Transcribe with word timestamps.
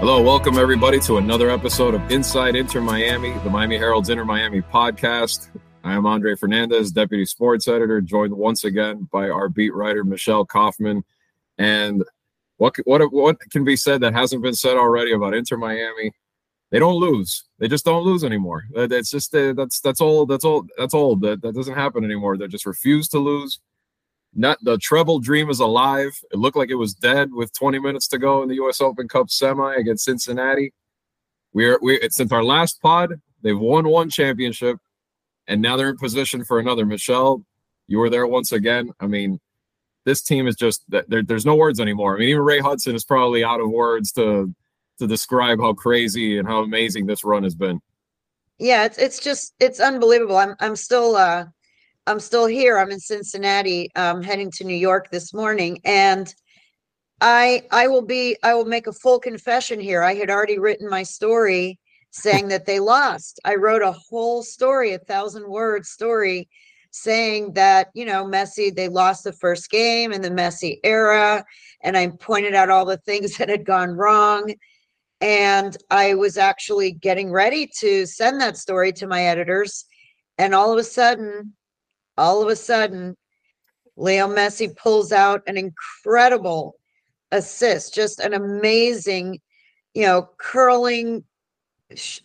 Hello, 0.00 0.22
welcome 0.22 0.56
everybody 0.56 0.98
to 1.00 1.18
another 1.18 1.50
episode 1.50 1.92
of 1.92 2.10
Inside 2.10 2.56
Inter 2.56 2.80
Miami, 2.80 3.32
the 3.44 3.50
Miami 3.50 3.76
Herald's 3.76 4.08
Inter 4.08 4.24
Miami 4.24 4.62
podcast. 4.62 5.50
I 5.84 5.92
am 5.92 6.06
Andre 6.06 6.34
Fernandez, 6.36 6.90
deputy 6.90 7.26
sports 7.26 7.68
editor, 7.68 8.00
joined 8.00 8.32
once 8.32 8.64
again 8.64 9.06
by 9.12 9.28
our 9.28 9.50
beat 9.50 9.74
writer 9.74 10.02
Michelle 10.02 10.46
Kaufman. 10.46 11.04
And 11.58 12.02
what 12.56 12.76
what 12.86 13.12
what 13.12 13.38
can 13.50 13.62
be 13.62 13.76
said 13.76 14.00
that 14.00 14.14
hasn't 14.14 14.42
been 14.42 14.54
said 14.54 14.78
already 14.78 15.12
about 15.12 15.34
Inter 15.34 15.58
Miami? 15.58 16.12
They 16.70 16.78
don't 16.78 16.98
lose. 16.98 17.44
They 17.58 17.68
just 17.68 17.84
don't 17.84 18.02
lose 18.02 18.24
anymore. 18.24 18.64
It's 18.74 19.10
just 19.10 19.34
uh, 19.34 19.52
that's 19.52 19.80
that's 19.80 20.00
old. 20.00 20.30
That's 20.30 20.46
all. 20.46 20.64
That's 20.78 20.94
old. 20.94 21.20
That 21.20 21.42
that 21.42 21.54
doesn't 21.54 21.74
happen 21.74 22.06
anymore. 22.06 22.38
They 22.38 22.48
just 22.48 22.64
refuse 22.64 23.06
to 23.08 23.18
lose. 23.18 23.60
Not 24.34 24.58
the 24.62 24.78
treble 24.78 25.18
dream 25.18 25.50
is 25.50 25.60
alive. 25.60 26.18
It 26.32 26.38
looked 26.38 26.56
like 26.56 26.70
it 26.70 26.76
was 26.76 26.94
dead 26.94 27.32
with 27.32 27.52
20 27.52 27.80
minutes 27.80 28.06
to 28.08 28.18
go 28.18 28.42
in 28.42 28.48
the 28.48 28.54
U.S. 28.56 28.80
Open 28.80 29.08
Cup 29.08 29.28
semi 29.28 29.74
against 29.74 30.04
Cincinnati. 30.04 30.72
We're 31.52 31.78
we 31.82 31.98
since 32.10 32.30
our 32.30 32.44
last 32.44 32.80
pod, 32.80 33.20
they've 33.42 33.58
won 33.58 33.88
one 33.88 34.08
championship, 34.08 34.78
and 35.48 35.60
now 35.60 35.76
they're 35.76 35.90
in 35.90 35.96
position 35.96 36.44
for 36.44 36.60
another. 36.60 36.86
Michelle, 36.86 37.44
you 37.88 37.98
were 37.98 38.08
there 38.08 38.26
once 38.26 38.52
again. 38.52 38.92
I 39.00 39.08
mean, 39.08 39.40
this 40.04 40.22
team 40.22 40.46
is 40.46 40.54
just 40.54 40.84
there, 40.88 41.22
there's 41.22 41.46
no 41.46 41.56
words 41.56 41.80
anymore. 41.80 42.14
I 42.14 42.20
mean, 42.20 42.28
even 42.28 42.42
Ray 42.42 42.60
Hudson 42.60 42.94
is 42.94 43.04
probably 43.04 43.42
out 43.42 43.60
of 43.60 43.68
words 43.68 44.12
to 44.12 44.54
to 44.98 45.06
describe 45.08 45.58
how 45.58 45.72
crazy 45.72 46.38
and 46.38 46.46
how 46.46 46.62
amazing 46.62 47.06
this 47.06 47.24
run 47.24 47.42
has 47.42 47.56
been. 47.56 47.80
Yeah, 48.58 48.84
it's 48.84 48.98
it's 48.98 49.18
just 49.18 49.54
it's 49.58 49.80
unbelievable. 49.80 50.36
I'm 50.36 50.54
I'm 50.60 50.76
still 50.76 51.16
uh 51.16 51.46
I'm 52.06 52.20
still 52.20 52.46
here. 52.46 52.78
I'm 52.78 52.90
in 52.90 53.00
Cincinnati, 53.00 53.90
um, 53.94 54.22
heading 54.22 54.50
to 54.52 54.64
New 54.64 54.76
York 54.76 55.10
this 55.10 55.34
morning, 55.34 55.80
and 55.84 56.34
I 57.20 57.62
I 57.70 57.88
will 57.88 58.02
be 58.02 58.36
I 58.42 58.54
will 58.54 58.64
make 58.64 58.86
a 58.86 58.92
full 58.92 59.18
confession 59.18 59.80
here. 59.80 60.02
I 60.02 60.14
had 60.14 60.30
already 60.30 60.58
written 60.58 60.88
my 60.88 61.02
story 61.02 61.78
saying 62.10 62.48
that 62.48 62.66
they 62.66 62.80
lost. 62.80 63.38
I 63.44 63.54
wrote 63.56 63.82
a 63.82 63.92
whole 63.92 64.42
story, 64.42 64.92
a 64.92 64.98
thousand 64.98 65.48
word 65.48 65.86
story, 65.86 66.48
saying 66.90 67.52
that 67.52 67.88
you 67.94 68.06
know 68.06 68.24
Messi 68.24 68.74
they 68.74 68.88
lost 68.88 69.24
the 69.24 69.32
first 69.32 69.70
game 69.70 70.12
in 70.12 70.22
the 70.22 70.30
Messi 70.30 70.78
era, 70.82 71.44
and 71.82 71.96
I 71.96 72.08
pointed 72.08 72.54
out 72.54 72.70
all 72.70 72.86
the 72.86 72.96
things 72.98 73.36
that 73.38 73.50
had 73.50 73.66
gone 73.66 73.90
wrong. 73.90 74.54
And 75.20 75.76
I 75.90 76.14
was 76.14 76.38
actually 76.38 76.92
getting 76.92 77.30
ready 77.30 77.68
to 77.80 78.06
send 78.06 78.40
that 78.40 78.56
story 78.56 78.90
to 78.94 79.06
my 79.06 79.24
editors. 79.24 79.84
And 80.38 80.54
all 80.54 80.72
of 80.72 80.78
a 80.78 80.84
sudden, 80.84 81.54
all 82.20 82.42
of 82.42 82.48
a 82.48 82.56
sudden, 82.56 83.16
Leo 83.96 84.28
Messi 84.28 84.76
pulls 84.76 85.10
out 85.10 85.42
an 85.46 85.56
incredible 85.56 86.76
assist, 87.32 87.94
just 87.94 88.20
an 88.20 88.34
amazing, 88.34 89.40
you 89.94 90.04
know, 90.04 90.28
curling, 90.38 91.24
sh- 91.94 92.20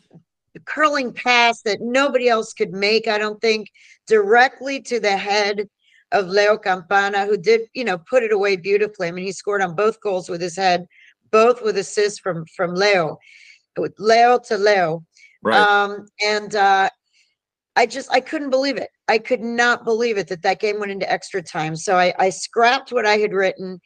curling 0.66 1.14
pass 1.14 1.62
that 1.62 1.80
nobody 1.82 2.28
else 2.28 2.54
could 2.54 2.72
make. 2.72 3.08
I 3.08 3.18
don't 3.18 3.40
think 3.40 3.70
directly 4.06 4.82
to 4.82 5.00
the 5.00 5.18
head 5.18 5.68
of 6.12 6.28
Leo 6.28 6.58
Campana, 6.58 7.26
who 7.26 7.38
did, 7.38 7.62
you 7.74 7.84
know, 7.84 7.98
put 7.98 8.24
it 8.24 8.32
away 8.32 8.58
beautifully. 8.58 9.08
I 9.08 9.12
mean, 9.12 9.26
he 9.26 9.32
scored 9.32 9.62
on 9.62 9.76
both 9.76 10.02
goals 10.02 10.30
with 10.30 10.42
his 10.42 10.56
head, 10.58 10.86
both 11.32 11.62
with 11.62 11.78
assists 11.78 12.20
from 12.20 12.46
from 12.56 12.76
Leo, 12.76 13.18
with 13.78 13.94
Leo 13.98 14.40
to 14.40 14.58
Leo. 14.58 15.06
Right. 15.42 15.60
Um, 15.60 16.08
and 16.22 16.56
uh, 16.56 16.90
I 17.76 17.86
just 17.86 18.12
I 18.12 18.22
couldn't 18.22 18.50
believe 18.50 18.78
it. 18.78 18.90
I 19.08 19.18
could 19.18 19.42
not 19.42 19.84
believe 19.84 20.18
it 20.18 20.28
that 20.30 20.44
that 20.44 20.60
game 20.60 20.80
went 20.80 20.92
into 20.92 21.12
extra 21.12 21.42
time. 21.42 21.76
So 21.76 21.98
I, 21.98 22.14
I 22.18 22.30
scrapped 22.30 22.92
what 22.92 23.06
I 23.06 23.18
had 23.18 23.34
written 23.34 23.80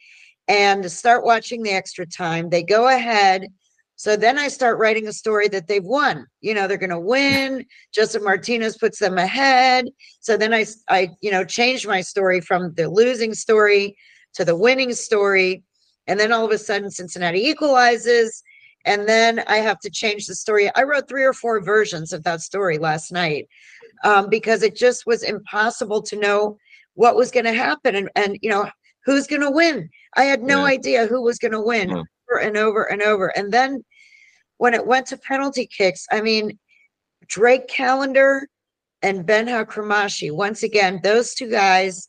and 0.48 0.90
start 0.90 1.24
watching 1.24 1.62
the 1.62 1.70
extra 1.70 2.06
time. 2.06 2.50
They 2.50 2.62
go 2.62 2.88
ahead. 2.88 3.48
So 3.96 4.16
then 4.16 4.38
I 4.38 4.48
start 4.48 4.78
writing 4.78 5.06
a 5.08 5.12
story 5.12 5.48
that 5.48 5.68
they've 5.68 5.84
won. 5.84 6.26
You 6.40 6.54
know, 6.54 6.66
they're 6.66 6.78
going 6.78 6.90
to 6.90 6.98
win. 6.98 7.66
Josef 7.94 8.22
Martinez 8.22 8.78
puts 8.78 8.98
them 8.98 9.18
ahead. 9.18 9.88
So 10.20 10.38
then 10.38 10.54
I, 10.54 10.64
I, 10.88 11.10
you 11.20 11.30
know, 11.30 11.44
changed 11.44 11.86
my 11.86 12.00
story 12.00 12.40
from 12.40 12.72
the 12.74 12.88
losing 12.88 13.34
story 13.34 13.96
to 14.34 14.44
the 14.44 14.56
winning 14.56 14.94
story. 14.94 15.64
And 16.06 16.18
then 16.18 16.32
all 16.32 16.46
of 16.46 16.50
a 16.50 16.56
sudden, 16.56 16.90
Cincinnati 16.90 17.40
equalizes. 17.46 18.42
And 18.86 19.06
then 19.06 19.44
I 19.46 19.58
have 19.58 19.78
to 19.80 19.90
change 19.90 20.26
the 20.26 20.34
story. 20.34 20.70
I 20.74 20.84
wrote 20.84 21.06
three 21.06 21.24
or 21.24 21.34
four 21.34 21.60
versions 21.60 22.14
of 22.14 22.24
that 22.24 22.40
story 22.40 22.78
last 22.78 23.12
night 23.12 23.48
um, 24.04 24.28
because 24.28 24.62
it 24.62 24.76
just 24.76 25.06
was 25.06 25.22
impossible 25.22 26.02
to 26.02 26.16
know 26.16 26.56
what 26.94 27.16
was 27.16 27.30
going 27.30 27.44
to 27.44 27.52
happen 27.52 27.94
and, 27.96 28.10
and 28.16 28.38
you 28.42 28.50
know 28.50 28.68
who's 29.04 29.26
going 29.26 29.42
to 29.42 29.50
win? 29.50 29.88
I 30.16 30.24
had 30.24 30.42
no 30.42 30.58
yeah. 30.58 30.72
idea 30.72 31.06
who 31.06 31.22
was 31.22 31.38
going 31.38 31.52
to 31.52 31.60
win 31.60 31.90
yeah. 31.90 31.96
over 31.96 32.40
and 32.40 32.56
over 32.56 32.84
and 32.84 33.02
over. 33.02 33.28
And 33.36 33.52
then 33.52 33.82
when 34.60 34.74
it 34.74 34.86
went 34.86 35.06
to 35.06 35.16
penalty 35.16 35.66
kicks 35.66 36.06
i 36.12 36.20
mean 36.20 36.58
drake 37.26 37.66
Callender 37.66 38.46
and 39.00 39.26
benja 39.26 39.64
cremaschi 39.64 40.30
once 40.30 40.62
again 40.62 41.00
those 41.02 41.32
two 41.34 41.50
guys 41.50 42.08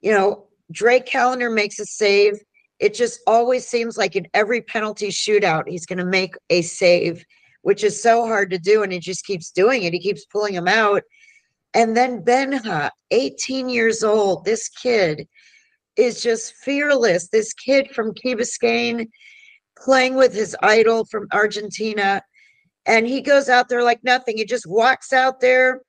you 0.00 0.10
know 0.10 0.46
drake 0.72 1.06
Callender 1.06 1.50
makes 1.50 1.78
a 1.78 1.86
save. 1.86 2.34
It 2.80 2.94
just 2.94 3.20
always 3.26 3.68
seems 3.68 3.96
like 3.96 4.16
in 4.16 4.26
every 4.34 4.60
penalty 4.60 5.08
shootout 5.08 5.68
he's 5.68 5.86
going 5.86 6.00
to 6.00 6.04
make 6.04 6.34
a 6.50 6.62
save 6.62 7.24
which 7.62 7.84
is 7.84 8.02
so 8.02 8.26
hard 8.26 8.50
to 8.50 8.58
do 8.58 8.82
and 8.82 8.92
he 8.92 8.98
just 8.98 9.24
keeps 9.24 9.50
doing 9.50 9.84
it. 9.84 9.94
He 9.94 10.00
keeps 10.00 10.26
pulling 10.26 10.54
them 10.54 10.68
out 10.68 11.02
and 11.74 11.96
then 11.96 12.22
Benja, 12.22 12.90
18 13.10 13.68
years 13.68 14.04
old, 14.04 14.44
this 14.44 14.68
kid 14.68 15.26
is 15.96 16.22
just 16.22 16.54
fearless. 16.54 17.28
This 17.28 17.52
kid 17.52 17.90
from 17.90 18.14
Key 18.14 18.36
Biscayne 18.36 19.08
playing 19.76 20.14
with 20.14 20.32
his 20.32 20.56
idol 20.62 21.04
from 21.04 21.26
Argentina. 21.32 22.22
And 22.86 23.08
he 23.08 23.20
goes 23.20 23.48
out 23.48 23.68
there 23.68 23.82
like 23.82 24.04
nothing. 24.04 24.36
He 24.36 24.44
just 24.44 24.68
walks 24.68 25.12
out 25.12 25.40
there 25.40 25.80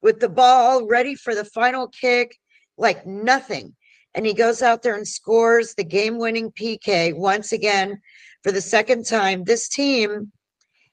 with 0.00 0.20
the 0.20 0.28
ball 0.28 0.86
ready 0.86 1.16
for 1.16 1.34
the 1.34 1.44
final 1.44 1.88
kick, 1.88 2.38
like 2.78 3.04
nothing. 3.04 3.74
And 4.14 4.24
he 4.24 4.32
goes 4.32 4.62
out 4.62 4.82
there 4.82 4.94
and 4.94 5.06
scores 5.06 5.74
the 5.74 5.84
game 5.84 6.18
winning 6.18 6.52
PK 6.52 7.14
once 7.14 7.52
again 7.52 8.00
for 8.44 8.52
the 8.52 8.60
second 8.60 9.06
time. 9.06 9.42
This 9.42 9.68
team 9.68 10.30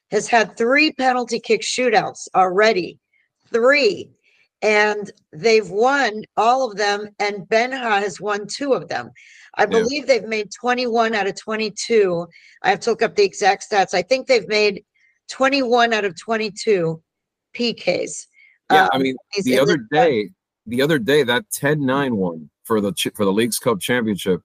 has 0.09 0.27
had 0.27 0.57
three 0.57 0.91
penalty 0.91 1.39
kick 1.39 1.61
shootouts 1.61 2.27
already. 2.35 2.99
Three 3.51 4.09
and 4.63 5.11
they've 5.31 5.69
won 5.69 6.23
all 6.37 6.69
of 6.69 6.77
them 6.77 7.09
and 7.19 7.47
benja 7.49 8.01
has 8.01 8.19
won 8.19 8.47
two 8.47 8.73
of 8.73 8.87
them. 8.87 9.11
I 9.55 9.67
believe 9.67 10.07
they've 10.07 10.23
made 10.23 10.49
21 10.59 11.13
out 11.13 11.27
of 11.27 11.39
22 11.39 12.25
i 12.63 12.69
have 12.71 12.79
to 12.79 12.89
look 12.89 13.03
up 13.03 13.15
the 13.15 13.23
exact 13.23 13.69
stats. 13.69 13.93
I 13.93 14.01
think 14.01 14.25
they've 14.25 14.47
made 14.47 14.83
21 15.29 15.93
out 15.93 16.05
of 16.05 16.19
22 16.19 17.01
pks 17.55 18.25
yeah 18.71 18.85
um, 18.85 18.89
i 18.93 18.97
mean 18.97 19.15
the 19.43 19.59
other 19.59 19.77
day 19.91 20.29
the 20.65 20.81
other 20.81 20.97
day 20.97 21.21
that 21.21 21.45
10-9 21.51 22.13
one 22.13 22.49
for 22.63 22.81
the 22.81 22.93
for 23.13 23.25
the 23.25 23.31
Leagues 23.31 23.59
Cup 23.59 23.79
championship 23.79 24.41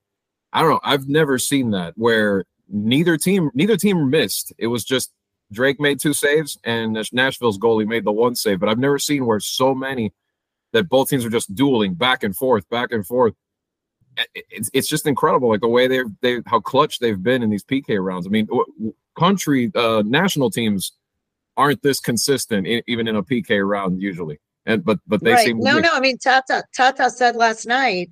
i 0.53 0.61
don't 0.61 0.71
know 0.71 0.81
i've 0.85 1.09
never 1.09 1.39
seen 1.39 1.71
that 1.71 1.95
where 1.97 2.45
neither 2.69 3.17
team 3.17 3.51
neither 3.55 3.77
team 3.77 4.11
missed. 4.11 4.53
It 4.59 4.69
was 4.69 4.85
just 4.85 5.13
Drake 5.53 5.81
made 5.81 5.99
two 6.01 6.13
saves 6.13 6.59
and 6.65 6.93
Nashville's 7.13 7.59
goalie 7.59 7.87
made 7.87 8.05
the 8.05 8.13
one 8.13 8.35
save, 8.35 8.61
but 8.61 8.69
I've 8.69 8.79
never 8.79 8.99
seen 8.99 9.27
where 9.27 9.41
so 9.41 9.75
many 9.75 10.13
that 10.73 10.89
both 10.89 11.09
teams 11.09 11.25
are 11.25 11.31
just 11.31 11.55
dueling 11.55 11.95
back 11.95 12.23
and 12.23 12.37
forth, 12.37 12.69
back 12.69 12.93
and 12.93 13.07
forth. 13.07 13.35
It's, 14.35 14.69
it's 14.75 14.89
just 14.89 15.07
incredible, 15.07 15.49
like 15.49 15.61
the 15.61 15.69
way 15.69 15.87
they're 15.87 16.07
they 16.23 16.41
how 16.47 16.59
clutch 16.61 16.99
they've 16.99 17.23
been 17.23 17.43
in 17.43 17.51
these 17.51 17.65
PK 17.65 18.03
rounds. 18.03 18.27
I 18.27 18.31
mean, 18.31 18.49
country 19.17 19.71
uh, 19.77 20.03
national 20.05 20.51
teams 20.51 20.93
aren't 21.57 21.83
this 21.83 22.01
consistent 22.01 22.67
in, 22.67 22.83
even 22.89 23.07
in 23.07 23.15
a 23.15 23.23
PK 23.23 23.67
round 23.67 24.03
usually, 24.03 24.41
and 24.67 24.85
but 24.85 24.99
but 25.07 25.23
they 25.23 25.33
right. 25.33 25.47
seem 25.47 25.61
no 25.61 25.79
no. 25.79 25.91
I 25.93 26.01
mean, 26.01 26.19
Tata 26.19 26.65
Tata 26.75 27.11
said 27.11 27.37
last 27.37 27.65
night. 27.65 28.11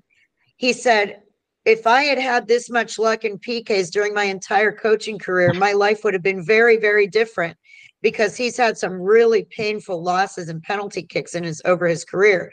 He 0.59 0.73
said 0.73 1.23
if 1.67 1.85
I 1.85 2.05
had 2.05 2.19
had 2.19 2.47
this 2.47 2.71
much 2.71 2.97
luck 2.97 3.25
in 3.25 3.39
PKs 3.39 3.91
during 3.91 4.15
my 4.15 4.25
entire 4.25 4.71
coaching 4.71 5.19
career, 5.19 5.53
my 5.53 5.73
life 5.73 6.05
would 6.05 6.15
have 6.15 6.23
been 6.23 6.45
very, 6.45 6.77
very 6.77 7.09
different 7.09 7.59
because 8.03 8.37
he's 8.37 8.57
had 8.57 8.79
some 8.79 8.93
really 8.93 9.45
painful 9.51 10.01
losses 10.01 10.49
and 10.49 10.63
penalty 10.63 11.03
kicks 11.03 11.35
in 11.35 11.43
his 11.43 11.61
over 11.65 11.89
his 11.89 12.05
career. 12.05 12.53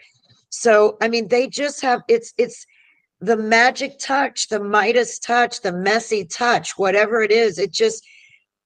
So, 0.50 0.98
I 1.00 1.10
mean, 1.10 1.28
they 1.28 1.48
just 1.48 1.80
have 1.84 2.02
it's 2.08 2.34
it's 2.40 2.66
the 3.22 3.38
magic 3.38 4.00
touch, 4.00 4.50
the 4.50 4.60
Midas 4.60 5.20
touch, 5.20 5.62
the 5.62 5.72
Messi 5.72 6.28
touch, 6.36 6.72
whatever 6.78 7.22
it 7.22 7.32
is. 7.32 7.60
It 7.60 7.72
just 7.72 8.04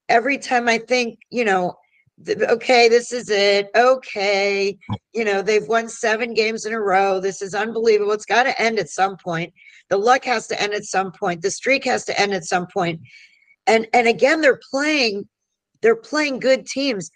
every 0.07 0.37
time 0.37 0.69
I 0.69 0.77
think, 0.77 1.19
you 1.29 1.43
know, 1.43 1.75
okay, 2.27 2.87
this 2.87 3.11
is 3.11 3.29
it. 3.29 3.69
Okay, 3.75 4.77
you 5.13 5.25
know, 5.25 5.41
they've 5.41 5.67
won 5.67 5.89
seven 5.89 6.33
games 6.33 6.65
in 6.65 6.73
a 6.73 6.79
row. 6.79 7.19
This 7.19 7.41
is 7.41 7.53
unbelievable. 7.53 8.13
It's 8.13 8.25
got 8.25 8.43
to 8.43 8.61
end 8.61 8.79
at 8.79 8.89
some 8.89 9.17
point. 9.17 9.53
The 9.89 9.97
luck 9.97 10.25
has 10.25 10.47
to 10.47 10.61
end 10.61 10.73
at 10.73 10.83
some 10.83 11.11
point. 11.11 11.41
The 11.41 11.51
streak 11.51 11.85
has 11.85 12.05
to 12.05 12.19
end 12.19 12.33
at 12.33 12.45
some 12.45 12.67
point. 12.67 13.01
And 13.65 13.87
and 13.93 14.07
again, 14.07 14.41
they're 14.41 14.59
playing, 14.71 15.27
they're 15.81 15.95
playing 15.95 16.39
good 16.39 16.65
teams. 16.65 17.11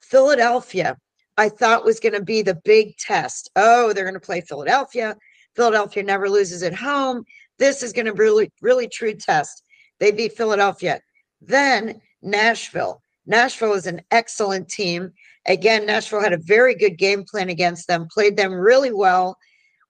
Philadelphia, 0.00 0.96
I 1.36 1.48
thought 1.48 1.84
was 1.84 2.00
going 2.00 2.14
to 2.14 2.22
be 2.22 2.42
the 2.42 2.60
big 2.64 2.96
test. 2.98 3.50
Oh, 3.56 3.92
they're 3.92 4.04
going 4.04 4.14
to 4.14 4.20
play 4.20 4.40
Philadelphia. 4.40 5.16
Philadelphia 5.56 6.02
never 6.02 6.28
loses 6.28 6.62
at 6.62 6.74
home. 6.74 7.24
This 7.58 7.82
is 7.82 7.92
going 7.92 8.06
to 8.06 8.12
be 8.12 8.20
really, 8.20 8.50
really 8.60 8.88
true 8.88 9.14
test. 9.14 9.62
They 10.00 10.10
beat 10.10 10.36
Philadelphia. 10.36 11.00
Then 11.40 12.00
Nashville. 12.22 13.02
Nashville 13.26 13.74
is 13.74 13.86
an 13.86 14.02
excellent 14.10 14.68
team. 14.68 15.12
Again, 15.46 15.86
Nashville 15.86 16.20
had 16.20 16.32
a 16.32 16.38
very 16.38 16.74
good 16.74 16.98
game 16.98 17.24
plan 17.24 17.48
against 17.48 17.86
them, 17.86 18.08
played 18.12 18.36
them 18.36 18.52
really 18.52 18.92
well. 18.92 19.36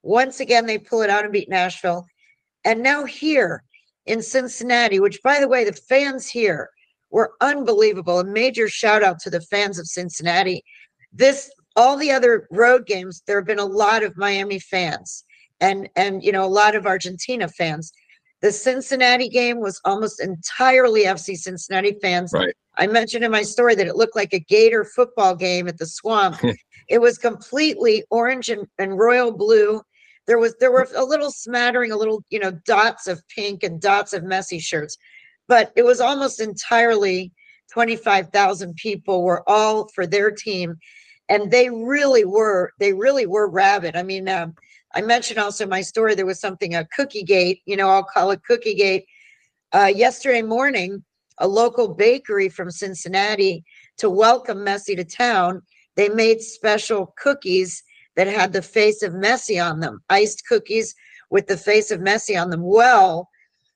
Once 0.02 0.40
again, 0.40 0.66
they 0.66 0.78
pull 0.78 1.02
it 1.02 1.10
out 1.10 1.24
and 1.24 1.32
beat 1.32 1.48
Nashville. 1.48 2.06
And 2.64 2.82
now 2.82 3.04
here 3.04 3.64
in 4.06 4.22
Cincinnati, 4.22 5.00
which 5.00 5.22
by 5.22 5.40
the 5.40 5.48
way, 5.48 5.64
the 5.64 5.72
fans 5.72 6.28
here 6.28 6.70
were 7.10 7.32
unbelievable. 7.40 8.20
A 8.20 8.24
major 8.24 8.68
shout 8.68 9.02
out 9.02 9.18
to 9.20 9.30
the 9.30 9.40
fans 9.40 9.78
of 9.78 9.86
Cincinnati. 9.86 10.64
This 11.12 11.50
all 11.76 11.96
the 11.96 12.10
other 12.10 12.46
road 12.50 12.86
games, 12.86 13.22
there 13.26 13.38
have 13.38 13.46
been 13.46 13.58
a 13.58 13.64
lot 13.64 14.02
of 14.02 14.16
Miami 14.16 14.58
fans 14.58 15.24
and 15.60 15.88
and 15.96 16.22
you 16.22 16.32
know 16.32 16.44
a 16.44 16.46
lot 16.46 16.74
of 16.74 16.86
Argentina 16.86 17.48
fans. 17.48 17.92
The 18.42 18.52
Cincinnati 18.52 19.28
game 19.28 19.60
was 19.60 19.80
almost 19.84 20.20
entirely 20.20 21.04
FC 21.04 21.36
Cincinnati 21.36 21.96
fans. 22.02 22.32
Right. 22.32 22.54
I 22.76 22.88
mentioned 22.88 23.24
in 23.24 23.30
my 23.30 23.42
story 23.42 23.76
that 23.76 23.86
it 23.86 23.96
looked 23.96 24.16
like 24.16 24.34
a 24.34 24.40
Gator 24.40 24.84
football 24.84 25.36
game 25.36 25.68
at 25.68 25.78
the 25.78 25.86
swamp. 25.86 26.38
it 26.88 27.00
was 27.00 27.18
completely 27.18 28.02
orange 28.10 28.48
and, 28.48 28.66
and 28.78 28.98
royal 28.98 29.30
blue. 29.30 29.80
There 30.26 30.38
was 30.38 30.54
there 30.60 30.72
were 30.72 30.88
a 30.94 31.04
little 31.04 31.30
smattering, 31.30 31.92
a 31.92 31.96
little, 31.96 32.24
you 32.30 32.38
know, 32.38 32.52
dots 32.64 33.06
of 33.06 33.26
pink 33.28 33.62
and 33.62 33.80
dots 33.80 34.12
of 34.12 34.22
Messi 34.22 34.60
shirts, 34.60 34.96
but 35.48 35.72
it 35.76 35.84
was 35.84 36.00
almost 36.00 36.40
entirely 36.40 37.32
25,000 37.72 38.74
people 38.76 39.24
were 39.24 39.48
all 39.48 39.88
for 39.94 40.06
their 40.06 40.30
team 40.30 40.76
and 41.28 41.50
they 41.50 41.70
really 41.70 42.24
were 42.24 42.72
they 42.78 42.92
really 42.92 43.26
were 43.26 43.48
rabid. 43.48 43.96
I 43.96 44.02
mean, 44.02 44.28
um, 44.28 44.54
I 44.94 45.00
mentioned 45.00 45.38
also 45.38 45.66
my 45.66 45.80
story 45.80 46.14
there 46.14 46.26
was 46.26 46.40
something 46.40 46.74
a 46.74 46.86
cookie 46.94 47.22
gate, 47.22 47.62
you 47.64 47.76
know, 47.76 47.88
I'll 47.88 48.04
call 48.04 48.30
it 48.30 48.44
cookie 48.44 48.74
gate. 48.74 49.06
Uh, 49.72 49.90
yesterday 49.94 50.42
morning, 50.42 51.02
a 51.38 51.48
local 51.48 51.88
bakery 51.88 52.50
from 52.50 52.70
Cincinnati 52.70 53.64
to 53.96 54.10
welcome 54.10 54.58
Messi 54.58 54.94
to 54.96 55.04
town, 55.04 55.62
they 55.96 56.10
made 56.10 56.42
special 56.42 57.14
cookies 57.16 57.82
that 58.16 58.26
had 58.26 58.52
the 58.52 58.62
face 58.62 59.02
of 59.02 59.14
Messi 59.14 59.64
on 59.64 59.80
them, 59.80 60.02
iced 60.10 60.46
cookies 60.46 60.94
with 61.30 61.46
the 61.46 61.56
face 61.56 61.90
of 61.90 62.00
Messi 62.00 62.40
on 62.40 62.50
them. 62.50 62.62
Well, 62.62 63.28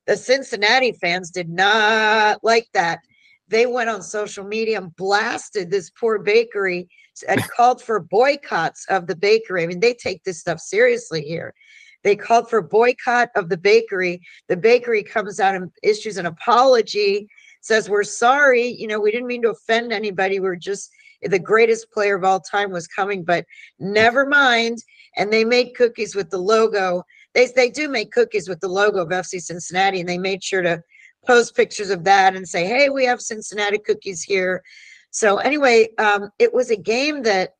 the 0.06 0.16
Cincinnati 0.16 0.92
fans 0.92 1.30
did 1.30 1.48
not 1.48 2.42
like 2.44 2.68
that. 2.74 3.00
They 3.48 3.66
went 3.66 3.90
on 3.90 4.02
social 4.02 4.44
media 4.44 4.78
and 4.78 4.94
blasted 4.96 5.70
this 5.70 5.90
poor 5.90 6.18
bakery 6.18 6.88
and 7.28 7.42
called 7.56 7.82
for 7.82 8.00
boycotts 8.00 8.86
of 8.88 9.06
the 9.06 9.16
bakery. 9.16 9.62
I 9.62 9.66
mean, 9.66 9.80
they 9.80 9.94
take 9.94 10.22
this 10.24 10.40
stuff 10.40 10.60
seriously 10.60 11.22
here. 11.22 11.54
They 12.02 12.14
called 12.14 12.48
for 12.48 12.62
boycott 12.62 13.30
of 13.34 13.48
the 13.48 13.56
bakery. 13.56 14.20
The 14.48 14.56
bakery 14.56 15.02
comes 15.02 15.40
out 15.40 15.56
and 15.56 15.70
issues 15.82 16.18
an 16.18 16.26
apology, 16.26 17.28
says, 17.62 17.88
We're 17.88 18.04
sorry. 18.04 18.68
You 18.68 18.86
know, 18.86 19.00
we 19.00 19.10
didn't 19.10 19.26
mean 19.26 19.42
to 19.42 19.50
offend 19.50 19.92
anybody. 19.92 20.38
We're 20.38 20.56
just 20.56 20.90
the 21.28 21.38
greatest 21.38 21.90
player 21.90 22.16
of 22.16 22.24
all 22.24 22.40
time 22.40 22.70
was 22.70 22.86
coming, 22.86 23.24
but 23.24 23.44
never 23.78 24.26
mind. 24.26 24.78
And 25.16 25.32
they 25.32 25.44
made 25.44 25.74
cookies 25.74 26.14
with 26.14 26.30
the 26.30 26.38
logo. 26.38 27.02
They, 27.34 27.48
they 27.54 27.70
do 27.70 27.88
make 27.88 28.12
cookies 28.12 28.48
with 28.48 28.60
the 28.60 28.68
logo 28.68 29.02
of 29.02 29.08
FC 29.08 29.40
Cincinnati, 29.40 30.00
and 30.00 30.08
they 30.08 30.18
made 30.18 30.42
sure 30.42 30.62
to 30.62 30.82
post 31.26 31.56
pictures 31.56 31.90
of 31.90 32.04
that 32.04 32.36
and 32.36 32.48
say, 32.48 32.66
Hey, 32.66 32.88
we 32.88 33.04
have 33.04 33.20
Cincinnati 33.20 33.78
cookies 33.78 34.22
here. 34.22 34.62
So 35.10 35.38
anyway, 35.38 35.88
um, 35.98 36.30
it 36.38 36.52
was 36.52 36.70
a 36.70 36.76
game 36.76 37.22
that 37.22 37.50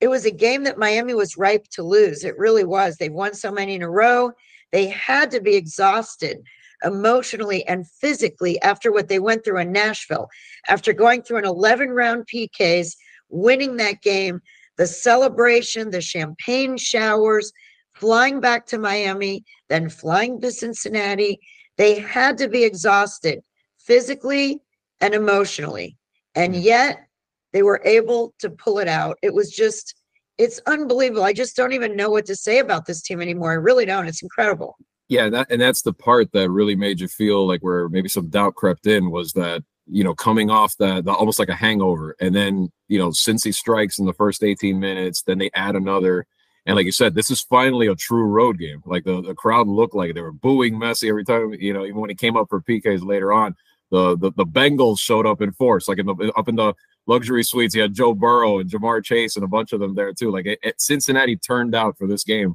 it 0.00 0.08
was 0.08 0.26
a 0.26 0.30
game 0.30 0.64
that 0.64 0.78
Miami 0.78 1.14
was 1.14 1.36
ripe 1.36 1.66
to 1.72 1.82
lose. 1.82 2.24
It 2.24 2.36
really 2.36 2.64
was. 2.64 2.96
They've 2.96 3.12
won 3.12 3.34
so 3.34 3.50
many 3.50 3.74
in 3.74 3.82
a 3.82 3.90
row. 3.90 4.32
They 4.72 4.88
had 4.88 5.30
to 5.30 5.40
be 5.40 5.54
exhausted 5.54 6.42
emotionally 6.84 7.66
and 7.66 7.88
physically 7.88 8.60
after 8.62 8.92
what 8.92 9.08
they 9.08 9.18
went 9.18 9.44
through 9.44 9.60
in 9.60 9.72
Nashville, 9.72 10.28
after 10.68 10.92
going 10.92 11.22
through 11.22 11.38
an 11.38 11.46
11 11.46 11.90
round 11.90 12.26
PKs, 12.26 12.96
winning 13.34 13.76
that 13.76 14.00
game, 14.00 14.40
the 14.78 14.86
celebration, 14.86 15.90
the 15.90 16.00
champagne 16.00 16.76
showers, 16.76 17.52
flying 17.94 18.40
back 18.40 18.66
to 18.66 18.78
Miami, 18.78 19.44
then 19.68 19.88
flying 19.88 20.40
to 20.40 20.50
Cincinnati. 20.50 21.38
They 21.76 21.98
had 21.98 22.38
to 22.38 22.48
be 22.48 22.64
exhausted 22.64 23.40
physically 23.78 24.60
and 25.00 25.14
emotionally. 25.14 25.96
And 26.34 26.54
mm. 26.54 26.62
yet 26.62 27.06
they 27.52 27.62
were 27.62 27.80
able 27.84 28.34
to 28.40 28.50
pull 28.50 28.78
it 28.78 28.88
out. 28.88 29.18
It 29.22 29.34
was 29.34 29.50
just, 29.50 29.94
it's 30.38 30.60
unbelievable. 30.66 31.24
I 31.24 31.32
just 31.32 31.56
don't 31.56 31.72
even 31.72 31.96
know 31.96 32.10
what 32.10 32.26
to 32.26 32.36
say 32.36 32.58
about 32.58 32.86
this 32.86 33.02
team 33.02 33.20
anymore. 33.20 33.52
I 33.52 33.54
really 33.54 33.84
don't. 33.84 34.06
It's 34.06 34.22
incredible. 34.22 34.76
Yeah, 35.08 35.28
that, 35.28 35.48
and 35.50 35.60
that's 35.60 35.82
the 35.82 35.92
part 35.92 36.32
that 36.32 36.50
really 36.50 36.74
made 36.74 36.98
you 36.98 37.08
feel 37.08 37.46
like 37.46 37.60
where 37.60 37.88
maybe 37.88 38.08
some 38.08 38.30
doubt 38.30 38.54
crept 38.54 38.86
in 38.86 39.10
was 39.10 39.32
that 39.34 39.62
you 39.86 40.04
know 40.04 40.14
coming 40.14 40.50
off 40.50 40.76
that 40.78 41.04
the, 41.04 41.12
almost 41.12 41.38
like 41.38 41.48
a 41.48 41.54
hangover, 41.54 42.16
and 42.20 42.34
then 42.34 42.70
you 42.88 42.98
know 42.98 43.08
Cincy 43.10 43.54
strikes 43.54 43.98
in 43.98 44.06
the 44.06 44.14
first 44.14 44.42
18 44.42 44.78
minutes, 44.78 45.22
then 45.22 45.38
they 45.38 45.50
add 45.54 45.76
another, 45.76 46.26
and 46.66 46.76
like 46.76 46.86
you 46.86 46.92
said, 46.92 47.14
this 47.14 47.30
is 47.30 47.42
finally 47.42 47.86
a 47.86 47.94
true 47.94 48.24
road 48.24 48.58
game. 48.58 48.82
Like 48.84 49.04
the, 49.04 49.20
the 49.22 49.34
crowd 49.34 49.68
looked 49.68 49.94
like 49.94 50.14
they 50.14 50.20
were 50.20 50.32
booing 50.32 50.74
Messi 50.74 51.08
every 51.08 51.24
time, 51.24 51.52
you 51.54 51.72
know, 51.72 51.84
even 51.84 52.00
when 52.00 52.10
he 52.10 52.16
came 52.16 52.36
up 52.36 52.48
for 52.48 52.60
PKs 52.60 53.04
later 53.04 53.32
on 53.32 53.54
the, 53.94 54.16
the 54.16 54.32
the 54.32 54.46
Bengals 54.46 54.98
showed 54.98 55.26
up 55.26 55.40
in 55.40 55.52
force, 55.52 55.88
like 55.88 55.98
in 55.98 56.06
the 56.06 56.32
up 56.36 56.48
in 56.48 56.56
the 56.56 56.74
luxury 57.06 57.44
suites. 57.44 57.74
He 57.74 57.80
had 57.80 57.94
Joe 57.94 58.14
Burrow 58.14 58.58
and 58.58 58.68
Ja'Marr 58.68 59.04
Chase 59.04 59.36
and 59.36 59.44
a 59.44 59.48
bunch 59.48 59.72
of 59.72 59.80
them 59.80 59.94
there 59.94 60.12
too. 60.12 60.30
Like 60.30 60.46
it, 60.46 60.58
it, 60.62 60.80
Cincinnati 60.80 61.36
turned 61.36 61.74
out 61.74 61.96
for 61.96 62.06
this 62.06 62.24
game, 62.24 62.54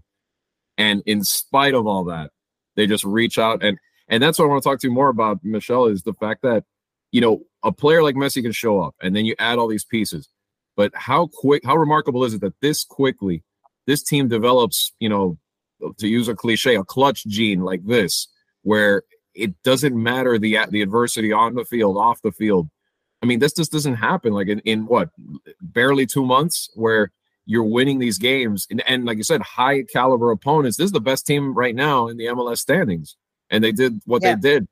and 0.77 1.01
in 1.05 1.23
spite 1.23 1.73
of 1.73 1.87
all 1.87 2.03
that, 2.05 2.31
they 2.75 2.87
just 2.87 3.05
reach 3.05 3.39
out 3.39 3.63
and 3.63 3.77
and 4.09 4.21
that's 4.21 4.39
what 4.39 4.45
I 4.45 4.47
want 4.49 4.63
to 4.63 4.69
talk 4.69 4.79
to 4.79 4.87
you 4.87 4.93
more 4.93 5.09
about, 5.09 5.39
Michelle, 5.43 5.85
is 5.85 6.01
the 6.01 6.13
fact 6.13 6.41
that 6.41 6.65
you 7.11 7.21
know 7.21 7.41
a 7.63 7.71
player 7.71 8.03
like 8.03 8.15
Messi 8.15 8.41
can 8.41 8.51
show 8.51 8.81
up, 8.81 8.95
and 9.01 9.15
then 9.15 9.25
you 9.25 9.35
add 9.39 9.57
all 9.57 9.67
these 9.67 9.85
pieces. 9.85 10.29
But 10.75 10.91
how 10.95 11.27
quick, 11.33 11.63
how 11.65 11.75
remarkable 11.75 12.23
is 12.23 12.33
it 12.33 12.41
that 12.41 12.53
this 12.61 12.83
quickly 12.83 13.44
this 13.89 14.03
team 14.03 14.27
develops, 14.27 14.94
you 15.00 15.09
know, 15.09 15.38
to 15.97 16.07
use 16.07 16.27
a 16.27 16.35
cliche, 16.35 16.75
a 16.75 16.83
clutch 16.83 17.25
gene 17.25 17.61
like 17.61 17.83
this, 17.85 18.27
where 18.61 19.01
it 19.33 19.61
doesn't 19.63 20.01
matter 20.01 20.38
the 20.38 20.59
the 20.69 20.83
adversity 20.83 21.31
on 21.31 21.56
the 21.56 21.65
field, 21.65 21.97
off 21.97 22.21
the 22.21 22.31
field. 22.31 22.69
I 23.23 23.25
mean, 23.25 23.39
this 23.39 23.53
just 23.53 23.71
doesn't 23.71 23.95
happen 23.95 24.31
like 24.31 24.47
in, 24.47 24.59
in 24.59 24.85
what 24.85 25.09
barely 25.59 26.06
two 26.06 26.23
months 26.23 26.69
where 26.75 27.11
you're 27.45 27.63
winning 27.63 27.97
these 27.97 28.19
games 28.19 28.67
and, 28.69 28.81
and 28.88 29.06
like 29.06 29.17
you 29.17 29.23
said, 29.23 29.41
high 29.41 29.83
caliber 29.83 30.29
opponents. 30.29 30.78
This 30.78 30.85
is 30.85 30.92
the 30.92 31.01
best 31.01 31.25
team 31.25 31.56
right 31.56 31.75
now 31.75 32.07
in 32.07 32.18
the 32.18 32.25
MLS 32.25 32.59
standings, 32.59 33.16
and 33.49 33.63
they 33.63 33.71
did 33.71 34.01
what 34.06 34.21
yeah. 34.21 34.35
they 34.35 34.42
did. 34.42 34.68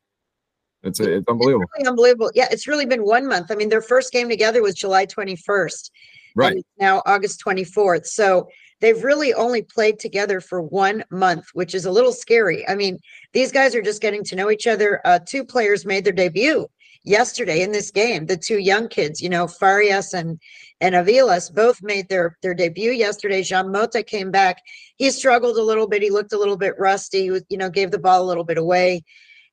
It's, 0.88 1.00
it's 1.00 1.28
unbelievable. 1.28 1.64
It's 1.64 1.78
really 1.78 1.90
unbelievable. 1.90 2.32
Yeah, 2.34 2.48
it's 2.52 2.68
really 2.68 2.86
been 2.86 3.04
one 3.04 3.28
month. 3.28 3.52
I 3.52 3.56
mean, 3.56 3.70
their 3.70 3.82
first 3.82 4.12
game 4.12 4.30
together 4.30 4.62
was 4.62 4.76
July 4.76 5.06
21st. 5.06 5.92
Right. 6.36 6.64
now 6.80 7.02
August 7.08 7.42
24th. 7.44 8.06
So 8.06 8.48
they've 8.80 9.04
really 9.04 9.34
only 9.34 9.64
played 9.64 10.00
together 10.00 10.40
for 10.40 10.62
one 10.62 11.04
month, 11.10 11.48
which 11.54 11.74
is 11.74 11.86
a 11.86 11.92
little 11.92 12.14
scary. 12.14 12.68
I 12.68 12.76
mean, 12.76 13.00
these 13.34 13.52
guys 13.52 13.74
are 13.74 13.82
just 13.82 14.02
getting 14.02 14.24
to 14.26 14.36
know 14.36 14.52
each 14.52 14.68
other. 14.68 15.02
Uh, 15.04 15.20
two 15.28 15.44
players 15.44 15.86
made 15.86 16.06
their 16.06 16.14
debut 16.14 16.68
yesterday 17.04 17.64
in 17.64 17.72
this 17.72 17.90
game. 17.90 18.28
The 18.28 18.38
two 18.38 18.60
young 18.60 18.88
kids, 18.88 19.22
you 19.22 19.30
know, 19.30 19.48
Farias 19.48 20.14
and 20.14 20.40
and 20.80 20.94
Aviles, 20.94 21.52
both 21.52 21.82
made 21.82 22.08
their 22.08 22.38
their 22.44 22.54
debut 22.54 22.92
yesterday. 22.92 23.42
Jean 23.42 23.72
Mota 23.72 24.04
came 24.04 24.30
back. 24.30 24.62
He 24.98 25.10
struggled 25.10 25.58
a 25.58 25.64
little 25.64 25.88
bit. 25.88 26.04
He 26.04 26.12
looked 26.12 26.34
a 26.34 26.38
little 26.38 26.58
bit 26.58 26.76
rusty. 26.78 27.24
He 27.24 27.32
was, 27.32 27.44
you 27.50 27.58
know, 27.58 27.70
gave 27.72 27.90
the 27.90 27.98
ball 27.98 28.22
a 28.22 28.28
little 28.28 28.44
bit 28.44 28.60
away 28.60 29.04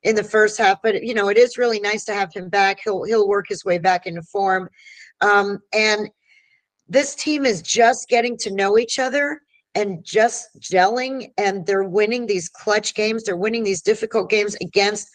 in 0.05 0.15
the 0.15 0.25
first 0.25 0.57
half. 0.59 0.79
But 0.83 1.03
you 1.03 1.15
know, 1.15 1.29
it 1.29 1.37
is 1.37 1.59
really 1.59 1.81
nice 1.81 2.05
to 2.05 2.15
have 2.15 2.33
him 2.33 2.49
back. 2.49 2.79
He'll 2.85 3.03
he'll 3.05 3.29
work 3.29 3.47
his 3.49 3.65
way 3.65 3.79
back 3.79 4.07
into 4.07 4.23
form. 4.23 4.69
Um, 5.21 5.59
and 5.73 6.09
this 6.89 7.15
team 7.15 7.45
is 7.45 7.63
just 7.63 8.09
getting 8.09 8.37
to 8.39 8.55
know 8.55 8.79
each 8.79 8.99
other 8.99 9.41
and 9.75 10.05
just 10.05 10.49
gelling 10.61 11.33
and 11.39 11.67
they're 11.67 11.85
winning 11.85 12.27
these 12.27 12.49
clutch 12.49 12.95
games 12.95 13.25
they're 13.25 13.37
winning 13.37 13.65
these 13.65 13.83
difficult 13.83 14.31
games 14.31 14.55
against 14.61 15.09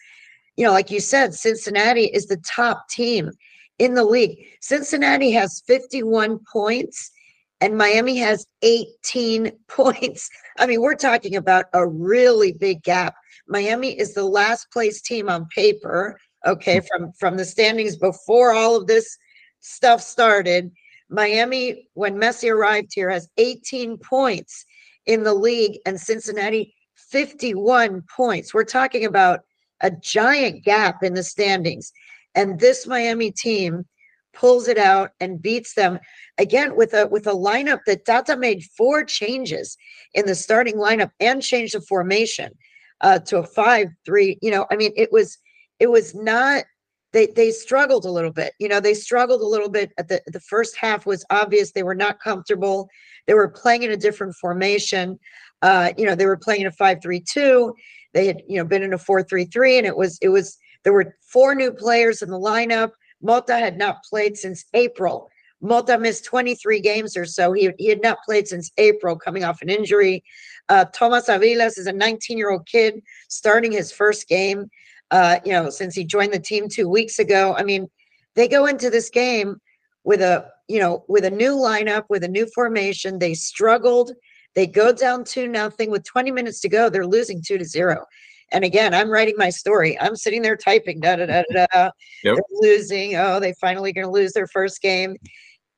you 0.56 0.64
know 0.64 0.72
like 0.72 0.90
you 0.90 1.00
said 1.00 1.32
cincinnati 1.32 2.06
is 2.06 2.26
the 2.26 2.42
top 2.46 2.88
team 2.90 3.30
in 3.78 3.94
the 3.94 4.04
league 4.04 4.36
cincinnati 4.60 5.30
has 5.30 5.62
51 5.66 6.40
points 6.52 7.10
and 7.60 7.76
miami 7.76 8.16
has 8.16 8.46
18 8.62 9.52
points 9.68 10.28
i 10.58 10.66
mean 10.66 10.80
we're 10.80 10.94
talking 10.94 11.36
about 11.36 11.66
a 11.72 11.86
really 11.86 12.52
big 12.52 12.82
gap 12.82 13.14
miami 13.48 13.98
is 13.98 14.14
the 14.14 14.24
last 14.24 14.70
place 14.72 15.00
team 15.00 15.28
on 15.28 15.46
paper 15.54 16.18
okay 16.46 16.80
mm. 16.80 16.86
from 16.88 17.12
from 17.18 17.36
the 17.36 17.44
standings 17.44 17.96
before 17.96 18.52
all 18.52 18.76
of 18.76 18.86
this 18.86 19.16
stuff 19.60 20.00
started 20.00 20.70
Miami, 21.10 21.88
when 21.94 22.14
Messi 22.14 22.50
arrived 22.50 22.92
here, 22.94 23.10
has 23.10 23.28
18 23.36 23.98
points 23.98 24.64
in 25.06 25.24
the 25.24 25.34
league, 25.34 25.78
and 25.84 26.00
Cincinnati 26.00 26.72
51 26.94 28.02
points. 28.14 28.54
We're 28.54 28.64
talking 28.64 29.04
about 29.04 29.40
a 29.80 29.90
giant 29.90 30.64
gap 30.64 31.02
in 31.02 31.14
the 31.14 31.24
standings. 31.24 31.92
And 32.36 32.60
this 32.60 32.86
Miami 32.86 33.32
team 33.32 33.84
pulls 34.32 34.68
it 34.68 34.78
out 34.78 35.10
and 35.20 35.42
beats 35.42 35.74
them 35.74 35.98
again 36.38 36.76
with 36.76 36.94
a 36.94 37.06
with 37.08 37.26
a 37.26 37.32
lineup 37.32 37.80
that 37.86 38.04
Tata 38.04 38.36
made 38.36 38.64
four 38.76 39.04
changes 39.04 39.76
in 40.14 40.26
the 40.26 40.34
starting 40.34 40.76
lineup 40.76 41.10
and 41.20 41.42
changed 41.42 41.74
the 41.74 41.80
formation 41.80 42.52
uh, 43.00 43.18
to 43.20 43.38
a 43.38 43.46
five 43.46 43.88
three. 44.04 44.38
You 44.42 44.50
know, 44.50 44.66
I 44.70 44.76
mean, 44.76 44.92
it 44.96 45.12
was 45.12 45.38
it 45.78 45.90
was 45.90 46.14
not 46.14 46.64
they 47.12 47.26
they 47.26 47.50
struggled 47.50 48.04
a 48.04 48.10
little 48.10 48.32
bit. 48.32 48.54
You 48.58 48.68
know, 48.68 48.80
they 48.80 48.94
struggled 48.94 49.40
a 49.40 49.46
little 49.46 49.70
bit 49.70 49.92
at 49.98 50.08
the 50.08 50.20
the 50.26 50.40
first 50.40 50.76
half 50.76 51.06
was 51.06 51.24
obvious 51.30 51.72
they 51.72 51.82
were 51.82 51.94
not 51.94 52.20
comfortable. 52.20 52.88
They 53.26 53.34
were 53.34 53.48
playing 53.48 53.82
in 53.82 53.90
a 53.90 53.96
different 53.96 54.34
formation. 54.36 55.18
Uh, 55.62 55.92
you 55.96 56.06
know, 56.06 56.14
they 56.14 56.26
were 56.26 56.38
playing 56.38 56.62
in 56.62 56.66
a 56.68 56.72
5-3-2. 56.72 57.74
They 58.14 58.26
had, 58.26 58.42
you 58.48 58.56
know, 58.56 58.64
been 58.64 58.82
in 58.82 58.94
a 58.94 58.98
4-3-3 58.98 59.78
and 59.78 59.86
it 59.86 59.96
was 59.96 60.18
it 60.22 60.28
was 60.28 60.56
there 60.84 60.92
were 60.92 61.16
four 61.20 61.54
new 61.54 61.72
players 61.72 62.22
in 62.22 62.30
the 62.30 62.38
lineup. 62.38 62.92
Mota 63.22 63.56
had 63.56 63.78
not 63.78 64.02
played 64.04 64.36
since 64.36 64.64
April. 64.74 65.30
Mota 65.60 65.98
missed 65.98 66.24
23 66.24 66.80
games 66.80 67.16
or 67.16 67.26
so. 67.26 67.52
He, 67.52 67.70
he 67.78 67.88
had 67.88 68.02
not 68.02 68.18
played 68.24 68.48
since 68.48 68.70
April, 68.78 69.16
coming 69.16 69.44
off 69.44 69.62
an 69.62 69.68
injury. 69.68 70.24
Uh, 70.68 70.86
Tomas 70.86 71.28
Aviles 71.28 71.78
is 71.78 71.86
a 71.86 71.92
19 71.92 72.38
year 72.38 72.50
old 72.50 72.66
kid 72.66 73.02
starting 73.28 73.72
his 73.72 73.92
first 73.92 74.28
game, 74.28 74.70
uh, 75.10 75.38
you 75.44 75.52
know, 75.52 75.68
since 75.68 75.94
he 75.94 76.04
joined 76.04 76.32
the 76.32 76.38
team 76.38 76.68
two 76.68 76.88
weeks 76.88 77.18
ago. 77.18 77.54
I 77.56 77.62
mean, 77.62 77.88
they 78.36 78.48
go 78.48 78.66
into 78.66 78.88
this 78.88 79.10
game 79.10 79.60
with 80.04 80.22
a, 80.22 80.48
you 80.68 80.78
know, 80.78 81.04
with 81.08 81.24
a 81.24 81.30
new 81.30 81.52
lineup, 81.56 82.04
with 82.08 82.24
a 82.24 82.28
new 82.28 82.46
formation. 82.54 83.18
They 83.18 83.34
struggled. 83.34 84.12
They 84.54 84.66
go 84.66 84.92
down 84.92 85.24
two 85.24 85.46
nothing 85.46 85.90
with 85.90 86.04
20 86.04 86.30
minutes 86.30 86.60
to 86.60 86.68
go. 86.68 86.88
They're 86.88 87.06
losing 87.06 87.42
two 87.42 87.58
to 87.58 87.64
zero. 87.64 88.06
And 88.52 88.64
again, 88.64 88.94
I'm 88.94 89.10
writing 89.10 89.34
my 89.36 89.50
story. 89.50 89.98
I'm 90.00 90.16
sitting 90.16 90.42
there 90.42 90.56
typing, 90.56 91.00
da 91.00 91.16
da 91.16 91.26
da 91.26 91.42
da. 91.52 91.90
Yep. 92.24 92.38
Losing. 92.52 93.16
Oh, 93.16 93.40
they 93.40 93.54
finally 93.60 93.92
going 93.92 94.06
to 94.06 94.12
lose 94.12 94.32
their 94.32 94.48
first 94.48 94.82
game. 94.82 95.16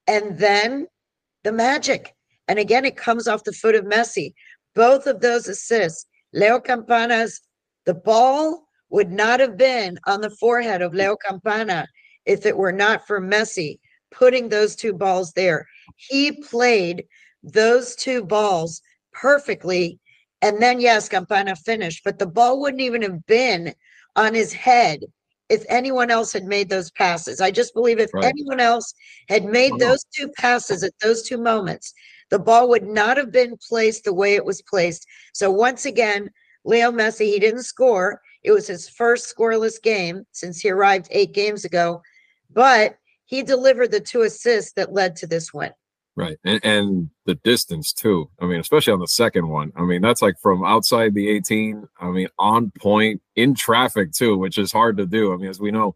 And 0.07 0.39
then 0.39 0.87
the 1.45 1.53
magic. 1.53 2.15
And 2.49 2.59
again, 2.59 2.85
it 2.85 2.97
comes 2.97 3.29
off 3.29 3.45
the 3.45 3.53
foot 3.53 3.75
of 3.75 3.85
Messi. 3.85 4.33
Both 4.75 5.07
of 5.07 5.21
those 5.21 5.49
assists, 5.49 6.07
Leo 6.33 6.59
Campana's, 6.59 7.41
the 7.85 7.95
ball 7.95 8.67
would 8.91 9.11
not 9.11 9.41
have 9.41 9.57
been 9.57 9.99
on 10.07 10.21
the 10.21 10.31
forehead 10.31 10.83
of 10.83 10.95
Leo 10.95 11.17
Campana 11.17 11.87
if 12.27 12.47
it 12.47 12.57
were 12.57 12.73
not 12.73 13.07
for 13.07 13.21
Messi 13.21 13.79
putting 14.11 14.49
those 14.49 14.77
two 14.77 14.93
balls 14.93 15.33
there. 15.33 15.67
He 15.97 16.33
played 16.33 17.05
those 17.43 17.97
two 17.97 18.25
balls 18.25 18.81
perfectly. 19.13 19.99
And 20.43 20.61
then, 20.61 20.81
yes, 20.81 21.09
Campana 21.09 21.55
finished, 21.55 22.03
but 22.05 22.19
the 22.19 22.27
ball 22.27 22.61
wouldn't 22.61 22.83
even 22.83 23.03
have 23.03 23.25
been 23.27 23.75
on 24.17 24.35
his 24.35 24.53
head 24.53 25.05
if 25.49 25.65
anyone 25.69 26.11
else 26.11 26.33
had 26.33 26.45
made 26.45 26.69
those 26.69 26.91
passes. 26.91 27.41
I 27.41 27.51
just 27.51 27.75
believe 27.75 28.01
if 28.01 28.13
right. 28.13 28.25
anyone 28.25 28.59
else 28.59 28.93
had 29.29 29.45
made 29.45 29.79
those 29.79 30.05
two 30.15 30.29
passes 30.37 30.83
at 30.83 30.99
those 31.01 31.23
two 31.23 31.39
moments, 31.39 31.95
the 32.31 32.39
ball 32.39 32.69
would 32.71 32.87
not 32.87 33.17
have 33.17 33.31
been 33.31 33.57
placed 33.69 34.05
the 34.05 34.15
way 34.15 34.35
it 34.35 34.45
was 34.45 34.63
placed. 34.63 35.07
So 35.33 35.51
once 35.51 35.85
again, 35.85 36.31
Leo 36.65 36.91
Messi, 36.91 37.27
he 37.27 37.39
didn't 37.39 37.65
score. 37.65 38.21
It 38.43 38.51
was 38.51 38.67
his 38.67 38.89
first 38.89 39.33
scoreless 39.35 39.81
game 39.81 40.25
since 40.33 40.61
he 40.61 40.71
arrived 40.71 41.09
eight 41.11 41.33
games 41.33 41.65
ago, 41.65 42.03
but 42.51 42.97
he 43.27 43.43
delivered 43.43 43.93
the 43.93 44.01
two 44.01 44.23
assists 44.23 44.73
that 44.73 44.93
led 44.93 45.15
to 45.17 45.27
this 45.27 45.55
win. 45.55 45.73
Right. 46.15 46.37
And, 46.45 46.61
and 46.63 47.11
the 47.25 47.37
distance 47.37 47.93
too. 47.93 48.29
I 48.39 48.45
mean, 48.45 48.61
especially 48.61 48.93
on 48.93 49.01
the 49.01 49.09
second 49.09 49.49
one. 49.49 49.73
I 49.77 49.83
mean, 49.83 50.03
that's 50.03 50.21
like 50.21 50.39
from 50.43 50.63
outside 50.63 51.15
the 51.15 51.29
18. 51.31 51.89
I 51.99 52.11
mean, 52.11 52.29
on 52.39 52.71
point 52.79 53.23
in 53.35 53.55
traffic 53.55 54.13
too, 54.13 54.37
which 54.37 54.59
is 54.59 54.73
hard 54.73 54.99
to 54.99 55.07
do. 55.07 55.33
I 55.33 55.37
mean, 55.37 55.49
as 55.49 55.59
we 55.59 55.71
know, 55.71 55.95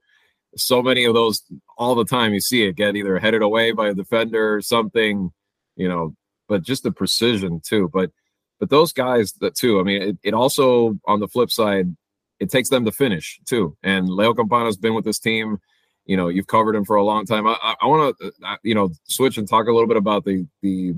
so 0.57 0.83
many 0.83 1.05
of 1.05 1.13
those 1.13 1.43
all 1.77 1.95
the 1.95 2.05
time 2.05 2.33
you 2.33 2.41
see 2.41 2.65
it 2.65 2.77
get 2.77 2.97
either 2.97 3.19
headed 3.19 3.43
away 3.43 3.73
by 3.73 3.89
a 3.89 3.95
defender 3.95 4.55
or 4.55 4.63
something, 4.63 5.31
you 5.77 5.89
know, 5.89 6.15
but 6.49 6.63
just 6.63 6.83
the 6.83 6.93
precision 6.93 7.61
too. 7.61 7.91
But 7.93 8.11
but 8.59 8.71
those 8.71 8.95
guys 8.95 9.33
that 9.41 9.55
too, 9.55 9.81
I 9.81 9.83
mean, 9.83 10.01
it, 10.01 10.19
it 10.23 10.35
also 10.35 10.99
on 11.07 11.21
the 11.21 11.29
flip 11.29 11.51
side, 11.51 11.95
it 12.41 12.51
takes 12.51 12.71
them 12.71 12.87
to 12.87 12.93
finish 12.93 13.39
too. 13.47 13.77
And 13.83 14.09
Leo 14.09 14.33
Campana's 14.33 14.79
been 14.79 14.95
with 14.95 15.05
this 15.05 15.19
team 15.19 15.59
you 16.07 16.17
know 16.17 16.29
you've 16.29 16.47
covered 16.47 16.75
him 16.75 16.85
for 16.85 16.97
a 16.97 17.05
long 17.05 17.27
time. 17.27 17.47
I, 17.47 17.57
I, 17.63 17.75
I 17.83 17.87
want 17.87 18.17
to 18.19 18.33
uh, 18.45 18.57
you 18.63 18.75
know 18.75 18.91
switch 19.05 19.39
and 19.39 19.49
talk 19.49 19.67
a 19.67 19.73
little 19.73 19.89
bit 19.89 19.97
about 19.97 20.25
the 20.25 20.47
the 20.63 20.95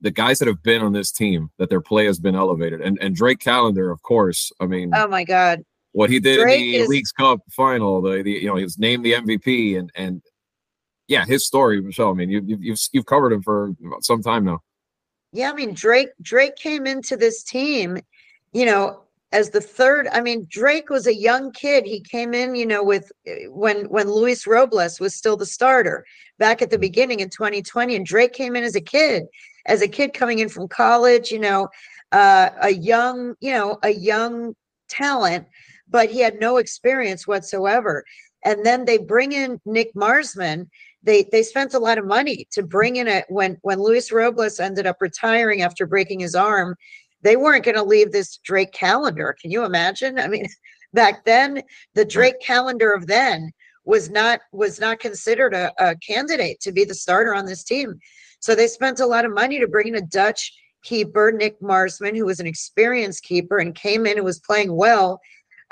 the 0.00 0.10
guys 0.10 0.38
that 0.38 0.48
have 0.48 0.62
been 0.62 0.82
on 0.82 0.92
this 0.92 1.12
team 1.12 1.50
that 1.58 1.70
their 1.70 1.80
play 1.80 2.06
has 2.06 2.18
been 2.18 2.34
elevated, 2.34 2.80
and 2.80 2.98
and 3.00 3.14
Drake 3.14 3.40
Callender, 3.40 3.90
of 3.90 4.02
course. 4.02 4.52
I 4.60 4.66
mean, 4.66 4.90
oh 4.94 5.08
my 5.08 5.24
God, 5.24 5.62
what 5.92 6.10
he 6.10 6.20
did 6.20 6.40
Drake 6.40 6.60
in 6.60 6.72
the 6.72 6.76
is... 6.76 6.88
Leagues 6.88 7.12
Cup 7.12 7.40
final, 7.50 8.02
the, 8.02 8.22
the 8.22 8.32
you 8.32 8.46
know 8.46 8.56
he 8.56 8.64
was 8.64 8.78
named 8.78 9.04
the 9.04 9.12
MVP, 9.12 9.78
and 9.78 9.90
and 9.94 10.22
yeah, 11.08 11.24
his 11.24 11.46
story, 11.46 11.80
Michelle. 11.80 12.10
I 12.10 12.14
mean, 12.14 12.30
you, 12.30 12.42
you've 12.44 12.62
you've 12.62 12.80
you've 12.92 13.06
covered 13.06 13.32
him 13.32 13.42
for 13.42 13.74
some 14.00 14.22
time 14.22 14.44
now. 14.44 14.60
Yeah, 15.32 15.50
I 15.50 15.54
mean 15.54 15.74
Drake 15.74 16.10
Drake 16.20 16.56
came 16.56 16.86
into 16.86 17.16
this 17.16 17.42
team, 17.42 17.98
you 18.52 18.66
know, 18.66 19.02
as 19.32 19.50
the 19.50 19.60
third 19.60 20.08
i 20.12 20.20
mean 20.20 20.46
drake 20.48 20.88
was 20.88 21.06
a 21.06 21.14
young 21.14 21.50
kid. 21.52 21.84
He 21.84 22.00
came 22.00 22.34
in 22.34 22.54
you 22.54 22.66
know 22.66 22.82
with 22.82 23.10
when 23.48 23.86
when 23.86 24.10
luis 24.10 24.46
robles 24.46 25.00
was 25.00 25.14
still 25.14 25.36
the 25.36 25.46
starter 25.46 26.04
back 26.38 26.62
at 26.62 26.70
the 26.70 26.78
beginning 26.78 27.20
in 27.20 27.30
2020 27.30 27.96
and 27.96 28.06
drake 28.06 28.32
came 28.32 28.56
in 28.56 28.64
as 28.64 28.76
a 28.76 28.80
kid 28.80 29.24
as 29.66 29.82
a 29.82 29.88
kid 29.88 30.14
coming 30.14 30.38
in 30.38 30.48
from 30.48 30.68
college 30.68 31.30
you 31.30 31.40
know 31.40 31.68
uh, 32.12 32.50
a 32.62 32.70
young 32.70 33.34
you 33.40 33.52
know 33.52 33.78
a 33.82 33.90
young 33.90 34.54
talent 34.88 35.46
but 35.88 36.10
he 36.10 36.20
had 36.20 36.40
no 36.40 36.56
experience 36.56 37.26
whatsoever. 37.26 38.04
And 38.44 38.64
then 38.64 38.84
they 38.84 38.98
bring 38.98 39.32
in 39.32 39.60
nick 39.64 39.90
marsman. 39.94 40.70
They 41.02 41.26
they 41.30 41.42
spent 41.42 41.74
a 41.74 41.78
lot 41.78 41.98
of 41.98 42.06
money 42.06 42.46
to 42.52 42.62
bring 42.62 42.96
in 42.96 43.08
it 43.08 43.24
when 43.28 43.58
when 43.62 43.80
luis 43.80 44.10
robles 44.12 44.60
ended 44.60 44.86
up 44.86 44.96
retiring 45.00 45.62
after 45.62 45.86
breaking 45.86 46.20
his 46.20 46.34
arm 46.34 46.76
they 47.22 47.36
weren't 47.36 47.64
going 47.64 47.76
to 47.76 47.82
leave 47.82 48.12
this 48.12 48.38
Drake 48.38 48.72
Callender. 48.72 49.36
Can 49.40 49.50
you 49.50 49.64
imagine? 49.64 50.18
I 50.18 50.28
mean, 50.28 50.46
back 50.92 51.24
then, 51.24 51.62
the 51.94 52.04
Drake 52.04 52.40
Callender 52.44 52.92
of 52.92 53.06
then 53.06 53.52
was 53.84 54.10
not 54.10 54.40
was 54.52 54.80
not 54.80 54.98
considered 54.98 55.54
a, 55.54 55.72
a 55.78 55.96
candidate 55.96 56.60
to 56.60 56.72
be 56.72 56.84
the 56.84 56.94
starter 56.94 57.34
on 57.34 57.46
this 57.46 57.64
team. 57.64 57.98
So 58.40 58.54
they 58.54 58.66
spent 58.66 59.00
a 59.00 59.06
lot 59.06 59.24
of 59.24 59.32
money 59.32 59.58
to 59.60 59.68
bring 59.68 59.88
in 59.88 59.96
a 59.96 60.02
Dutch 60.02 60.52
keeper, 60.82 61.32
Nick 61.32 61.60
Marsman, 61.62 62.14
who 62.14 62.26
was 62.26 62.40
an 62.40 62.46
experienced 62.46 63.22
keeper 63.22 63.58
and 63.58 63.74
came 63.74 64.06
in 64.06 64.16
and 64.16 64.24
was 64.24 64.40
playing 64.40 64.74
well. 64.74 65.20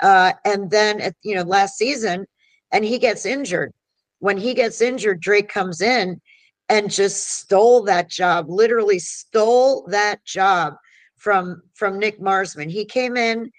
Uh, 0.01 0.33
and 0.43 0.69
then, 0.69 0.99
at, 0.99 1.15
you 1.23 1.35
know, 1.35 1.43
last 1.43 1.77
season, 1.77 2.25
and 2.71 2.83
he 2.83 2.99
gets 2.99 3.25
injured. 3.25 3.71
When 4.19 4.37
he 4.37 4.53
gets 4.53 4.81
injured, 4.81 5.21
Drake 5.21 5.47
comes 5.47 5.81
in 5.81 6.21
and 6.67 6.91
just 6.91 7.29
stole 7.29 7.83
that 7.83 8.09
job, 8.09 8.49
literally 8.49 8.99
stole 8.99 9.85
that 9.87 10.23
job 10.25 10.75
from 11.25 11.63
from 11.73 11.97
Nick 11.97 12.21
Marsman. 12.21 12.69
He 12.69 12.85
came 12.85 13.17
in 13.17 13.51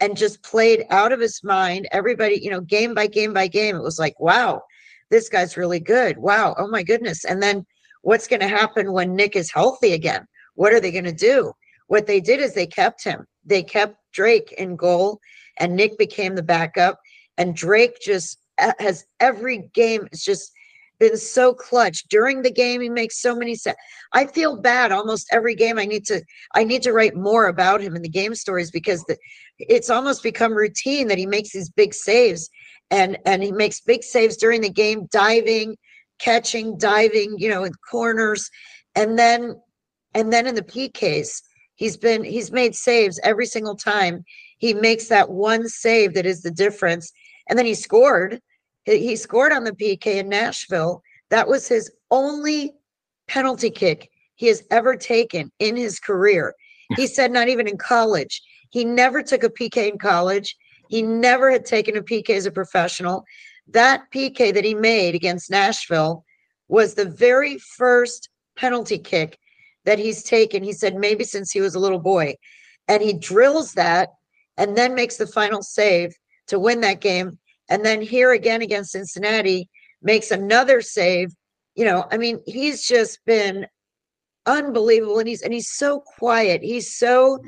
and 0.00 0.16
just 0.16 0.42
played 0.42 0.86
out 0.88 1.12
of 1.12 1.20
his 1.20 1.44
mind. 1.44 1.86
Everybody, 1.92 2.40
you 2.42 2.50
know, 2.50 2.62
game 2.62 2.94
by 2.94 3.06
game 3.06 3.34
by 3.34 3.46
game, 3.46 3.76
it 3.76 3.82
was 3.82 3.98
like, 3.98 4.18
wow, 4.18 4.62
this 5.10 5.28
guy's 5.28 5.58
really 5.58 5.80
good. 5.80 6.16
Wow, 6.16 6.54
oh 6.56 6.68
my 6.68 6.82
goodness. 6.82 7.26
And 7.26 7.42
then 7.42 7.66
what's 8.00 8.26
going 8.26 8.40
to 8.40 8.48
happen 8.48 8.92
when 8.92 9.14
Nick 9.14 9.36
is 9.36 9.52
healthy 9.52 9.92
again? 9.92 10.26
What 10.54 10.72
are 10.72 10.80
they 10.80 10.90
going 10.90 11.04
to 11.04 11.12
do? 11.12 11.52
What 11.88 12.06
they 12.06 12.20
did 12.20 12.40
is 12.40 12.54
they 12.54 12.66
kept 12.66 13.04
him. 13.04 13.26
They 13.44 13.62
kept 13.62 13.96
Drake 14.14 14.52
in 14.56 14.74
goal, 14.74 15.20
and 15.58 15.76
Nick 15.76 15.98
became 15.98 16.34
the 16.34 16.42
backup. 16.42 16.98
And 17.36 17.54
Drake 17.54 18.00
just 18.00 18.38
uh, 18.56 18.72
has 18.78 19.04
every 19.20 19.68
game. 19.74 20.08
It's 20.10 20.24
just 20.24 20.52
been 21.00 21.16
so 21.16 21.52
clutch 21.52 22.04
during 22.08 22.42
the 22.42 22.52
game. 22.52 22.80
He 22.80 22.88
makes 22.88 23.20
so 23.20 23.34
many 23.34 23.56
sense. 23.56 23.76
I 24.12 24.26
feel 24.26 24.60
bad 24.60 24.92
almost 24.92 25.26
every 25.32 25.56
game. 25.56 25.78
I 25.78 25.86
need 25.86 26.04
to 26.06 26.22
I 26.54 26.62
need 26.62 26.82
to 26.82 26.92
write 26.92 27.16
more 27.16 27.48
about 27.48 27.80
him 27.80 27.96
in 27.96 28.02
the 28.02 28.08
game 28.08 28.34
stories 28.36 28.70
because 28.70 29.02
the, 29.04 29.16
it's 29.58 29.90
almost 29.90 30.22
become 30.22 30.52
routine 30.52 31.08
that 31.08 31.18
he 31.18 31.26
makes 31.26 31.52
these 31.52 31.70
big 31.70 31.94
saves 31.94 32.48
and 32.90 33.18
and 33.26 33.42
he 33.42 33.50
makes 33.50 33.80
big 33.80 34.04
saves 34.04 34.36
during 34.36 34.60
the 34.60 34.70
game, 34.70 35.08
diving, 35.10 35.76
catching, 36.20 36.76
diving, 36.78 37.34
you 37.38 37.48
know, 37.48 37.64
in 37.64 37.72
corners, 37.90 38.48
and 38.94 39.18
then 39.18 39.56
and 40.14 40.32
then 40.32 40.46
in 40.46 40.54
the 40.54 40.62
PKs, 40.62 41.42
he's 41.74 41.96
been 41.96 42.22
he's 42.22 42.52
made 42.52 42.74
saves 42.74 43.18
every 43.24 43.46
single 43.46 43.76
time. 43.76 44.24
He 44.58 44.74
makes 44.74 45.08
that 45.08 45.30
one 45.30 45.66
save 45.68 46.14
that 46.14 46.26
is 46.26 46.42
the 46.42 46.50
difference, 46.50 47.10
and 47.48 47.58
then 47.58 47.66
he 47.66 47.74
scored 47.74 48.40
he 48.84 49.16
scored 49.16 49.52
on 49.52 49.64
the 49.64 49.72
PK 49.72 50.06
in 50.16 50.28
Nashville. 50.28 51.02
That 51.30 51.48
was 51.48 51.68
his 51.68 51.90
only 52.10 52.74
penalty 53.28 53.70
kick 53.70 54.10
he 54.34 54.46
has 54.48 54.62
ever 54.70 54.96
taken 54.96 55.52
in 55.58 55.76
his 55.76 56.00
career. 56.00 56.54
He 56.96 57.06
said, 57.06 57.30
not 57.30 57.48
even 57.48 57.68
in 57.68 57.76
college. 57.76 58.42
He 58.70 58.84
never 58.84 59.22
took 59.22 59.44
a 59.44 59.50
PK 59.50 59.92
in 59.92 59.98
college. 59.98 60.56
He 60.88 61.02
never 61.02 61.50
had 61.50 61.64
taken 61.64 61.96
a 61.96 62.02
PK 62.02 62.30
as 62.30 62.46
a 62.46 62.50
professional. 62.50 63.24
That 63.68 64.04
PK 64.12 64.52
that 64.54 64.64
he 64.64 64.74
made 64.74 65.14
against 65.14 65.50
Nashville 65.50 66.24
was 66.68 66.94
the 66.94 67.04
very 67.04 67.58
first 67.58 68.28
penalty 68.56 68.98
kick 68.98 69.38
that 69.84 69.98
he's 69.98 70.22
taken. 70.22 70.62
He 70.62 70.72
said, 70.72 70.96
maybe 70.96 71.24
since 71.24 71.52
he 71.52 71.60
was 71.60 71.74
a 71.74 71.80
little 71.80 71.98
boy. 71.98 72.34
And 72.88 73.02
he 73.02 73.12
drills 73.12 73.74
that 73.74 74.10
and 74.56 74.76
then 74.76 74.94
makes 74.94 75.16
the 75.16 75.26
final 75.26 75.62
save 75.62 76.14
to 76.48 76.58
win 76.58 76.80
that 76.80 77.00
game. 77.00 77.38
And 77.70 77.84
then 77.84 78.02
here 78.02 78.32
again 78.32 78.60
against 78.60 78.92
Cincinnati, 78.92 79.68
makes 80.02 80.30
another 80.30 80.80
save. 80.80 81.34
You 81.76 81.84
know, 81.84 82.06
I 82.10 82.16
mean, 82.16 82.40
he's 82.46 82.86
just 82.86 83.24
been 83.24 83.66
unbelievable. 84.46 85.18
And 85.18 85.28
he's 85.28 85.42
and 85.42 85.52
he's 85.52 85.70
so 85.70 86.00
quiet. 86.00 86.62
He's 86.62 86.94
so 86.94 87.38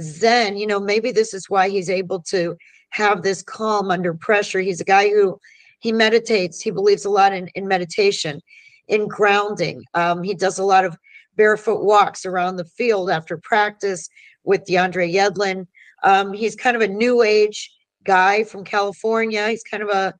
zen. 0.00 0.56
You 0.56 0.66
know, 0.66 0.80
maybe 0.80 1.12
this 1.12 1.32
is 1.32 1.48
why 1.48 1.68
he's 1.68 1.88
able 1.88 2.20
to 2.24 2.56
have 2.90 3.22
this 3.22 3.42
calm 3.42 3.90
under 3.90 4.12
pressure. 4.12 4.60
He's 4.60 4.80
a 4.80 4.84
guy 4.84 5.08
who 5.08 5.38
he 5.78 5.92
meditates. 5.92 6.60
He 6.60 6.70
believes 6.70 7.04
a 7.04 7.10
lot 7.10 7.32
in, 7.32 7.48
in 7.54 7.68
meditation, 7.68 8.40
in 8.88 9.06
grounding. 9.08 9.84
Um, 9.94 10.22
he 10.22 10.34
does 10.34 10.58
a 10.58 10.64
lot 10.64 10.84
of 10.84 10.96
barefoot 11.36 11.84
walks 11.84 12.26
around 12.26 12.56
the 12.56 12.64
field 12.64 13.08
after 13.08 13.38
practice 13.38 14.08
with 14.44 14.64
DeAndre 14.66 15.12
Yedlin. 15.14 15.66
Um, 16.02 16.32
he's 16.32 16.56
kind 16.56 16.76
of 16.76 16.82
a 16.82 16.88
new 16.88 17.22
age 17.22 17.70
guy 18.04 18.44
from 18.44 18.64
California. 18.64 19.48
He's 19.48 19.62
kind 19.62 19.82
of 19.82 19.88
a, 19.90 20.14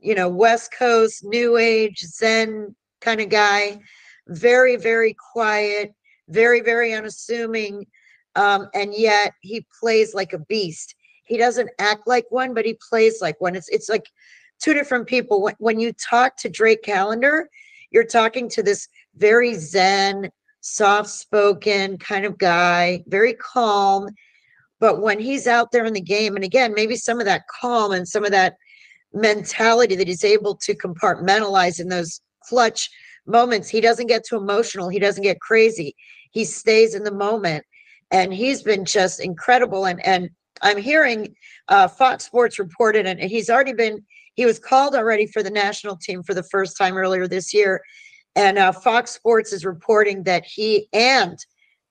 you 0.00 0.14
know, 0.14 0.28
West 0.28 0.72
Coast, 0.76 1.24
new 1.24 1.56
age, 1.56 2.00
Zen 2.00 2.74
kind 3.00 3.20
of 3.20 3.28
guy. 3.28 3.80
Very, 4.28 4.76
very 4.76 5.14
quiet, 5.32 5.94
very, 6.28 6.60
very 6.60 6.94
unassuming. 6.94 7.86
Um, 8.36 8.68
and 8.74 8.94
yet 8.94 9.32
he 9.40 9.66
plays 9.80 10.14
like 10.14 10.32
a 10.32 10.38
beast. 10.38 10.94
He 11.24 11.36
doesn't 11.36 11.70
act 11.78 12.06
like 12.06 12.26
one, 12.30 12.54
but 12.54 12.64
he 12.64 12.78
plays 12.88 13.20
like 13.22 13.40
one. 13.40 13.56
It's 13.56 13.68
it's 13.68 13.88
like 13.88 14.10
two 14.60 14.74
different 14.74 15.06
people. 15.06 15.42
When, 15.42 15.54
when 15.58 15.80
you 15.80 15.92
talk 15.92 16.36
to 16.38 16.48
Drake 16.48 16.82
Callender, 16.82 17.48
you're 17.90 18.04
talking 18.04 18.48
to 18.50 18.62
this 18.62 18.88
very 19.16 19.54
zen, 19.54 20.30
soft 20.60 21.10
spoken 21.10 21.98
kind 21.98 22.24
of 22.24 22.38
guy, 22.38 23.04
very 23.06 23.34
calm. 23.34 24.08
But 24.80 25.00
when 25.00 25.20
he's 25.20 25.46
out 25.46 25.72
there 25.72 25.84
in 25.84 25.92
the 25.92 26.00
game, 26.00 26.34
and 26.36 26.44
again, 26.44 26.74
maybe 26.74 26.96
some 26.96 27.20
of 27.20 27.26
that 27.26 27.42
calm 27.60 27.92
and 27.92 28.06
some 28.06 28.24
of 28.24 28.32
that 28.32 28.56
mentality 29.12 29.94
that 29.96 30.08
he's 30.08 30.24
able 30.24 30.56
to 30.56 30.74
compartmentalize 30.74 31.80
in 31.80 31.88
those 31.88 32.20
clutch 32.42 32.90
moments, 33.26 33.68
he 33.68 33.80
doesn't 33.80 34.08
get 34.08 34.24
too 34.26 34.36
emotional. 34.36 34.88
He 34.88 34.98
doesn't 34.98 35.22
get 35.22 35.40
crazy. 35.40 35.94
He 36.32 36.44
stays 36.44 36.94
in 36.94 37.04
the 37.04 37.14
moment. 37.14 37.64
And 38.10 38.34
he's 38.34 38.62
been 38.62 38.84
just 38.84 39.20
incredible. 39.20 39.86
And 39.86 40.04
and 40.04 40.28
I'm 40.62 40.76
hearing 40.76 41.34
uh, 41.68 41.88
Fox 41.88 42.24
Sports 42.24 42.58
reported, 42.58 43.06
and 43.06 43.18
he's 43.20 43.50
already 43.50 43.72
been 43.72 44.04
he 44.34 44.46
was 44.46 44.58
called 44.58 44.94
already 44.94 45.26
for 45.26 45.42
the 45.42 45.50
national 45.50 45.96
team 45.96 46.22
for 46.22 46.34
the 46.34 46.42
first 46.42 46.76
time 46.76 46.96
earlier 46.96 47.26
this 47.26 47.54
year. 47.54 47.82
And 48.36 48.58
uh, 48.58 48.72
Fox 48.72 49.12
Sports 49.12 49.52
is 49.52 49.64
reporting 49.64 50.24
that 50.24 50.44
he 50.44 50.88
and 50.92 51.38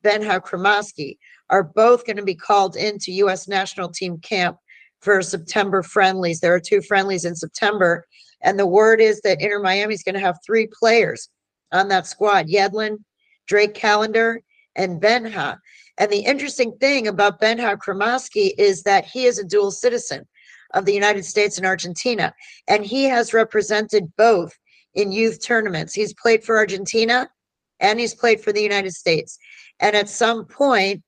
Benja 0.04 0.42
Cremaschi 0.42 1.18
are 1.54 1.64
both 1.64 2.04
going 2.04 2.18
to 2.18 2.24
be 2.24 2.34
called 2.34 2.76
into 2.76 3.12
U.S. 3.12 3.48
national 3.48 3.90
team 3.90 4.18
camp 4.18 4.58
for 5.02 5.22
September 5.22 5.84
friendlies. 5.84 6.40
There 6.40 6.56
are 6.56 6.60
two 6.60 6.82
friendlies 6.82 7.26
in 7.26 7.36
September. 7.36 8.08
And 8.42 8.58
the 8.58 8.66
word 8.66 9.00
is 9.00 9.22
that 9.22 9.40
Inter 9.40 9.60
Miami 9.60 9.94
is 9.94 10.02
going 10.02 10.16
to 10.16 10.22
have 10.22 10.40
three 10.44 10.68
players 10.80 11.30
on 11.72 11.90
that 11.90 12.08
squad 12.08 12.48
Yedlin, 12.48 12.98
Drake 13.46 13.76
Callender, 13.76 14.42
and 14.76 15.00
Benja. 15.00 15.60
And 16.00 16.12
the 16.12 16.26
interesting 16.26 16.76
thing 16.80 17.08
about 17.08 17.40
Benja 17.40 17.78
Cremaschi 17.78 18.54
is 18.58 18.82
that 18.84 19.06
he 19.06 19.26
is 19.26 19.38
a 19.38 19.46
dual 19.46 19.70
citizen 19.70 20.28
of 20.74 20.86
the 20.86 20.94
United 20.94 21.24
States 21.24 21.58
and 21.58 21.68
Argentina. 21.68 22.34
And 22.68 22.84
he 22.84 23.04
has 23.04 23.32
represented 23.32 24.12
both 24.18 24.58
in 24.96 25.12
youth 25.12 25.46
tournaments. 25.46 25.94
He's 25.94 26.16
played 26.16 26.44
for 26.44 26.58
Argentina 26.58 27.30
and 27.80 28.00
he's 28.00 28.16
played 28.16 28.42
for 28.42 28.52
the 28.52 28.64
United 28.64 28.94
States. 28.94 29.38
And 29.80 29.96
at 29.96 30.10
some 30.10 30.46
point, 30.46 31.04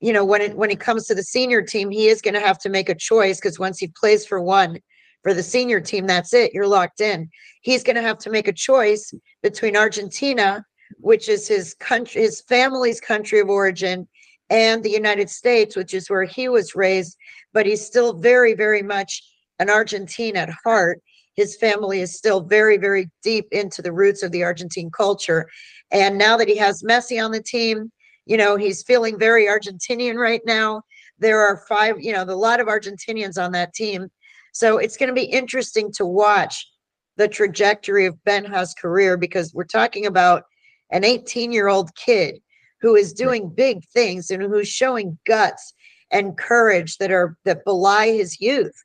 you 0.00 0.12
know, 0.12 0.24
when 0.24 0.40
it 0.40 0.56
when 0.56 0.70
it 0.70 0.80
comes 0.80 1.06
to 1.06 1.14
the 1.14 1.22
senior 1.22 1.62
team, 1.62 1.90
he 1.90 2.08
is 2.08 2.22
going 2.22 2.34
to 2.34 2.40
have 2.40 2.58
to 2.60 2.68
make 2.68 2.88
a 2.88 2.94
choice 2.94 3.38
because 3.38 3.58
once 3.58 3.78
he 3.78 3.88
plays 3.88 4.26
for 4.26 4.40
one 4.40 4.78
for 5.22 5.34
the 5.34 5.42
senior 5.42 5.80
team, 5.80 6.06
that's 6.06 6.32
it. 6.32 6.54
You're 6.54 6.66
locked 6.66 7.00
in. 7.00 7.28
He's 7.60 7.82
going 7.82 7.96
to 7.96 8.02
have 8.02 8.18
to 8.18 8.30
make 8.30 8.48
a 8.48 8.52
choice 8.52 9.12
between 9.42 9.76
Argentina, 9.76 10.64
which 10.96 11.28
is 11.28 11.46
his 11.46 11.74
country, 11.74 12.22
his 12.22 12.40
family's 12.42 13.00
country 13.00 13.40
of 13.40 13.50
origin, 13.50 14.08
and 14.48 14.82
the 14.82 14.90
United 14.90 15.28
States, 15.28 15.76
which 15.76 15.92
is 15.92 16.08
where 16.08 16.24
he 16.24 16.48
was 16.48 16.74
raised 16.74 17.16
but 17.52 17.66
he's 17.66 17.84
still 17.84 18.14
very, 18.14 18.54
very 18.54 18.82
much 18.82 19.22
an 19.58 19.70
Argentine 19.70 20.36
at 20.36 20.50
heart. 20.64 21.00
His 21.36 21.56
family 21.56 22.00
is 22.00 22.16
still 22.16 22.40
very, 22.40 22.76
very 22.76 23.10
deep 23.22 23.46
into 23.52 23.82
the 23.82 23.92
roots 23.92 24.22
of 24.22 24.32
the 24.32 24.42
Argentine 24.42 24.90
culture. 24.90 25.48
And 25.90 26.18
now 26.18 26.36
that 26.36 26.48
he 26.48 26.56
has 26.56 26.82
Messi 26.82 27.22
on 27.22 27.32
the 27.32 27.42
team, 27.42 27.90
you 28.30 28.36
know, 28.36 28.54
he's 28.54 28.84
feeling 28.84 29.18
very 29.18 29.46
Argentinian 29.46 30.14
right 30.14 30.40
now. 30.46 30.82
There 31.18 31.40
are 31.40 31.64
five, 31.68 31.96
you 32.00 32.12
know, 32.12 32.22
a 32.22 32.26
lot 32.26 32.60
of 32.60 32.68
Argentinians 32.68 33.42
on 33.42 33.50
that 33.52 33.74
team. 33.74 34.08
So 34.52 34.78
it's 34.78 34.96
going 34.96 35.08
to 35.08 35.14
be 35.14 35.24
interesting 35.24 35.90
to 35.94 36.06
watch 36.06 36.70
the 37.16 37.26
trajectory 37.26 38.06
of 38.06 38.22
Benja's 38.22 38.72
career 38.72 39.16
because 39.16 39.52
we're 39.52 39.64
talking 39.64 40.06
about 40.06 40.44
an 40.92 41.02
18 41.02 41.50
year 41.50 41.66
old 41.66 41.92
kid 41.96 42.36
who 42.80 42.94
is 42.94 43.12
doing 43.12 43.50
big 43.50 43.84
things 43.86 44.30
and 44.30 44.40
who's 44.40 44.68
showing 44.68 45.18
guts 45.26 45.74
and 46.12 46.38
courage 46.38 46.98
that 46.98 47.10
are 47.10 47.36
that 47.44 47.64
belie 47.64 48.12
his 48.12 48.40
youth. 48.40 48.84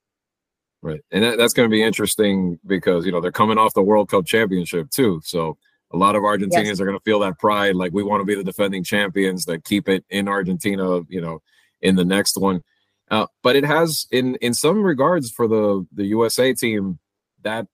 Right, 0.81 1.01
and 1.11 1.23
that, 1.23 1.37
that's 1.37 1.53
going 1.53 1.69
to 1.69 1.73
be 1.73 1.83
interesting 1.83 2.59
because 2.65 3.05
you 3.05 3.11
know 3.11 3.21
they're 3.21 3.31
coming 3.31 3.59
off 3.59 3.75
the 3.75 3.83
World 3.83 4.09
Cup 4.09 4.25
championship 4.25 4.89
too, 4.89 5.21
so 5.23 5.55
a 5.95 5.97
lot 5.97 6.15
of 6.15 6.23
Argentinians 6.23 6.65
yes. 6.65 6.79
are 6.79 6.85
going 6.85 6.97
to 6.97 7.03
feel 7.03 7.19
that 7.19 7.39
pride, 7.39 7.75
like 7.75 7.93
we 7.93 8.03
want 8.03 8.21
to 8.21 8.25
be 8.25 8.35
the 8.35 8.43
defending 8.43 8.83
champions 8.83 9.45
that 9.45 9.63
keep 9.63 9.89
it 9.89 10.03
in 10.09 10.27
Argentina, 10.27 11.01
you 11.07 11.21
know, 11.21 11.41
in 11.81 11.95
the 11.95 12.05
next 12.05 12.37
one. 12.37 12.61
Uh, 13.09 13.27
but 13.43 13.55
it 13.55 13.63
has, 13.63 14.07
in 14.11 14.35
in 14.35 14.53
some 14.53 14.83
regards, 14.83 15.31
for 15.31 15.47
the 15.47 15.85
the 15.93 16.05
USA 16.05 16.53
team, 16.53 16.99
that 17.43 17.67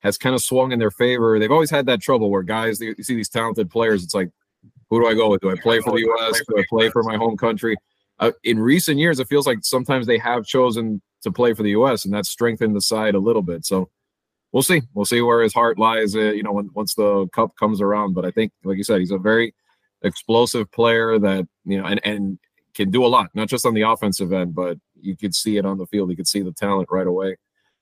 has 0.00 0.18
kind 0.18 0.34
of 0.34 0.42
swung 0.42 0.72
in 0.72 0.78
their 0.78 0.90
favor. 0.90 1.38
They've 1.38 1.50
always 1.50 1.70
had 1.70 1.86
that 1.86 2.00
trouble 2.00 2.30
where 2.30 2.42
guys, 2.42 2.80
you 2.80 2.94
see 3.00 3.14
these 3.14 3.30
talented 3.30 3.70
players, 3.70 4.04
it's 4.04 4.14
like, 4.14 4.30
who 4.90 5.00
do 5.00 5.08
I 5.08 5.14
go 5.14 5.30
with? 5.30 5.40
Do 5.40 5.50
I 5.50 5.56
play 5.56 5.80
for 5.80 5.92
the 5.92 6.06
US? 6.06 6.40
Do 6.48 6.58
I 6.58 6.64
play 6.68 6.90
for 6.90 7.02
my 7.02 7.16
home 7.16 7.36
country? 7.36 7.76
uh, 8.18 8.32
in 8.44 8.58
recent 8.58 8.98
years, 8.98 9.20
it 9.20 9.28
feels 9.28 9.46
like 9.46 9.58
sometimes 9.62 10.06
they 10.06 10.18
have 10.18 10.44
chosen 10.44 11.02
to 11.22 11.30
play 11.30 11.54
for 11.54 11.62
the 11.62 11.70
U.S. 11.70 12.04
and 12.04 12.14
that's 12.14 12.28
strengthened 12.28 12.74
the 12.74 12.80
side 12.80 13.14
a 13.14 13.18
little 13.18 13.42
bit. 13.42 13.64
So 13.64 13.90
we'll 14.56 14.62
see. 14.62 14.80
We'll 14.94 15.04
see 15.04 15.20
where 15.20 15.42
his 15.42 15.52
heart 15.52 15.78
lies. 15.78 16.16
Uh, 16.16 16.32
you 16.32 16.42
know, 16.42 16.52
when, 16.52 16.70
once 16.72 16.94
the 16.94 17.28
cup 17.28 17.54
comes 17.58 17.82
around. 17.82 18.14
But 18.14 18.24
I 18.24 18.30
think, 18.30 18.52
like 18.64 18.78
you 18.78 18.84
said, 18.84 19.00
he's 19.00 19.10
a 19.10 19.18
very 19.18 19.54
explosive 20.02 20.72
player 20.72 21.18
that 21.18 21.46
you 21.66 21.78
know 21.78 21.86
and 21.86 22.00
and 22.04 22.38
can 22.74 22.90
do 22.90 23.04
a 23.04 23.06
lot, 23.06 23.28
not 23.34 23.48
just 23.48 23.66
on 23.66 23.74
the 23.74 23.82
offensive 23.82 24.32
end, 24.32 24.54
but 24.54 24.78
you 24.98 25.14
could 25.14 25.34
see 25.34 25.58
it 25.58 25.66
on 25.66 25.76
the 25.76 25.84
field. 25.86 26.08
You 26.08 26.16
could 26.16 26.26
see 26.26 26.40
the 26.40 26.52
talent 26.52 26.88
right 26.90 27.06
away. 27.06 27.36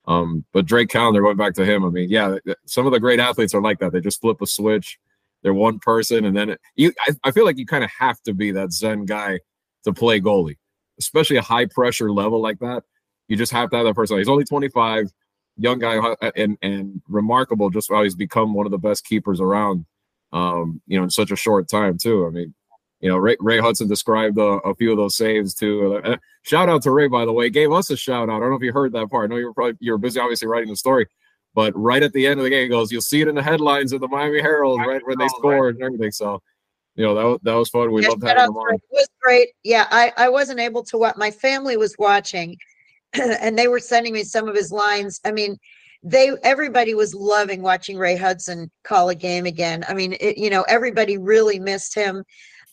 Um, 0.07 0.45
but 0.53 0.67
Drake 0.67 0.89
Callender, 0.89 1.23
going 1.23 1.37
back 1.37 1.55
to 1.55 1.65
him, 1.65 1.85
I 1.85 1.91
mean, 1.91 2.11
yeah, 2.11 2.39
some 2.67 2.87
of 2.87 2.93
the 2.93 3.01
great 3.01 3.21
athletes 3.21 3.55
are 3.55 3.63
like 3.63 3.79
that. 3.79 3.93
They 3.93 4.01
just 4.01 4.21
flip 4.21 4.43
a 4.43 4.47
switch. 4.47 4.99
They're 5.43 5.55
one 5.55 5.79
person, 5.79 6.25
and 6.25 6.37
then 6.37 6.51
it, 6.51 6.61
you. 6.75 6.93
I, 7.07 7.13
I 7.23 7.31
feel 7.31 7.45
like 7.45 7.57
you 7.57 7.67
kind 7.67 7.85
of 7.85 7.91
have 7.97 8.21
to 8.23 8.35
be 8.35 8.51
that 8.51 8.73
Zen 8.73 9.05
guy 9.05 9.39
to 9.85 9.93
play 9.93 10.21
goalie, 10.21 10.57
especially 10.99 11.37
a 11.37 11.43
high 11.43 11.67
pressure 11.67 12.11
level 12.11 12.41
like 12.41 12.59
that. 12.59 12.83
You 13.29 13.37
just 13.37 13.53
have 13.53 13.71
to 13.71 13.77
have 13.77 13.87
that 13.87 13.95
person. 13.95 14.19
He's 14.19 14.29
only 14.29 14.45
25, 14.45 15.11
young 15.57 15.79
guy, 15.79 15.99
uh, 15.99 16.31
and 16.37 16.59
and 16.63 17.01
remarkable 17.09 17.71
just 17.71 17.91
how 17.91 18.03
he's 18.03 18.15
become 18.15 18.55
one 18.55 18.67
of 18.67 18.73
the 18.73 18.79
best 18.79 19.05
keepers 19.05 19.41
around. 19.41 19.87
Um, 20.33 20.81
you 20.87 20.99
know, 20.99 21.05
in 21.05 21.11
such 21.11 21.31
a 21.31 21.37
short 21.37 21.69
time 21.69 21.97
too. 21.97 22.27
I 22.27 22.31
mean, 22.31 22.55
you 23.01 23.09
know, 23.09 23.19
Ray, 23.19 23.37
Ray 23.39 23.61
Hudson 23.61 23.87
described 23.87 24.39
a, 24.39 24.43
a, 24.43 24.75
few 24.75 24.91
of 24.91 24.97
those 24.97 25.17
saves 25.17 25.55
too. 25.55 26.01
Uh, 26.03 26.17
shout 26.43 26.69
out 26.69 26.83
to 26.83 26.91
Ray, 26.91 27.07
by 27.07 27.25
the 27.25 27.33
way, 27.33 27.51
gave 27.51 27.71
us 27.71 27.91
a 27.91 27.97
shout 27.97 28.29
out. 28.29 28.37
I 28.37 28.41
don't 28.41 28.51
know 28.51 28.57
if 28.57 28.63
you 28.63 28.73
heard 28.73 28.93
that 28.95 29.11
part. 29.11 29.31
I 29.31 29.35
know 29.35 29.39
you 29.39 29.47
were 29.47 29.55
probably 29.55 29.77
you 29.79 29.93
were 29.93 29.99
busy, 29.99 30.19
obviously, 30.19 30.49
writing 30.49 30.71
the 30.71 30.77
story. 30.77 31.07
But 31.55 31.73
right 31.77 32.03
at 32.03 32.13
the 32.13 32.27
end 32.27 32.41
of 32.41 32.45
the 32.45 32.51
game, 32.51 32.63
he 32.63 32.69
goes, 32.69 32.91
"You'll 32.91 33.03
see 33.03 33.21
it 33.21 33.29
in 33.29 33.35
the 33.35 33.43
headlines 33.43 33.93
of 33.93 34.01
the 34.01 34.09
Miami 34.09 34.41
Herald, 34.41 34.81
right 34.81 35.07
when 35.07 35.19
they 35.19 35.29
scored 35.29 35.77
and 35.77 35.85
everything." 35.85 36.11
So 36.11 36.43
you 36.97 37.05
know 37.05 37.15
that 37.15 37.25
was, 37.25 37.39
that 37.43 37.55
was 37.55 37.69
fun. 37.69 37.93
We 37.93 38.03
yeah, 38.03 38.09
loved 38.09 38.25
having 38.25 38.45
them 38.45 38.57
on. 38.57 38.75
It 38.75 38.81
was 38.91 39.09
great. 39.23 39.49
Yeah, 39.63 39.87
I 39.91 40.13
I 40.17 40.29
wasn't 40.29 40.59
able 40.59 40.83
to 40.85 40.99
watch. 40.99 41.15
My 41.17 41.31
family 41.31 41.77
was 41.77 41.95
watching, 41.99 42.57
and 43.41 43.59
they 43.59 43.69
were 43.69 43.81
sending 43.81 44.13
me 44.13 44.25
some 44.25 44.49
of 44.49 44.55
his 44.55 44.73
lines. 44.73 45.21
I 45.25 45.33
mean, 45.33 45.57
they 46.03 46.33
everybody 46.43 46.95
was 46.95 47.15
loving 47.15 47.63
watching 47.63 47.97
Ray 47.97 48.17
Hudson 48.17 48.71
call 48.83 49.09
a 49.09 49.15
game 49.15 49.47
again. 49.47 49.85
I 49.89 49.95
mean, 49.95 50.17
it, 50.21 50.37
you 50.37 50.51
know, 50.51 50.63
everybody 50.69 51.17
really 51.17 51.59
missed 51.59 51.95
him, 51.95 52.23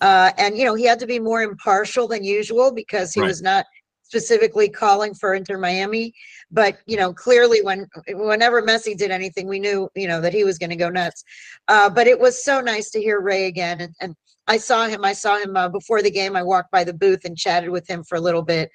uh, 0.02 0.32
and 0.38 0.58
you 0.58 0.66
know 0.66 0.76
he 0.76 0.86
had 0.86 1.00
to 1.00 1.08
be 1.08 1.20
more 1.20 1.42
impartial 1.42 2.08
than 2.08 2.24
usual 2.24 2.74
because 2.74 3.14
he 3.14 3.22
right. 3.22 3.28
was 3.28 3.42
not 3.42 3.66
specifically 4.04 4.68
calling 4.68 5.14
for 5.14 5.34
Inter 5.34 5.58
Miami. 5.58 6.14
But 6.52 6.80
you 6.86 6.98
know, 6.98 7.14
clearly 7.14 7.62
when 7.62 7.88
whenever 8.10 8.62
Messi 8.62 8.98
did 8.98 9.12
anything, 9.12 9.48
we 9.48 9.60
knew 9.60 9.90
you 9.96 10.10
know 10.10 10.20
that 10.20 10.34
he 10.34 10.44
was 10.44 10.58
going 10.58 10.72
to 10.72 10.76
go 10.76 10.90
nuts. 10.90 11.24
Uh, 11.70 11.90
but 11.90 12.08
it 12.08 12.20
was 12.20 12.44
so 12.44 12.60
nice 12.60 12.90
to 12.92 13.02
hear 13.02 13.22
Ray 13.22 13.46
again, 13.46 13.80
and, 13.80 13.94
and 14.02 14.16
I 14.48 14.58
saw 14.58 14.88
him. 14.88 15.06
I 15.06 15.14
saw 15.14 15.38
him 15.38 15.56
uh, 15.56 15.70
before 15.70 16.02
the 16.02 16.12
game. 16.12 16.36
I 16.36 16.44
walked 16.44 16.72
by 16.72 16.84
the 16.84 16.94
booth 16.94 17.24
and 17.24 17.38
chatted 17.38 17.70
with 17.70 17.88
him 17.90 18.04
for 18.04 18.18
a 18.18 18.22
little 18.22 18.44
bit. 18.44 18.70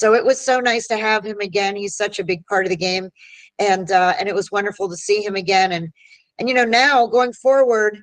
So 0.00 0.14
it 0.14 0.24
was 0.24 0.40
so 0.40 0.60
nice 0.60 0.86
to 0.88 0.96
have 0.96 1.24
him 1.24 1.40
again. 1.40 1.76
He's 1.76 1.96
such 1.96 2.18
a 2.18 2.24
big 2.24 2.44
part 2.46 2.64
of 2.64 2.70
the 2.70 2.76
game, 2.76 3.10
and 3.58 3.90
uh, 3.90 4.14
and 4.18 4.28
it 4.28 4.34
was 4.34 4.50
wonderful 4.50 4.88
to 4.88 4.96
see 4.96 5.22
him 5.22 5.36
again. 5.36 5.72
And 5.72 5.90
and 6.38 6.48
you 6.48 6.54
know 6.54 6.64
now 6.64 7.06
going 7.06 7.32
forward, 7.32 7.98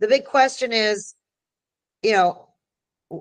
the 0.00 0.08
big 0.08 0.24
question 0.24 0.72
is, 0.72 1.14
you 2.02 2.12
know, 2.12 2.48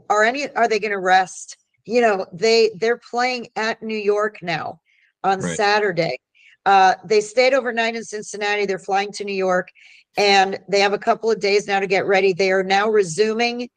are 0.09 0.23
any 0.23 0.49
are 0.55 0.67
they 0.67 0.79
going 0.79 0.91
to 0.91 0.99
rest? 0.99 1.57
you 1.87 2.01
know 2.01 2.27
they 2.31 2.69
they're 2.75 2.99
playing 3.09 3.47
at 3.55 3.81
new 3.81 3.97
york 3.97 4.37
now 4.43 4.79
on 5.23 5.39
right. 5.39 5.57
saturday 5.57 6.19
uh, 6.65 6.95
they 7.05 7.21
stayed 7.21 7.53
overnight 7.53 7.95
in 7.95 8.03
cincinnati 8.03 8.65
they're 8.65 8.77
flying 8.77 9.11
to 9.11 9.23
new 9.23 9.33
york 9.33 9.69
and 10.17 10.59
they 10.67 10.81
have 10.81 10.93
a 10.93 10.97
couple 10.97 11.31
of 11.31 11.39
days 11.39 11.65
now 11.65 11.79
to 11.79 11.87
get 11.87 12.05
ready 12.05 12.33
they 12.33 12.51
are 12.51 12.63
now 12.63 12.89
resuming 12.89 13.69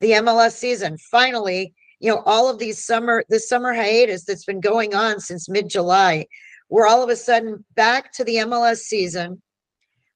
the 0.00 0.12
mls 0.12 0.52
season 0.52 0.96
finally 1.10 1.72
you 2.00 2.10
know 2.10 2.22
all 2.26 2.48
of 2.48 2.58
these 2.58 2.84
summer 2.84 3.24
the 3.28 3.40
summer 3.40 3.74
hiatus 3.74 4.24
that's 4.24 4.44
been 4.44 4.60
going 4.60 4.94
on 4.94 5.20
since 5.20 5.48
mid-july 5.48 6.24
we're 6.68 6.86
all 6.86 7.02
of 7.02 7.08
a 7.08 7.16
sudden 7.16 7.64
back 7.74 8.12
to 8.12 8.24
the 8.24 8.36
MLS 8.36 8.78
season. 8.78 9.40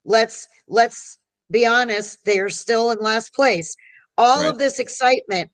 Let's 0.05 0.49
let's 0.69 1.19
be 1.51 1.67
honest, 1.67 2.19
they're 2.25 2.51
still 2.51 2.91
in 2.91 2.99
last 2.99 3.35
place. 3.35 3.75
All 4.19 4.43
right. 4.43 4.49
of 4.49 4.59
this 4.59 4.79
excitement, 4.79 5.51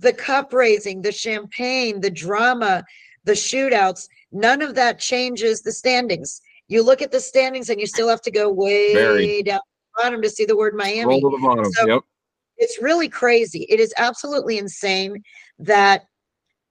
the 0.00 0.12
cup 0.12 0.52
raising, 0.52 1.02
the 1.02 1.12
champagne, 1.12 2.00
the 2.00 2.10
drama, 2.10 2.84
the 3.24 3.32
shootouts, 3.32 4.08
none 4.32 4.62
of 4.62 4.74
that 4.74 4.98
changes 4.98 5.62
the 5.62 5.72
standings. 5.72 6.40
You 6.68 6.82
look 6.82 7.02
at 7.02 7.12
the 7.12 7.20
standings 7.20 7.68
and 7.68 7.80
you 7.80 7.86
still 7.86 8.08
have 8.08 8.22
to 8.22 8.30
go 8.30 8.50
way 8.50 9.42
down 9.42 9.60
the 9.96 10.02
bottom 10.02 10.22
to 10.22 10.30
see 10.30 10.44
the 10.44 10.56
word 10.56 10.74
Miami. 10.74 11.20
Roll 11.20 11.30
to 11.30 11.36
the 11.36 11.42
bottom. 11.42 11.64
So 11.72 11.86
yep. 11.86 12.02
It's 12.60 12.80
really 12.82 13.08
crazy. 13.08 13.66
It 13.70 13.80
is 13.80 13.94
absolutely 13.96 14.58
insane 14.58 15.22
that 15.60 16.02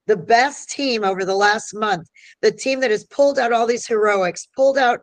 the 0.08 0.18
best 0.18 0.70
team 0.70 1.04
over 1.04 1.24
the 1.24 1.36
last 1.36 1.74
month, 1.74 2.08
the 2.42 2.52
team 2.52 2.80
that 2.80 2.92
has 2.92 3.06
pulled 3.06 3.38
out 3.38 3.54
all 3.54 3.68
these 3.68 3.88
heroics, 3.88 4.48
pulled 4.56 4.78
out 4.78 5.02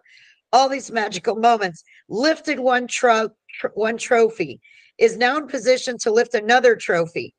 all 0.52 0.68
these 0.68 0.90
magical 0.90 1.36
moments, 1.36 1.84
lifted 2.08 2.58
one 2.58 2.86
tro- 2.86 3.30
tr- 3.60 3.68
one 3.74 3.96
trophy, 3.96 4.60
is 4.98 5.16
now 5.16 5.36
in 5.36 5.46
position 5.46 5.96
to 5.98 6.10
lift 6.10 6.34
another 6.34 6.74
trophy. 6.74 7.34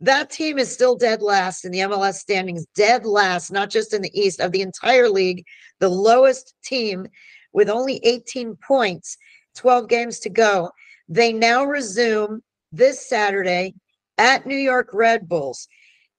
That 0.00 0.30
team 0.30 0.58
is 0.58 0.72
still 0.72 0.96
dead 0.96 1.20
last 1.20 1.64
in 1.66 1.72
the 1.72 1.80
MLS 1.80 2.14
standings, 2.14 2.66
dead 2.74 3.04
last, 3.04 3.52
not 3.52 3.68
just 3.68 3.92
in 3.92 4.00
the 4.00 4.18
East, 4.18 4.40
of 4.40 4.52
the 4.52 4.62
entire 4.62 5.10
league, 5.10 5.44
the 5.78 5.90
lowest 5.90 6.54
team 6.64 7.06
with 7.52 7.68
only 7.68 8.00
18 8.04 8.56
points, 8.56 9.18
12 9.56 9.88
games 9.88 10.20
to 10.20 10.30
go. 10.30 10.70
They 11.08 11.32
now 11.32 11.64
resume 11.64 12.40
this 12.72 13.06
Saturday 13.06 13.74
at 14.16 14.46
New 14.46 14.56
York 14.56 14.90
Red 14.92 15.28
Bulls. 15.28 15.68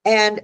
And 0.06 0.42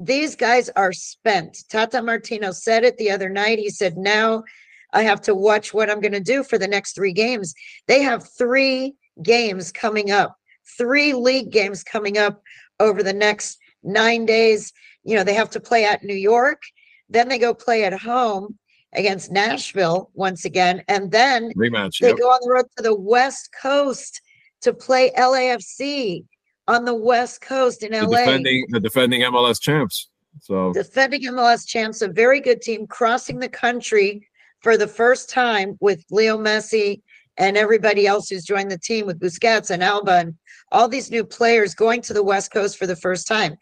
these 0.00 0.36
guys 0.36 0.70
are 0.76 0.92
spent. 0.92 1.64
Tata 1.68 2.02
Martino 2.02 2.52
said 2.52 2.84
it 2.84 2.96
the 2.98 3.10
other 3.10 3.28
night. 3.28 3.58
He 3.58 3.70
said, 3.70 3.96
Now 3.96 4.44
I 4.92 5.02
have 5.02 5.20
to 5.22 5.34
watch 5.34 5.74
what 5.74 5.90
I'm 5.90 6.00
going 6.00 6.12
to 6.12 6.20
do 6.20 6.42
for 6.42 6.58
the 6.58 6.68
next 6.68 6.94
three 6.94 7.12
games. 7.12 7.54
They 7.86 8.02
have 8.02 8.28
three 8.36 8.94
games 9.22 9.72
coming 9.72 10.10
up, 10.10 10.36
three 10.76 11.12
league 11.14 11.50
games 11.50 11.82
coming 11.82 12.16
up 12.18 12.42
over 12.80 13.02
the 13.02 13.12
next 13.12 13.58
nine 13.82 14.24
days. 14.24 14.72
You 15.04 15.16
know, 15.16 15.24
they 15.24 15.34
have 15.34 15.50
to 15.50 15.60
play 15.60 15.84
at 15.84 16.04
New 16.04 16.14
York, 16.14 16.62
then 17.08 17.28
they 17.28 17.38
go 17.38 17.54
play 17.54 17.84
at 17.84 17.98
home 17.98 18.58
against 18.94 19.30
Nashville 19.30 20.10
once 20.14 20.44
again, 20.44 20.82
and 20.88 21.10
then 21.10 21.52
rematch. 21.54 22.00
They 22.00 22.08
yep. 22.08 22.18
go 22.18 22.28
on 22.28 22.40
the 22.42 22.50
road 22.50 22.66
to 22.76 22.82
the 22.82 22.94
West 22.94 23.50
Coast 23.60 24.20
to 24.62 24.72
play 24.72 25.10
LAFC 25.16 26.24
on 26.68 26.84
the 26.84 26.94
West 26.94 27.40
Coast 27.40 27.82
in 27.82 27.92
the 27.92 28.06
LA. 28.06 28.18
Defending, 28.18 28.66
the 28.68 28.78
defending 28.78 29.22
MLS 29.22 29.60
champs. 29.60 30.08
So 30.40 30.72
defending 30.72 31.22
MLS 31.22 31.66
champs, 31.66 32.02
a 32.02 32.08
very 32.08 32.40
good 32.40 32.62
team 32.62 32.86
crossing 32.86 33.40
the 33.40 33.48
country 33.48 34.28
for 34.60 34.76
the 34.76 34.86
first 34.86 35.30
time 35.30 35.76
with 35.80 36.04
Leo 36.10 36.36
Messi 36.36 37.00
and 37.38 37.56
everybody 37.56 38.06
else 38.06 38.28
who's 38.28 38.44
joined 38.44 38.70
the 38.70 38.78
team 38.78 39.06
with 39.06 39.18
Busquets 39.18 39.70
and 39.70 39.82
Alba 39.82 40.18
and 40.18 40.34
all 40.70 40.88
these 40.88 41.10
new 41.10 41.24
players 41.24 41.74
going 41.74 42.02
to 42.02 42.12
the 42.12 42.22
West 42.22 42.52
Coast 42.52 42.76
for 42.76 42.86
the 42.86 42.96
first 42.96 43.26
time. 43.26 43.56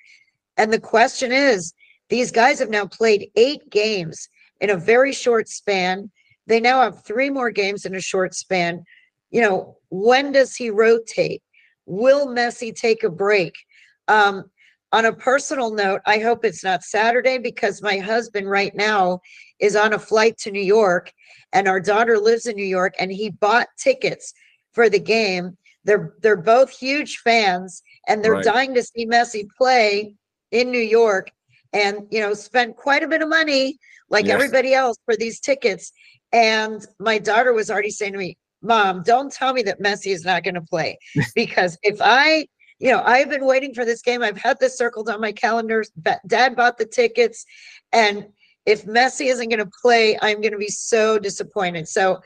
And 0.57 0.73
the 0.73 0.81
question 0.81 1.33
is, 1.33 1.73
these 2.09 2.31
guys 2.31 2.59
have 2.59 2.71
now 2.71 2.87
played 2.87 3.31
eight 3.37 3.69
games 3.71 4.29
in 4.61 4.71
a 4.71 4.77
very 4.77 5.13
short 5.13 5.49
span. 5.49 6.11
They 6.47 6.61
now 6.61 6.81
have 6.81 7.05
three 7.05 7.31
more 7.31 7.51
games 7.51 7.85
in 7.85 7.95
a 7.95 8.01
short 8.01 8.35
span. 8.35 8.85
You 9.31 9.43
know, 9.43 9.77
when 9.91 10.33
does 10.33 10.57
he 10.57 10.71
rotate? 10.71 11.43
Will 11.87 12.27
Messi 12.27 12.75
take 12.75 13.03
a 13.05 13.11
break? 13.11 13.55
Um, 14.09 14.45
on 14.93 15.05
a 15.05 15.13
personal 15.13 15.73
note, 15.73 16.01
I 16.07 16.19
hope 16.19 16.45
it's 16.45 16.63
not 16.63 16.83
Saturday 16.83 17.39
because 17.39 17.83
my 17.83 17.99
husband 17.99 18.49
right 18.49 18.75
now 18.75 19.21
is 19.59 19.77
on 19.77 19.93
a 19.93 19.99
flight 19.99 20.39
to 20.39 20.51
New 20.51 20.63
York 20.63 21.13
and 21.53 21.69
our 21.69 21.81
daughter 21.81 22.19
lives 22.19 22.47
in 22.47 22.57
New 22.57 22.65
York 22.65 22.95
and 22.99 23.11
he 23.11 23.31
bought 23.31 23.69
tickets 23.79 24.33
for 24.73 24.89
the 24.89 25.01
game. 25.01 25.57
They're 25.85 26.15
they're 26.21 26.37
both 26.37 26.71
huge 26.71 27.19
fans 27.19 27.83
and 28.09 28.25
they're 28.25 28.33
right. 28.33 28.45
dying 28.45 28.75
to 28.75 28.83
see 28.83 29.07
Messi 29.07 29.47
play 29.57 30.15
in 30.51 30.71
New 30.71 30.79
York 30.79 31.31
and 31.73 32.07
you 32.11 32.21
know 32.21 32.35
spent 32.35 32.77
quite 32.77 33.03
a 33.03 33.09
bit 33.09 33.23
of 33.23 33.29
money 33.29 33.79
like 34.09 34.27
yes. 34.27 34.35
everybody 34.35 34.73
else 34.73 34.97
for 35.05 35.17
these 35.17 35.41
tickets 35.41 35.93
and 36.33 36.87
my 36.99 37.19
daughter 37.19 37.53
was 37.53 37.71
already 37.71 37.91
saying 37.91 38.13
to 38.13 38.19
me 38.19 38.37
mom 38.67 39.03
don't 39.03 39.33
tell 39.33 39.53
me 39.53 39.63
that 39.63 39.81
messi 39.81 40.13
is 40.13 40.25
not 40.25 40.43
going 40.45 40.55
to 40.55 40.61
play. 40.63 40.99
Because 41.35 41.79
if 41.83 41.99
i 42.01 42.47
you 42.79 42.91
know 42.91 43.03
i've 43.05 43.31
been 43.31 43.45
waiting 43.47 43.73
for 43.75 43.85
this 43.85 44.03
game. 44.03 44.23
I've 44.23 44.37
had 44.37 44.59
this 44.61 44.77
circled 44.77 45.09
on 45.09 45.21
my 45.21 45.33
calendar. 45.33 45.85
Dad 46.27 46.57
bought 46.57 46.79
the 46.79 46.87
tickets. 46.87 47.45
And 47.93 48.27
if 48.67 48.85
messi 48.85 49.27
isn't 49.31 49.49
going 49.49 49.65
to 49.65 49.71
play 49.83 50.19
i'm 50.21 50.41
going 50.41 50.53
to 50.53 50.59
be 50.59 50.69
so 50.69 51.19
disappointed. 51.19 51.89
So 51.89 52.21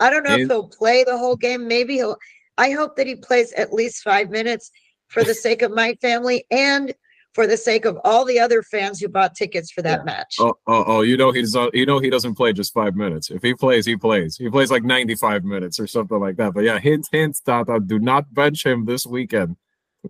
i 0.00 0.10
don't 0.10 0.24
know 0.24 0.34
and- 0.34 0.42
if 0.42 0.48
he'll 0.48 0.68
play 0.68 1.04
the 1.04 1.16
whole 1.18 1.36
game. 1.36 1.66
Maybe 1.68 1.94
he'll 1.94 2.16
i 2.58 2.70
hope 2.70 2.96
that 2.96 3.06
he 3.06 3.16
plays 3.16 3.52
at 3.52 3.72
least 3.72 4.02
five 4.02 4.30
minutes 4.30 4.70
for 5.08 5.22
the 5.24 5.34
sake 5.34 5.62
of 5.62 5.70
my 5.72 5.94
family. 6.00 6.44
And 6.50 6.92
for 7.34 7.46
the 7.48 7.56
sake 7.56 7.84
of 7.84 7.98
all 8.04 8.24
the 8.24 8.38
other 8.38 8.62
fans 8.62 9.00
who 9.00 9.08
bought 9.08 9.34
tickets 9.34 9.70
for 9.70 9.82
that 9.82 10.00
yeah. 10.00 10.04
match. 10.04 10.36
Oh, 10.38 10.54
oh, 10.66 10.84
oh, 10.86 11.00
you 11.02 11.16
know 11.16 11.32
he's 11.32 11.54
uh, 11.56 11.68
you 11.74 11.84
know 11.84 11.98
he 11.98 12.08
doesn't 12.08 12.36
play 12.36 12.52
just 12.52 12.72
five 12.72 12.94
minutes. 12.94 13.30
If 13.30 13.42
he 13.42 13.54
plays, 13.54 13.84
he 13.84 13.96
plays. 13.96 14.36
He 14.36 14.48
plays 14.48 14.70
like 14.70 14.84
ninety 14.84 15.16
five 15.16 15.44
minutes 15.44 15.78
or 15.80 15.86
something 15.86 16.18
like 16.18 16.36
that. 16.36 16.54
But 16.54 16.64
yeah, 16.64 16.78
hint, 16.78 17.08
hint, 17.10 17.38
Tata, 17.44 17.80
do 17.80 17.98
not 17.98 18.32
bench 18.32 18.64
him 18.64 18.86
this 18.86 19.04
weekend. 19.04 19.56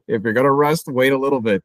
If 0.07 0.23
you're 0.23 0.33
gonna 0.33 0.53
rest, 0.53 0.87
wait 0.87 1.13
a 1.13 1.19
little 1.19 1.41
bit. 1.41 1.65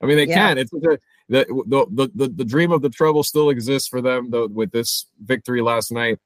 I 0.00 0.06
mean, 0.06 0.16
they 0.16 0.28
yeah. 0.28 0.48
can. 0.48 0.58
It's 0.58 0.70
the, 0.70 0.98
the 1.28 1.46
the, 1.66 2.10
the 2.14 2.28
the 2.28 2.44
dream 2.44 2.70
of 2.70 2.82
the 2.82 2.90
treble 2.90 3.22
still 3.22 3.50
exists 3.50 3.88
for 3.88 4.00
them 4.00 4.30
though 4.30 4.46
with 4.46 4.70
this 4.72 5.06
victory 5.22 5.62
last 5.62 5.90
night. 5.90 6.18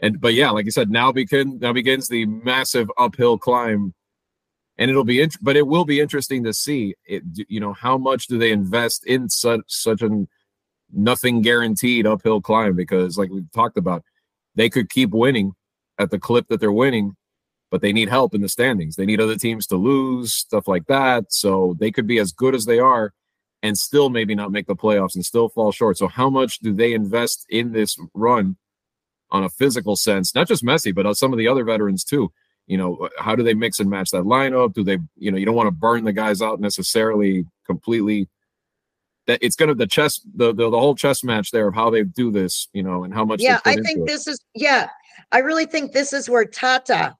And 0.00 0.20
but 0.20 0.34
yeah, 0.34 0.50
like 0.50 0.64
you 0.64 0.70
said, 0.70 0.90
now 0.90 1.12
begin 1.12 1.58
now 1.58 1.72
begins 1.72 2.08
the 2.08 2.26
massive 2.26 2.90
uphill 2.98 3.38
climb 3.38 3.94
and 4.82 4.90
it'll 4.90 5.04
be 5.04 5.20
int- 5.20 5.38
but 5.40 5.56
it 5.56 5.66
will 5.66 5.84
be 5.84 6.00
interesting 6.00 6.42
to 6.42 6.52
see 6.52 6.94
it 7.06 7.22
you 7.48 7.60
know 7.60 7.72
how 7.72 7.96
much 7.96 8.26
do 8.26 8.36
they 8.36 8.50
invest 8.50 9.06
in 9.06 9.28
such 9.28 9.62
such 9.68 10.02
a 10.02 10.26
nothing 10.92 11.40
guaranteed 11.40 12.06
uphill 12.06 12.40
climb 12.40 12.74
because 12.74 13.16
like 13.16 13.30
we've 13.30 13.50
talked 13.52 13.78
about 13.78 14.02
they 14.56 14.68
could 14.68 14.90
keep 14.90 15.10
winning 15.10 15.52
at 15.98 16.10
the 16.10 16.18
clip 16.18 16.48
that 16.48 16.58
they're 16.58 16.72
winning 16.72 17.16
but 17.72 17.80
they 17.80 17.92
need 17.92 18.10
help 18.10 18.34
in 18.34 18.42
the 18.42 18.50
standings. 18.50 18.96
They 18.96 19.06
need 19.06 19.20
other 19.20 19.34
teams 19.34 19.66
to 19.68 19.76
lose 19.76 20.34
stuff 20.34 20.68
like 20.68 20.86
that. 20.88 21.32
So 21.32 21.74
they 21.80 21.90
could 21.90 22.06
be 22.06 22.18
as 22.18 22.30
good 22.30 22.54
as 22.54 22.66
they 22.66 22.78
are 22.78 23.14
and 23.62 23.78
still 23.78 24.10
maybe 24.10 24.34
not 24.34 24.52
make 24.52 24.66
the 24.66 24.76
playoffs 24.76 25.14
and 25.14 25.24
still 25.24 25.48
fall 25.48 25.72
short. 25.72 25.96
So 25.96 26.06
how 26.06 26.28
much 26.28 26.58
do 26.58 26.74
they 26.74 26.92
invest 26.92 27.46
in 27.48 27.72
this 27.72 27.98
run 28.12 28.56
on 29.30 29.42
a 29.42 29.48
physical 29.48 29.96
sense? 29.96 30.34
Not 30.34 30.48
just 30.48 30.62
messi 30.62 30.94
but 30.94 31.06
uh, 31.06 31.14
some 31.14 31.32
of 31.32 31.38
the 31.38 31.48
other 31.48 31.64
veterans 31.64 32.04
too 32.04 32.30
you 32.72 32.78
know 32.78 32.96
uh, 32.96 33.08
how 33.18 33.36
do 33.36 33.42
they 33.42 33.52
mix 33.52 33.80
and 33.80 33.90
match 33.90 34.10
that 34.12 34.22
lineup? 34.22 34.72
Do 34.72 34.82
they 34.82 34.98
you 35.18 35.30
know 35.30 35.36
you 35.36 35.44
don't 35.44 35.54
want 35.54 35.66
to 35.66 35.72
burn 35.86 36.04
the 36.04 36.12
guys 36.12 36.40
out 36.40 36.58
necessarily 36.58 37.44
completely. 37.66 38.28
That 39.26 39.40
it's 39.42 39.56
gonna 39.56 39.74
the 39.74 39.86
chess 39.86 40.20
the, 40.34 40.54
the, 40.54 40.70
the 40.70 40.78
whole 40.78 40.94
chess 40.94 41.22
match 41.22 41.50
there 41.50 41.68
of 41.68 41.74
how 41.74 41.90
they 41.90 42.02
do 42.02 42.32
this 42.32 42.68
you 42.72 42.82
know 42.82 43.04
and 43.04 43.14
how 43.14 43.24
much 43.24 43.40
yeah 43.40 43.60
i 43.64 43.76
think 43.76 44.04
this 44.04 44.26
is 44.26 44.40
yeah 44.56 44.88
i 45.30 45.38
really 45.38 45.64
think 45.64 45.92
this 45.92 46.12
is 46.12 46.28
where 46.28 46.44
tata 46.44 47.14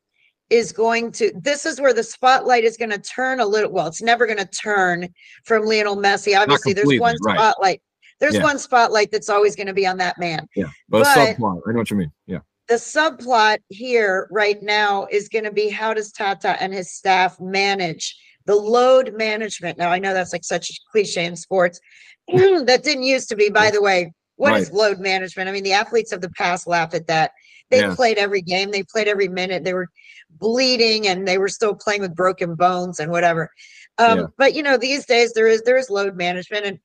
is 0.50 0.72
going 0.72 1.12
to 1.12 1.30
this 1.40 1.64
is 1.64 1.80
where 1.80 1.94
the 1.94 2.02
spotlight 2.02 2.64
is 2.64 2.76
going 2.76 2.90
to 2.90 2.98
turn 2.98 3.38
a 3.38 3.46
little 3.46 3.70
well 3.70 3.86
it's 3.86 4.02
never 4.02 4.26
going 4.26 4.38
to 4.38 4.46
turn 4.46 5.08
from 5.44 5.64
Lionel 5.64 5.96
Messi. 5.96 6.36
Obviously 6.36 6.72
there's 6.72 6.98
one 6.98 7.14
right. 7.22 7.36
spotlight 7.36 7.80
there's 8.18 8.34
yeah. 8.34 8.42
one 8.42 8.58
spotlight 8.58 9.12
that's 9.12 9.28
always 9.28 9.54
going 9.54 9.68
to 9.68 9.72
be 9.72 9.86
on 9.86 9.96
that 9.98 10.18
man. 10.18 10.44
Yeah 10.56 10.70
but, 10.88 11.04
but 11.04 11.16
I 11.16 11.36
know 11.38 11.60
what 11.64 11.88
you 11.88 11.96
mean 11.96 12.10
yeah 12.26 12.40
the 12.72 12.78
subplot 12.78 13.58
here 13.68 14.26
right 14.30 14.62
now 14.62 15.06
is 15.10 15.28
going 15.28 15.44
to 15.44 15.52
be 15.52 15.68
how 15.68 15.92
does 15.92 16.10
Tata 16.10 16.56
and 16.58 16.72
his 16.72 16.90
staff 16.90 17.38
manage 17.38 18.18
the 18.46 18.54
load 18.54 19.12
management. 19.14 19.76
Now 19.76 19.90
I 19.90 19.98
know 19.98 20.14
that's 20.14 20.32
like 20.32 20.42
such 20.42 20.70
a 20.70 20.74
cliche 20.90 21.26
in 21.26 21.36
sports. 21.36 21.78
that 22.28 22.80
didn't 22.82 23.02
used 23.02 23.28
to 23.28 23.36
be, 23.36 23.50
by 23.50 23.70
the 23.70 23.82
way. 23.82 24.14
What 24.36 24.52
right. 24.52 24.62
is 24.62 24.72
load 24.72 25.00
management? 25.00 25.50
I 25.50 25.52
mean, 25.52 25.64
the 25.64 25.74
athletes 25.74 26.12
of 26.12 26.22
the 26.22 26.30
past 26.30 26.66
laugh 26.66 26.94
at 26.94 27.08
that. 27.08 27.32
They 27.68 27.80
yeah. 27.80 27.94
played 27.94 28.16
every 28.16 28.40
game, 28.40 28.70
they 28.70 28.84
played 28.84 29.06
every 29.06 29.28
minute. 29.28 29.64
They 29.64 29.74
were 29.74 29.90
bleeding 30.30 31.08
and 31.08 31.28
they 31.28 31.36
were 31.36 31.50
still 31.50 31.74
playing 31.74 32.00
with 32.00 32.16
broken 32.16 32.54
bones 32.54 33.00
and 33.00 33.10
whatever. 33.10 33.50
Um, 33.98 34.18
yeah. 34.18 34.26
but 34.38 34.54
you 34.54 34.62
know, 34.62 34.78
these 34.78 35.04
days 35.04 35.34
there 35.34 35.46
is 35.46 35.60
there 35.62 35.76
is 35.76 35.90
load 35.90 36.16
management 36.16 36.64
and 36.64 36.78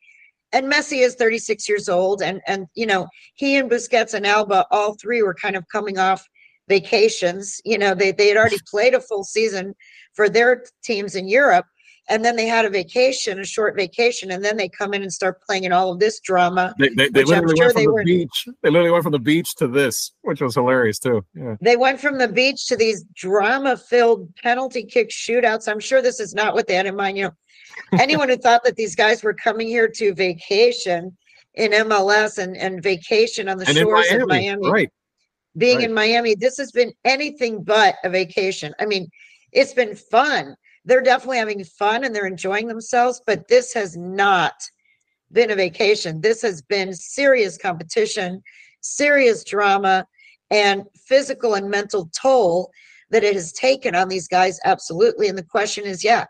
and 0.53 0.71
Messi 0.71 0.99
is 0.99 1.15
36 1.15 1.67
years 1.67 1.89
old, 1.89 2.21
and 2.21 2.41
and 2.47 2.67
you 2.75 2.86
know 2.86 3.07
he 3.36 3.57
and 3.57 3.69
Busquets 3.69 4.13
and 4.13 4.25
Alba, 4.25 4.65
all 4.71 4.95
three 4.95 5.21
were 5.21 5.36
kind 5.36 5.55
of 5.55 5.67
coming 5.71 5.97
off 5.97 6.25
vacations. 6.67 7.60
You 7.65 7.77
know 7.77 7.93
they 7.93 8.12
they 8.12 8.29
had 8.29 8.38
already 8.38 8.60
played 8.69 8.93
a 8.93 9.01
full 9.01 9.23
season 9.23 9.75
for 10.13 10.29
their 10.29 10.63
teams 10.83 11.15
in 11.15 11.27
Europe, 11.27 11.65
and 12.10 12.23
then 12.23 12.36
they 12.36 12.47
had 12.47 12.65
a 12.65 12.69
vacation, 12.69 13.39
a 13.39 13.45
short 13.45 13.75
vacation, 13.75 14.31
and 14.31 14.43
then 14.43 14.55
they 14.55 14.69
come 14.69 14.93
in 14.93 15.01
and 15.01 15.12
start 15.12 15.41
playing 15.41 15.65
in 15.65 15.73
all 15.73 15.91
of 15.91 15.99
this 15.99 16.19
drama. 16.21 16.73
They, 16.79 16.89
they, 16.89 17.10
they 17.10 17.23
literally 17.23 17.57
sure 17.57 17.65
went 17.67 17.73
from 17.73 17.83
the 17.83 17.91
were, 17.91 18.03
beach. 18.03 18.47
They 18.63 18.69
literally 18.69 18.91
went 18.91 19.03
from 19.03 19.12
the 19.12 19.19
beach 19.19 19.55
to 19.55 19.67
this, 19.67 20.13
which 20.21 20.41
was 20.41 20.55
hilarious 20.55 20.99
too. 20.99 21.25
Yeah. 21.36 21.55
They 21.62 21.75
went 21.75 21.99
from 21.99 22.17
the 22.17 22.27
beach 22.27 22.67
to 22.67 22.77
these 22.77 23.03
drama-filled 23.15 24.33
penalty 24.38 24.83
kick 24.83 25.10
shootouts. 25.10 25.67
I'm 25.67 25.79
sure 25.79 26.01
this 26.01 26.19
is 26.19 26.33
not 26.33 26.53
what 26.53 26.67
they 26.67 26.75
had 26.75 26.86
in 26.86 26.95
mind. 26.95 27.17
You 27.17 27.25
know, 27.25 27.31
anyone 28.00 28.30
who 28.30 28.38
thought 28.38 28.63
that 28.63 28.76
these 28.76 28.96
guys 28.96 29.24
were 29.24 29.34
coming 29.34 29.68
here 29.68 29.88
to 29.88 30.13
vacation 30.13 31.16
in 31.56 31.72
MLS 31.72 32.38
and, 32.38 32.56
and 32.56 32.82
vacation 32.82 33.50
on 33.50 33.58
the 33.58 33.68
and 33.68 33.78
shores 33.78 34.06
Miami, 34.10 34.22
of 34.22 34.28
Miami. 34.30 34.72
Right. 34.72 34.90
Being 35.58 35.78
right. 35.78 35.86
in 35.86 35.94
Miami, 35.94 36.36
this 36.36 36.58
has 36.58 36.72
been 36.72 36.94
anything 37.04 37.63
but 37.63 37.96
a 38.04 38.10
vacation. 38.10 38.74
I 38.80 38.86
mean, 38.86 39.10
it's 39.52 39.74
been 39.74 39.96
fun. 39.96 40.56
They're 40.86 41.02
definitely 41.02 41.40
having 41.40 41.63
fun 41.63 42.04
and 42.04 42.16
they're 42.16 42.28
enjoying 42.28 42.68
themselves, 42.68 43.22
but 43.26 43.48
this 43.48 43.74
has 43.74 43.98
not 43.98 44.54
been 45.32 45.52
a 45.52 45.56
vacation. 45.56 46.22
This 46.22 46.42
has 46.44 46.62
been 46.62 46.94
serious 46.94 47.58
competition, 47.58 48.42
serious 48.82 49.44
drama, 49.44 50.06
and 50.52 50.84
physical 50.96 51.56
and 51.56 51.70
mental 51.70 52.10
toll 52.20 52.72
that 53.10 53.24
it 53.24 53.34
has 53.34 53.52
taken 53.52 53.96
on 53.96 54.08
these 54.08 54.28
guys. 54.28 54.60
Absolutely. 54.63 55.28
And 55.28 55.38
the 55.38 55.44
question 55.44 55.86
is, 55.86 56.04
yeah, 56.04 56.26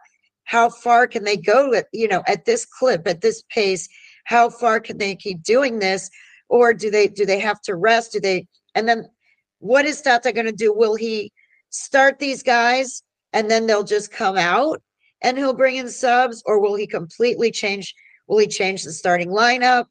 how 0.47 0.69
far 0.69 1.07
can 1.07 1.23
they 1.23 1.37
go 1.37 1.73
you 1.93 2.07
know, 2.07 2.23
at 2.25 2.45
this 2.45 2.65
clip, 2.65 3.07
at 3.07 3.21
this 3.21 3.43
pace? 3.49 3.87
How 4.23 4.49
far 4.49 4.79
can 4.79 4.97
they 4.97 5.15
keep 5.15 5.43
doing 5.43 5.79
this? 5.79 6.09
Or 6.49 6.73
do 6.73 6.89
they 6.89 7.07
do 7.07 7.25
they 7.25 7.39
have 7.39 7.61
to 7.63 7.75
rest? 7.75 8.13
Do 8.13 8.19
they 8.19 8.47
and 8.73 8.87
then 8.87 9.05
what 9.59 9.85
is 9.85 10.01
Tata 10.01 10.31
going 10.31 10.45
to 10.45 10.51
do? 10.51 10.73
Will 10.73 10.95
he 10.95 11.31
start 11.69 12.19
these 12.19 12.43
guys 12.43 13.03
and 13.33 13.51
then 13.51 13.67
they'll 13.67 13.83
just 13.83 14.11
come 14.11 14.37
out 14.37 14.81
and 15.21 15.37
he'll 15.37 15.53
bring 15.53 15.75
in 15.75 15.89
subs, 15.89 16.43
or 16.45 16.59
will 16.59 16.75
he 16.75 16.87
completely 16.87 17.51
change 17.51 17.93
Will 18.27 18.39
he 18.39 18.47
change 18.47 18.83
the 18.83 18.91
starting 18.91 19.29
lineup? 19.29 19.85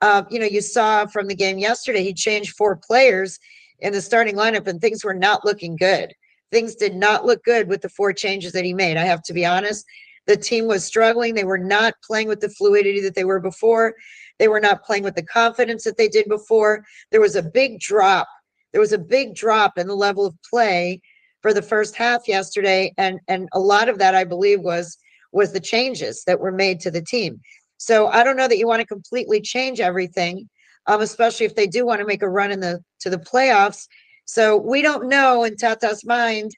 Uh, 0.00 0.24
you 0.30 0.38
know, 0.38 0.46
you 0.46 0.60
saw 0.60 1.06
from 1.06 1.28
the 1.28 1.34
game 1.34 1.58
yesterday, 1.58 2.02
he 2.02 2.14
changed 2.14 2.56
four 2.56 2.76
players 2.76 3.38
in 3.80 3.92
the 3.92 4.00
starting 4.00 4.34
lineup, 4.34 4.66
and 4.66 4.80
things 4.80 5.04
were 5.04 5.14
not 5.14 5.44
looking 5.44 5.76
good. 5.76 6.12
Things 6.52 6.76
did 6.76 6.94
not 6.94 7.26
look 7.26 7.42
good 7.42 7.68
with 7.68 7.80
the 7.80 7.88
four 7.88 8.12
changes 8.12 8.52
that 8.52 8.64
he 8.64 8.74
made. 8.74 8.96
I 8.96 9.04
have 9.04 9.22
to 9.24 9.32
be 9.32 9.44
honest. 9.44 9.84
The 10.26 10.36
team 10.36 10.68
was 10.68 10.84
struggling. 10.84 11.34
They 11.34 11.44
were 11.44 11.58
not 11.58 11.94
playing 12.06 12.28
with 12.28 12.40
the 12.40 12.50
fluidity 12.50 13.00
that 13.00 13.16
they 13.16 13.24
were 13.24 13.40
before. 13.40 13.94
They 14.38 14.46
were 14.46 14.60
not 14.60 14.84
playing 14.84 15.02
with 15.02 15.16
the 15.16 15.24
confidence 15.24 15.82
that 15.84 15.96
they 15.96 16.08
did 16.08 16.28
before. 16.28 16.84
There 17.10 17.20
was 17.20 17.34
a 17.34 17.42
big 17.42 17.80
drop. 17.80 18.28
There 18.72 18.80
was 18.80 18.92
a 18.92 18.98
big 18.98 19.34
drop 19.34 19.78
in 19.78 19.88
the 19.88 19.96
level 19.96 20.24
of 20.24 20.36
play 20.48 21.00
for 21.40 21.52
the 21.52 21.62
first 21.62 21.96
half 21.96 22.28
yesterday, 22.28 22.94
and 22.96 23.20
and 23.28 23.48
a 23.52 23.58
lot 23.58 23.88
of 23.88 23.98
that 23.98 24.14
I 24.14 24.24
believe 24.24 24.60
was 24.60 24.96
was 25.32 25.52
the 25.52 25.60
changes 25.60 26.22
that 26.26 26.40
were 26.40 26.52
made 26.52 26.80
to 26.80 26.90
the 26.90 27.02
team. 27.02 27.40
So 27.78 28.06
I 28.08 28.22
don't 28.22 28.36
know 28.36 28.46
that 28.46 28.58
you 28.58 28.68
want 28.68 28.80
to 28.80 28.86
completely 28.86 29.40
change 29.40 29.80
everything, 29.80 30.48
um, 30.86 31.00
especially 31.00 31.46
if 31.46 31.56
they 31.56 31.66
do 31.66 31.84
want 31.84 32.00
to 32.00 32.06
make 32.06 32.22
a 32.22 32.28
run 32.28 32.52
in 32.52 32.60
the 32.60 32.82
to 33.00 33.10
the 33.10 33.18
playoffs. 33.18 33.88
So 34.24 34.56
we 34.56 34.82
don't 34.82 35.08
know 35.08 35.44
in 35.44 35.56
Tata's 35.56 36.04
mind 36.04 36.52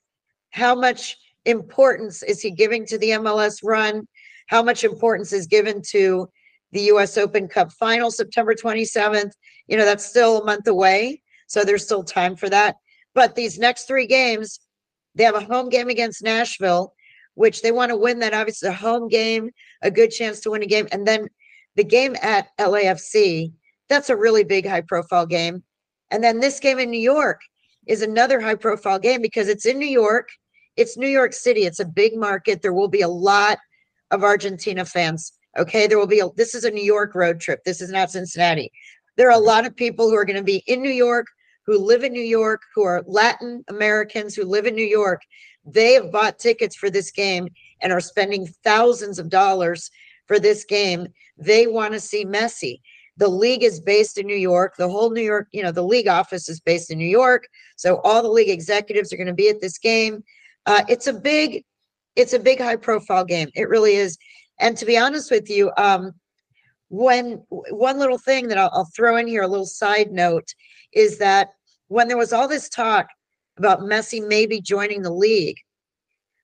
how 0.50 0.74
much 0.74 1.16
importance 1.44 2.22
is 2.22 2.40
he 2.40 2.50
giving 2.50 2.86
to 2.86 2.98
the 2.98 3.10
MLS 3.10 3.58
run, 3.62 4.06
how 4.48 4.62
much 4.62 4.84
importance 4.84 5.32
is 5.32 5.46
given 5.46 5.82
to 5.90 6.28
the 6.72 6.82
US 6.92 7.16
Open 7.16 7.48
Cup 7.48 7.72
final 7.72 8.10
September 8.10 8.54
27th. 8.54 9.32
You 9.66 9.76
know, 9.76 9.84
that's 9.84 10.04
still 10.04 10.40
a 10.40 10.44
month 10.44 10.66
away. 10.66 11.22
So 11.46 11.64
there's 11.64 11.84
still 11.84 12.04
time 12.04 12.36
for 12.36 12.48
that. 12.50 12.76
But 13.14 13.34
these 13.34 13.58
next 13.58 13.86
three 13.86 14.06
games, 14.06 14.60
they 15.14 15.24
have 15.24 15.36
a 15.36 15.40
home 15.40 15.68
game 15.68 15.88
against 15.88 16.22
Nashville 16.22 16.94
which 17.34 17.62
they 17.62 17.72
want 17.72 17.90
to 17.90 17.96
win 17.96 18.20
that 18.20 18.34
obviously 18.34 18.68
a 18.68 18.72
home 18.72 19.08
game, 19.08 19.50
a 19.82 19.90
good 19.90 20.10
chance 20.10 20.40
to 20.40 20.50
win 20.50 20.62
a 20.62 20.66
game. 20.66 20.88
And 20.92 21.06
then 21.06 21.28
the 21.76 21.84
game 21.84 22.16
at 22.22 22.48
LAFC, 22.58 23.52
that's 23.88 24.10
a 24.10 24.16
really 24.16 24.44
big 24.44 24.66
high 24.66 24.80
profile 24.80 25.26
game. 25.26 25.62
And 26.10 26.22
then 26.22 26.40
this 26.40 26.60
game 26.60 26.78
in 26.78 26.90
New 26.90 27.00
York 27.00 27.40
is 27.86 28.02
another 28.02 28.40
high 28.40 28.54
profile 28.54 28.98
game 28.98 29.22
because 29.22 29.48
it's 29.48 29.66
in 29.66 29.78
New 29.78 29.88
York. 29.88 30.28
It's 30.76 30.96
New 30.96 31.08
York 31.08 31.32
City. 31.32 31.62
It's 31.62 31.80
a 31.80 31.84
big 31.84 32.16
market. 32.16 32.62
There 32.62 32.72
will 32.72 32.88
be 32.88 33.02
a 33.02 33.08
lot 33.08 33.58
of 34.10 34.24
Argentina 34.24 34.84
fans. 34.84 35.32
Okay. 35.56 35.86
There 35.86 35.98
will 35.98 36.06
be 36.06 36.20
a, 36.20 36.28
this 36.36 36.54
is 36.54 36.64
a 36.64 36.70
New 36.70 36.82
York 36.82 37.14
road 37.14 37.40
trip. 37.40 37.62
This 37.64 37.80
is 37.80 37.90
not 37.90 38.10
Cincinnati. 38.10 38.72
There 39.16 39.28
are 39.28 39.38
a 39.38 39.44
lot 39.44 39.66
of 39.66 39.76
people 39.76 40.08
who 40.08 40.16
are 40.16 40.24
going 40.24 40.36
to 40.36 40.42
be 40.42 40.64
in 40.66 40.82
New 40.82 40.90
York, 40.90 41.26
who 41.66 41.78
live 41.78 42.02
in 42.02 42.12
New 42.12 42.20
York, 42.20 42.62
who 42.74 42.82
are 42.82 43.04
Latin 43.06 43.64
Americans 43.68 44.34
who 44.34 44.44
live 44.44 44.66
in 44.66 44.74
New 44.74 44.84
York 44.84 45.20
they 45.64 45.94
have 45.94 46.12
bought 46.12 46.38
tickets 46.38 46.76
for 46.76 46.90
this 46.90 47.10
game 47.10 47.48
and 47.80 47.92
are 47.92 48.00
spending 48.00 48.46
thousands 48.64 49.18
of 49.18 49.28
dollars 49.28 49.90
for 50.26 50.38
this 50.38 50.64
game. 50.64 51.08
They 51.38 51.66
want 51.66 51.94
to 51.94 52.00
see 52.00 52.24
Messi. 52.24 52.80
The 53.16 53.28
league 53.28 53.62
is 53.62 53.80
based 53.80 54.18
in 54.18 54.26
New 54.26 54.36
York. 54.36 54.74
The 54.76 54.88
whole 54.88 55.10
New 55.10 55.22
York, 55.22 55.48
you 55.52 55.62
know, 55.62 55.72
the 55.72 55.82
league 55.82 56.08
office 56.08 56.48
is 56.48 56.60
based 56.60 56.90
in 56.90 56.98
New 56.98 57.08
York. 57.08 57.46
So 57.76 58.00
all 58.02 58.22
the 58.22 58.28
league 58.28 58.48
executives 58.48 59.12
are 59.12 59.16
going 59.16 59.28
to 59.28 59.34
be 59.34 59.48
at 59.48 59.60
this 59.60 59.78
game. 59.78 60.24
Uh, 60.66 60.82
it's 60.88 61.06
a 61.06 61.12
big, 61.12 61.64
it's 62.16 62.32
a 62.32 62.38
big 62.38 62.60
high 62.60 62.76
profile 62.76 63.24
game. 63.24 63.50
It 63.54 63.68
really 63.68 63.94
is. 63.94 64.18
And 64.60 64.76
to 64.76 64.84
be 64.84 64.98
honest 64.98 65.30
with 65.30 65.48
you, 65.48 65.70
um, 65.76 66.12
when 66.88 67.42
one 67.48 67.98
little 67.98 68.18
thing 68.18 68.48
that 68.48 68.58
I'll, 68.58 68.70
I'll 68.72 68.90
throw 68.96 69.16
in 69.16 69.26
here, 69.26 69.42
a 69.42 69.48
little 69.48 69.66
side 69.66 70.10
note, 70.10 70.48
is 70.92 71.18
that 71.18 71.50
when 71.88 72.08
there 72.08 72.16
was 72.16 72.32
all 72.32 72.48
this 72.48 72.68
talk 72.68 73.06
about 73.56 73.80
Messi 73.80 74.26
maybe 74.26 74.60
joining 74.60 75.02
the 75.02 75.12
league. 75.12 75.58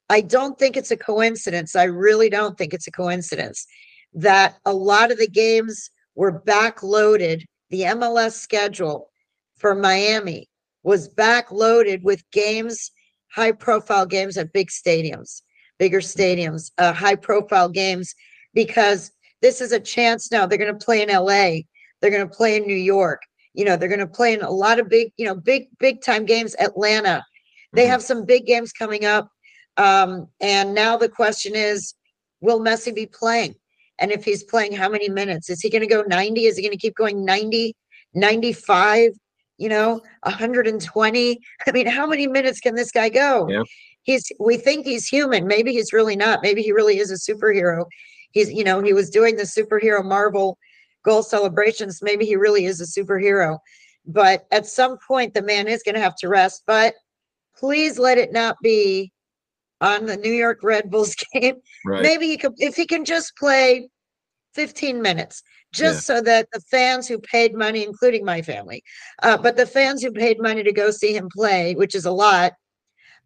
I 0.08 0.20
don't 0.20 0.58
think 0.58 0.76
it's 0.76 0.90
a 0.90 0.96
coincidence. 0.96 1.76
I 1.76 1.84
really 1.84 2.30
don't 2.30 2.58
think 2.58 2.74
it's 2.74 2.86
a 2.86 2.92
coincidence 2.92 3.66
that 4.14 4.56
a 4.64 4.72
lot 4.72 5.12
of 5.12 5.18
the 5.18 5.28
games 5.28 5.90
were 6.20 6.38
backloaded. 6.38 7.46
The 7.70 7.80
MLS 7.80 8.32
schedule 8.32 9.10
for 9.56 9.74
Miami 9.74 10.50
was 10.82 11.08
backloaded 11.08 12.02
with 12.02 12.30
games, 12.30 12.90
high 13.32 13.52
profile 13.52 14.04
games 14.04 14.36
at 14.36 14.52
big 14.52 14.68
stadiums, 14.68 15.40
bigger 15.78 16.00
stadiums, 16.00 16.72
uh, 16.76 16.92
high 16.92 17.14
profile 17.14 17.70
games, 17.70 18.14
because 18.52 19.10
this 19.40 19.62
is 19.62 19.72
a 19.72 19.80
chance 19.80 20.30
now. 20.30 20.44
They're 20.44 20.58
going 20.58 20.78
to 20.78 20.84
play 20.84 21.00
in 21.00 21.08
LA, 21.08 21.62
they're 22.00 22.10
going 22.10 22.28
to 22.28 22.36
play 22.36 22.56
in 22.56 22.66
New 22.66 22.74
York, 22.74 23.22
you 23.54 23.64
know, 23.64 23.76
they're 23.76 23.88
going 23.88 24.00
to 24.00 24.06
play 24.06 24.34
in 24.34 24.42
a 24.42 24.50
lot 24.50 24.78
of 24.78 24.90
big, 24.90 25.12
you 25.16 25.24
know, 25.24 25.34
big, 25.34 25.68
big 25.78 26.02
time 26.02 26.26
games. 26.26 26.54
Atlanta, 26.58 27.24
they 27.72 27.84
mm-hmm. 27.84 27.92
have 27.92 28.02
some 28.02 28.26
big 28.26 28.44
games 28.44 28.72
coming 28.72 29.06
up. 29.06 29.30
Um, 29.78 30.28
and 30.38 30.74
now 30.74 30.98
the 30.98 31.08
question 31.08 31.54
is, 31.54 31.94
will 32.42 32.60
Messi 32.60 32.94
be 32.94 33.06
playing? 33.06 33.54
And 34.00 34.10
if 34.10 34.24
he's 34.24 34.42
playing, 34.44 34.72
how 34.72 34.88
many 34.88 35.08
minutes? 35.08 35.50
Is 35.50 35.60
he 35.60 35.70
going 35.70 35.82
to 35.82 35.86
go 35.86 36.02
90? 36.02 36.46
Is 36.46 36.56
he 36.56 36.62
going 36.62 36.72
to 36.72 36.78
keep 36.78 36.96
going 36.96 37.24
90, 37.24 37.74
95, 38.14 39.12
you 39.58 39.68
know, 39.68 40.00
120? 40.22 41.40
I 41.66 41.72
mean, 41.72 41.86
how 41.86 42.06
many 42.06 42.26
minutes 42.26 42.60
can 42.60 42.74
this 42.74 42.90
guy 42.90 43.08
go? 43.08 43.48
Yeah. 43.48 43.62
He's, 44.02 44.32
we 44.40 44.56
think 44.56 44.86
he's 44.86 45.06
human. 45.06 45.46
Maybe 45.46 45.72
he's 45.72 45.92
really 45.92 46.16
not. 46.16 46.42
Maybe 46.42 46.62
he 46.62 46.72
really 46.72 46.98
is 46.98 47.10
a 47.10 47.32
superhero. 47.32 47.84
He's, 48.32 48.50
you 48.50 48.64
know, 48.64 48.82
he 48.82 48.92
was 48.94 49.10
doing 49.10 49.36
the 49.36 49.42
superhero 49.42 50.02
Marvel 50.02 50.56
goal 51.04 51.22
celebrations, 51.22 52.02
maybe 52.02 52.26
he 52.26 52.36
really 52.36 52.66
is 52.66 52.80
a 52.80 53.00
superhero. 53.00 53.58
But 54.06 54.46
at 54.50 54.66
some 54.66 54.98
point, 55.06 55.34
the 55.34 55.42
man 55.42 55.68
is 55.68 55.82
going 55.82 55.94
to 55.94 56.00
have 56.00 56.16
to 56.16 56.28
rest. 56.28 56.62
But 56.66 56.94
please 57.56 57.98
let 57.98 58.18
it 58.18 58.32
not 58.32 58.56
be 58.62 59.12
on 59.80 60.06
the 60.06 60.16
New 60.16 60.32
York 60.32 60.60
Red 60.62 60.90
Bulls 60.90 61.14
game. 61.32 61.56
Right. 61.84 62.02
Maybe 62.02 62.26
he 62.26 62.36
could, 62.36 62.54
if 62.58 62.76
he 62.76 62.86
can 62.86 63.04
just 63.04 63.36
play 63.36 63.88
15 64.54 65.00
minutes, 65.00 65.42
just 65.72 66.08
yeah. 66.08 66.16
so 66.16 66.22
that 66.22 66.48
the 66.52 66.60
fans 66.70 67.06
who 67.06 67.18
paid 67.18 67.54
money, 67.54 67.84
including 67.84 68.24
my 68.24 68.42
family, 68.42 68.82
uh, 69.22 69.36
but 69.36 69.56
the 69.56 69.66
fans 69.66 70.02
who 70.02 70.10
paid 70.10 70.40
money 70.40 70.62
to 70.62 70.72
go 70.72 70.90
see 70.90 71.14
him 71.14 71.28
play, 71.34 71.74
which 71.74 71.94
is 71.94 72.04
a 72.04 72.10
lot, 72.10 72.52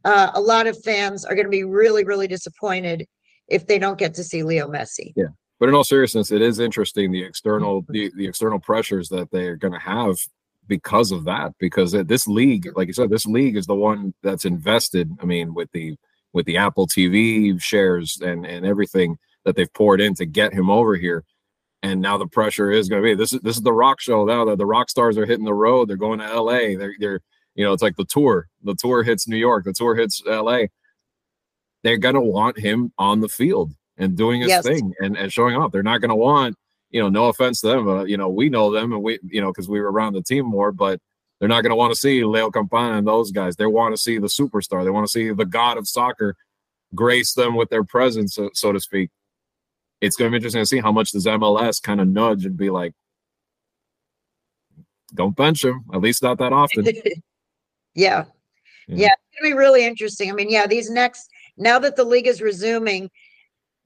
uh, 0.05 0.31
a 0.35 0.41
lot 0.41 0.67
of 0.67 0.83
fans 0.85 1.25
are 1.25 1.35
going 1.35 1.47
to 1.47 1.51
be 1.51 1.65
really, 1.65 2.05
really 2.05 2.29
disappointed 2.29 3.07
if 3.49 3.67
they 3.67 3.79
don't 3.79 3.99
get 3.99 4.15
to 4.15 4.25
see 4.25 4.43
Leo 4.43 4.69
Messi. 4.69 5.13
Yeah 5.17 5.29
but 5.65 5.69
in 5.69 5.75
all 5.75 5.85
seriousness, 5.85 6.33
it 6.33 6.43
is 6.43 6.59
interesting 6.59 7.11
the 7.11 7.23
external 7.23 7.83
mm-hmm. 7.83 7.93
the, 7.93 8.13
the 8.17 8.27
external 8.27 8.59
pressures 8.59 9.09
that 9.09 9.31
they're 9.31 9.57
going 9.57 9.73
to 9.73 9.79
have 9.79 10.17
because 10.69 11.13
of 11.13 11.25
that. 11.25 11.53
Because 11.59 11.93
this 11.93 12.27
league, 12.27 12.69
like 12.77 12.89
you 12.89 12.93
said, 12.93 13.11
this 13.11 13.27
league 13.27 13.57
is 13.57 13.67
the 13.67 13.75
one 13.75 14.15
that's 14.23 14.45
invested. 14.45 15.11
I 15.23 15.25
mean, 15.25 15.55
with 15.55 15.71
the 15.73 15.97
with 16.35 16.45
the 16.45 16.59
Apple 16.59 16.87
TV 16.87 17.59
shares 17.61 18.21
and 18.21 18.45
and 18.45 18.67
everything 18.67 19.17
that 19.47 19.57
they've 19.57 19.73
poured 19.73 20.01
in 20.01 20.15
to 20.15 20.27
get 20.27 20.53
him 20.53 20.69
over 20.69 20.97
here. 20.97 21.25
And 21.83 22.01
now 22.01 22.17
the 22.17 22.27
pressure 22.27 22.71
is 22.71 22.89
going 22.89 23.03
to 23.03 23.07
be 23.07 23.15
this 23.15 23.33
is 23.33 23.41
this 23.41 23.57
is 23.57 23.63
the 23.63 23.73
rock 23.73 24.01
show 24.01 24.27
now 24.27 24.45
that 24.45 24.59
the 24.59 24.67
rock 24.67 24.91
stars 24.91 25.17
are 25.17 25.27
hitting 25.27 25.45
the 25.47 25.55
road. 25.55 25.89
They're 25.89 25.97
going 25.97 26.19
to 26.19 26.41
LA. 26.41 26.77
They're 26.77 26.95
they're 26.99 27.21
you 27.55 27.65
know 27.65 27.73
it's 27.73 27.83
like 27.83 27.97
the 27.97 28.05
tour. 28.05 28.49
The 28.63 28.75
tour 28.75 29.03
hits 29.03 29.27
New 29.27 29.37
York. 29.37 29.65
The 29.65 29.73
tour 29.73 29.95
hits 29.95 30.23
LA. 30.27 30.65
They're 31.83 31.99
going 31.99 32.15
to 32.15 32.21
want 32.21 32.59
him 32.59 32.93
on 32.99 33.21
the 33.21 33.29
field 33.29 33.73
and 33.97 34.17
doing 34.17 34.41
his 34.41 34.49
yes. 34.49 34.65
thing 34.65 34.93
and, 35.01 35.17
and 35.17 35.33
showing 35.33 35.55
off. 35.55 35.71
They're 35.71 35.83
not 35.83 36.01
going 36.01 36.09
to 36.09 36.15
want, 36.15 36.57
you 36.91 37.01
know, 37.01 37.09
no 37.09 37.27
offense 37.27 37.61
to 37.61 37.69
them, 37.69 37.85
but, 37.85 38.09
you 38.09 38.17
know, 38.17 38.29
we 38.29 38.49
know 38.49 38.73
them 38.73 38.93
and 38.93 39.03
we, 39.03 39.19
you 39.29 39.41
know, 39.41 39.53
because 39.53 39.69
we 39.69 39.81
were 39.81 39.93
around 39.93 40.15
the 40.15 40.23
team 40.23 40.47
more, 40.47 40.73
but 40.73 40.99
they're 41.39 41.49
not 41.49 41.63
going 41.63 41.71
to 41.71 41.77
want 41.77 41.93
to 41.93 41.99
see 41.99 42.25
Leo 42.25 42.51
Campana 42.51 42.97
and 42.97 43.07
those 43.07 43.31
guys. 43.31 43.57
They 43.57 43.67
want 43.67 43.95
to 43.95 44.01
see 44.01 44.19
the 44.19 44.29
superstar. 44.29 44.85
They 44.85 44.91
want 44.91 45.07
to 45.07 45.11
see 45.11 45.31
the 45.33 45.45
god 45.45 45.77
of 45.77 45.89
soccer 45.89 46.37
grace 46.95 47.33
them 47.35 47.57
with 47.57 47.71
their 47.71 47.85
presence, 47.85 48.35
so, 48.35 48.51
so 48.55 48.73
to 48.73 48.81
speak. 48.81 49.11
It's 50.01 50.17
going 50.17 50.31
to 50.31 50.33
be 50.33 50.37
interesting 50.37 50.63
to 50.63 50.67
see 50.67 50.81
how 50.81 50.93
much 50.93 51.11
does 51.13 51.27
MLS 51.27 51.83
kind 51.83 52.01
of 52.01 52.09
nudge 52.09 52.45
and 52.45 52.57
be 52.57 52.71
like, 52.71 52.93
don't 55.15 55.37
bench 55.37 55.65
him, 55.65 55.85
at 55.93 56.01
least 56.01 56.23
not 56.23 56.39
that 56.39 56.53
often. 56.53 56.85
yeah. 56.85 56.93
Yeah. 57.95 58.25
yeah. 58.89 59.07
It's 59.13 59.41
going 59.41 59.51
to 59.51 59.55
be 59.55 59.59
really 59.59 59.85
interesting. 59.85 60.31
I 60.31 60.35
mean, 60.35 60.51
yeah, 60.51 60.67
these 60.67 60.91
next, 60.91 61.31
now 61.57 61.79
that 61.79 61.97
the 61.97 62.05
league 62.05 62.27
is 62.27 62.43
resuming, 62.43 63.11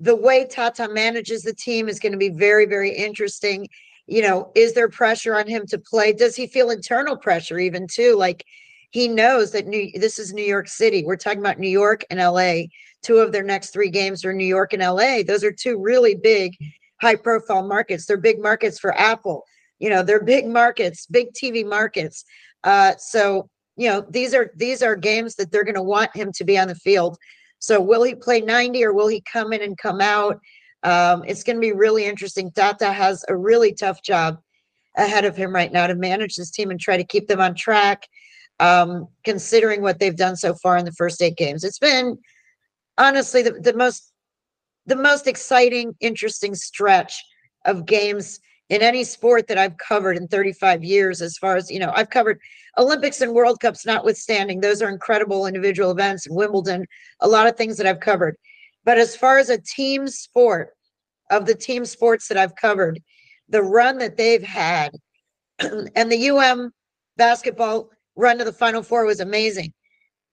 the 0.01 0.17
way 0.17 0.47
Tata 0.47 0.89
manages 0.89 1.43
the 1.43 1.55
team 1.55 1.89
is 1.89 1.99
going 1.99 2.13
to 2.13 2.19
be 2.19 2.31
very, 2.31 2.67
very 2.67 2.91
interesting. 2.91 3.69
You 4.09 4.23
know, 4.23 4.51
is 4.55 4.73
there 4.73 4.89
pressure 4.89 5.37
on 5.37 5.47
him 5.47 5.67
to 5.67 5.79
play? 5.79 6.15
Does 6.15 6.35
he 6.35 6.47
feel 6.47 6.71
internal 6.71 7.17
pressure 7.17 7.59
even 7.59 7.87
too? 7.87 8.17
Like 8.17 8.45
he 8.91 9.07
knows 9.07 9.53
that 9.53 9.67
New 9.67 9.93
this 9.95 10.19
is 10.19 10.33
New 10.33 10.45
York 10.45 10.67
City. 10.67 11.05
We're 11.05 11.17
talking 11.17 11.41
about 11.41 11.59
New 11.59 11.69
York 11.69 12.05
and 12.09 12.19
LA. 12.19 12.69
Two 13.03 13.19
of 13.19 13.33
their 13.33 13.45
next 13.45 13.71
three 13.71 13.91
games 13.91 14.25
are 14.25 14.33
New 14.33 14.47
York 14.47 14.73
and 14.73 14.83
LA. 14.83 15.23
Those 15.23 15.45
are 15.45 15.53
two 15.53 15.79
really 15.79 16.15
big, 16.15 16.57
high 17.03 17.17
profile 17.17 17.67
markets. 17.69 18.07
They're 18.07 18.17
big 18.17 18.41
markets 18.41 18.79
for 18.79 18.99
Apple. 18.99 19.45
You 19.79 19.91
know, 19.91 20.03
they're 20.03 20.25
big 20.25 20.47
markets, 20.49 21.07
big 21.07 21.29
TV 21.35 21.65
markets. 21.65 22.25
Uh, 22.65 22.95
so 22.97 23.51
you 23.77 23.91
know, 23.91 24.05
these 24.09 24.35
are 24.35 24.51
these 24.57 24.83
are 24.83 24.97
games 24.97 25.35
that 25.35 25.53
they're 25.53 25.65
going 25.65 25.75
to 25.75 25.83
want 25.83 26.17
him 26.17 26.33
to 26.33 26.45
be 26.45 26.59
on 26.59 26.69
the 26.69 26.75
field. 26.75 27.19
So 27.59 27.81
will 27.81 28.05
he 28.05 28.15
play 28.15 28.41
90 28.41 28.85
or 28.85 28.95
will 28.95 29.09
he 29.09 29.21
come 29.21 29.53
in 29.53 29.61
and 29.61 29.77
come 29.77 30.01
out? 30.01 30.41
Um, 30.83 31.25
it's 31.27 31.43
going 31.43 31.57
to 31.57 31.61
be 31.61 31.73
really 31.73 32.05
interesting. 32.05 32.51
Tata 32.51 32.93
has 32.93 33.25
a 33.29 33.37
really 33.37 33.73
tough 33.73 34.03
job 34.03 34.39
ahead 34.97 35.25
of 35.25 35.37
him 35.37 35.55
right 35.55 35.73
now 35.73 35.87
to 35.87 35.95
manage 35.95 36.37
this 36.37 36.51
team 36.51 36.71
and 36.71 36.81
try 36.81 36.97
to 36.97 37.05
keep 37.05 37.29
them 37.29 37.41
on 37.41 37.55
track, 37.55 38.07
um, 38.61 39.09
considering 39.25 39.83
what 39.83 39.99
they've 39.99 40.17
done 40.17 40.37
so 40.37 40.55
far 40.55 40.77
in 40.77 40.85
the 40.85 40.93
first 40.93 41.23
eight 41.23 41.37
games. 41.37 41.65
It's 41.65 41.79
been 41.79 42.19
honestly 42.97 43.43
the, 43.43 43.53
the 43.53 43.75
most 43.75 44.13
the 44.87 44.97
most 44.97 45.27
exciting, 45.27 45.95
interesting 46.01 46.55
stretch 46.55 47.23
of 47.67 47.85
games 47.85 48.41
in 48.71 48.83
any 48.83 49.05
sport 49.05 49.47
that 49.49 49.59
I've 49.59 49.77
covered 49.77 50.17
in 50.17 50.29
35 50.29 50.83
years, 50.83 51.23
as 51.23 51.37
far 51.37 51.57
as 51.57 51.71
you 51.71 51.79
know, 51.79 51.93
I've 51.95 52.11
covered 52.11 52.41
Olympics 52.77 53.21
and 53.21 53.33
World 53.33 53.61
Cups 53.61 53.87
notwithstanding, 53.87 54.61
those 54.61 54.83
are 54.83 54.89
incredible 54.89 55.47
individual 55.47 55.91
events, 55.91 56.27
Wimbledon, 56.29 56.87
a 57.21 57.29
lot 57.29 57.47
of 57.47 57.57
things 57.57 57.77
that 57.77 57.87
I've 57.87 58.01
covered. 58.01 58.37
But 58.85 58.99
as 58.99 59.17
far 59.17 59.39
as 59.39 59.51
a 59.51 59.61
team 59.61 60.09
sport, 60.09 60.75
of 61.31 61.47
the 61.47 61.55
team 61.55 61.85
sports 61.85 62.29
that 62.29 62.39
I've 62.39 62.57
covered, 62.57 63.01
the 63.49 63.63
run 63.63 63.99
that 63.99 64.17
they've 64.17 64.43
had, 64.43 64.93
and 65.59 66.11
the 66.11 66.31
UM 66.31 66.73
basketball 67.17 67.91
run 68.17 68.39
to 68.39 68.45
the 68.45 68.53
Final 68.53 68.83
Four 68.83 69.05
was 69.05 69.21
amazing. 69.21 69.73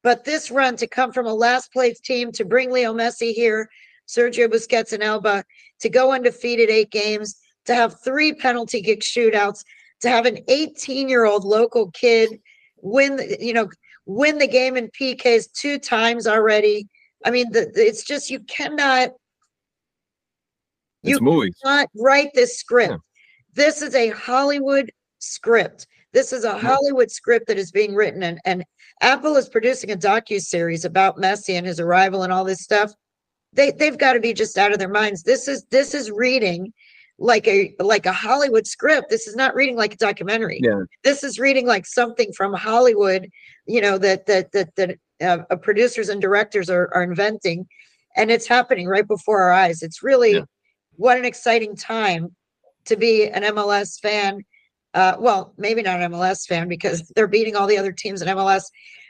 But 0.03 0.23
this 0.23 0.51
run 0.51 0.75
to 0.77 0.87
come 0.87 1.11
from 1.11 1.25
a 1.25 1.33
last 1.33 1.71
place 1.73 1.99
team 1.99 2.31
to 2.33 2.45
bring 2.45 2.71
Leo 2.71 2.93
Messi 2.93 3.33
here, 3.33 3.69
Sergio 4.07 4.47
Busquets 4.47 4.93
and 4.93 5.03
Alba, 5.03 5.43
to 5.79 5.89
go 5.89 6.11
undefeated 6.11 6.69
eight 6.69 6.91
games, 6.91 7.35
to 7.65 7.73
have 7.73 8.03
three 8.03 8.33
penalty 8.33 8.81
kick 8.81 9.01
shootouts, 9.01 9.63
to 10.01 10.09
have 10.09 10.25
an 10.25 10.39
18 10.47 11.09
year 11.09 11.25
old 11.25 11.43
local 11.43 11.89
kid 11.91 12.39
win, 12.81 13.19
you 13.39 13.53
know, 13.53 13.67
win 14.05 14.37
the 14.37 14.47
game 14.47 14.77
in 14.77 14.89
PKs 14.89 15.51
two 15.53 15.79
times 15.79 16.27
already, 16.27 16.87
I 17.25 17.31
mean, 17.31 17.51
the, 17.51 17.71
it's 17.75 18.03
just 18.03 18.29
you 18.29 18.39
cannot. 18.41 19.09
You 21.01 21.19
movies. 21.19 21.55
cannot 21.63 21.89
write 21.95 22.29
this 22.33 22.57
script. 22.57 22.91
Yeah. 22.91 22.97
This 23.53 23.81
is 23.81 23.95
a 23.95 24.09
Hollywood 24.09 24.91
script. 25.19 25.87
This 26.13 26.31
is 26.31 26.45
a 26.45 26.57
Hollywood 26.57 27.11
script 27.11 27.47
that 27.47 27.57
is 27.57 27.71
being 27.71 27.93
written, 27.93 28.23
and, 28.23 28.39
and 28.45 28.63
Apple 29.01 29.35
is 29.35 29.49
producing 29.49 29.91
a 29.91 29.97
docu 29.97 30.39
series 30.39 30.85
about 30.85 31.17
Messi 31.17 31.55
and 31.55 31.65
his 31.65 31.79
arrival 31.79 32.23
and 32.23 32.31
all 32.31 32.45
this 32.45 32.61
stuff. 32.61 32.93
They 33.51 33.71
they've 33.71 33.97
got 33.97 34.13
to 34.13 34.19
be 34.19 34.33
just 34.33 34.57
out 34.57 34.71
of 34.71 34.79
their 34.79 34.89
minds. 34.89 35.23
This 35.23 35.47
is 35.47 35.65
this 35.71 35.93
is 35.93 36.11
reading 36.11 36.71
like 37.17 37.47
a 37.47 37.75
like 37.79 38.05
a 38.05 38.11
Hollywood 38.11 38.67
script. 38.67 39.09
This 39.09 39.27
is 39.27 39.35
not 39.35 39.55
reading 39.55 39.75
like 39.75 39.93
a 39.93 39.97
documentary. 39.97 40.59
Yeah. 40.61 40.83
This 41.03 41.23
is 41.23 41.39
reading 41.39 41.65
like 41.65 41.85
something 41.85 42.31
from 42.33 42.53
Hollywood, 42.53 43.29
you 43.65 43.81
know, 43.81 43.97
that 43.97 44.25
that 44.27 44.51
that 44.51 44.75
that 44.75 44.97
uh, 45.21 45.39
uh, 45.49 45.55
producers 45.55 46.09
and 46.09 46.21
directors 46.21 46.69
are, 46.69 46.89
are 46.93 47.03
inventing 47.03 47.67
and 48.15 48.31
it's 48.31 48.47
happening 48.47 48.87
right 48.87 49.07
before 49.07 49.41
our 49.41 49.51
eyes. 49.51 49.81
It's 49.81 50.03
really 50.03 50.33
yeah. 50.33 50.41
what 50.95 51.17
an 51.17 51.25
exciting 51.25 51.75
time 51.75 52.35
to 52.85 52.95
be 52.95 53.27
an 53.27 53.41
mls 53.41 53.99
fan 53.99 54.43
uh, 54.93 55.15
well 55.19 55.53
maybe 55.57 55.81
not 55.81 55.99
an 55.99 56.11
mls 56.11 56.45
fan 56.45 56.67
because 56.67 57.11
they're 57.15 57.27
beating 57.27 57.55
all 57.55 57.67
the 57.67 57.77
other 57.77 57.91
teams 57.91 58.21
in 58.21 58.27
mls 58.27 58.65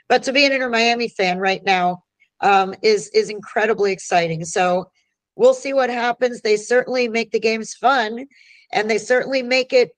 but 0.08 0.22
to 0.22 0.32
be 0.32 0.46
an 0.46 0.52
inter 0.52 0.70
miami 0.70 1.08
fan 1.08 1.38
right 1.38 1.62
now 1.64 2.02
um, 2.40 2.74
is 2.82 3.08
is 3.08 3.30
incredibly 3.30 3.92
exciting. 3.92 4.44
So 4.44 4.90
we'll 5.36 5.54
see 5.54 5.72
what 5.72 5.90
happens. 5.90 6.40
They 6.40 6.56
certainly 6.56 7.08
make 7.08 7.30
the 7.30 7.40
games 7.40 7.74
fun 7.74 8.26
and 8.72 8.90
they 8.90 8.98
certainly 8.98 9.42
make 9.42 9.72
it 9.72 9.90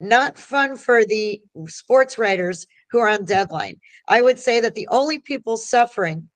not 0.00 0.38
fun 0.38 0.76
for 0.76 1.04
the 1.04 1.40
sports 1.66 2.18
writers 2.18 2.66
who 2.94 3.00
are 3.00 3.08
on 3.08 3.24
deadline. 3.24 3.74
I 4.06 4.22
would 4.22 4.38
say 4.38 4.60
that 4.60 4.76
the 4.76 4.86
only 4.88 5.18
people 5.18 5.56
suffering, 5.56 6.28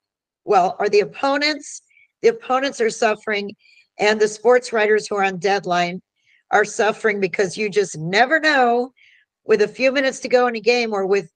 well, 0.45 0.75
are 0.81 0.89
the 0.89 1.01
opponents. 1.01 1.83
The 2.21 2.31
opponents 2.31 2.81
are 2.81 2.91
suffering, 2.91 3.55
and 4.01 4.21
the 4.21 4.27
sports 4.27 4.73
writers 4.73 5.07
who 5.07 5.15
are 5.15 5.23
on 5.23 5.39
deadline 5.39 6.03
are 6.51 6.65
suffering 6.65 7.21
because 7.21 7.57
you 7.57 7.71
just 7.71 7.97
never 7.97 8.41
know 8.41 8.93
with 9.45 9.63
a 9.63 9.69
few 9.69 9.93
minutes 9.93 10.19
to 10.21 10.29
go 10.29 10.49
in 10.49 10.57
a 10.57 10.61
game 10.61 10.93
or 10.93 11.07
with 11.07 11.31